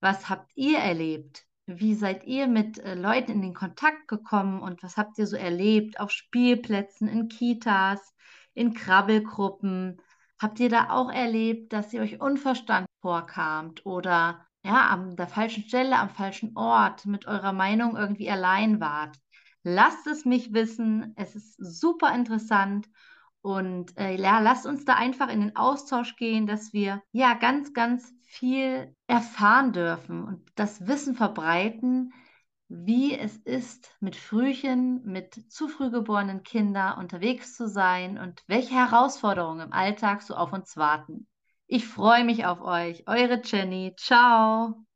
was 0.01 0.29
habt 0.29 0.51
ihr 0.55 0.79
erlebt? 0.79 1.47
Wie 1.67 1.95
seid 1.95 2.25
ihr 2.25 2.47
mit 2.49 2.79
äh, 2.79 2.95
Leuten 2.95 3.33
in 3.33 3.43
den 3.43 3.55
Kontakt 3.55 4.09
gekommen 4.09 4.61
und 4.61 4.83
was 4.83 4.97
habt 4.97 5.19
ihr 5.19 5.27
so 5.27 5.37
erlebt 5.37 6.01
auf 6.01 6.11
Spielplätzen, 6.11 7.09
in 7.09 7.29
Kitas, 7.29 8.15
in 8.55 8.75
Krabbelgruppen? 8.75 10.01
Habt 10.41 10.59
ihr 10.61 10.69
da 10.69 10.91
auch 10.91 11.11
erlebt, 11.11 11.73
dass 11.73 11.93
ihr 11.93 12.03
euch 12.03 12.21
unverstanden 12.21 12.89
vorkamt 13.01 13.87
oder 13.87 14.45
ja, 14.65 14.89
an 14.89 15.17
der 15.17 15.29
falschen 15.29 15.65
Stelle, 15.65 15.99
am 15.99 16.11
falschen 16.11 16.57
Ort 16.57 17.07
mit 17.07 17.27
eurer 17.27 17.53
Meinung 17.53 17.97
irgendwie 17.97 18.31
allein 18.31 18.81
wart? 18.81 19.17
Lasst 19.63 20.07
es 20.09 20.25
mich 20.25 20.53
wissen. 20.53 21.13
Es 21.17 21.37
ist 21.37 21.55
super 21.59 22.15
interessant 22.15 22.89
und 23.43 23.99
äh, 23.99 24.15
ja, 24.15 24.39
lasst 24.39 24.67
uns 24.67 24.85
da 24.85 24.95
einfach 24.95 25.29
in 25.29 25.41
den 25.41 25.57
Austausch 25.57 26.17
gehen, 26.17 26.47
dass 26.47 26.73
wir 26.73 27.03
ja 27.13 27.35
ganz, 27.35 27.73
ganz 27.75 28.13
viel 28.23 28.95
erfahren 29.09 29.73
dürfen 29.73 30.25
und 30.25 30.49
das 30.55 30.87
Wissen 30.87 31.15
verbreiten, 31.15 32.13
wie 32.69 33.19
es 33.19 33.37
ist, 33.37 33.95
mit 34.01 34.17
Frühchen, 34.17 35.03
mit 35.05 35.35
zu 35.53 35.69
früh 35.69 35.91
geborenen 35.91 36.43
Kindern 36.43 36.99
unterwegs 36.99 37.55
zu 37.55 37.69
sein 37.69 38.17
und 38.17 38.43
welche 38.47 38.75
Herausforderungen 38.75 39.67
im 39.67 39.73
Alltag 39.73 40.23
so 40.23 40.35
auf 40.35 40.53
uns 40.53 40.77
warten. 40.77 41.27
Ich 41.67 41.87
freue 41.87 42.25
mich 42.25 42.47
auf 42.47 42.63
euch, 42.63 43.07
eure 43.07 43.43
Jenny. 43.45 43.95
Ciao. 43.97 44.87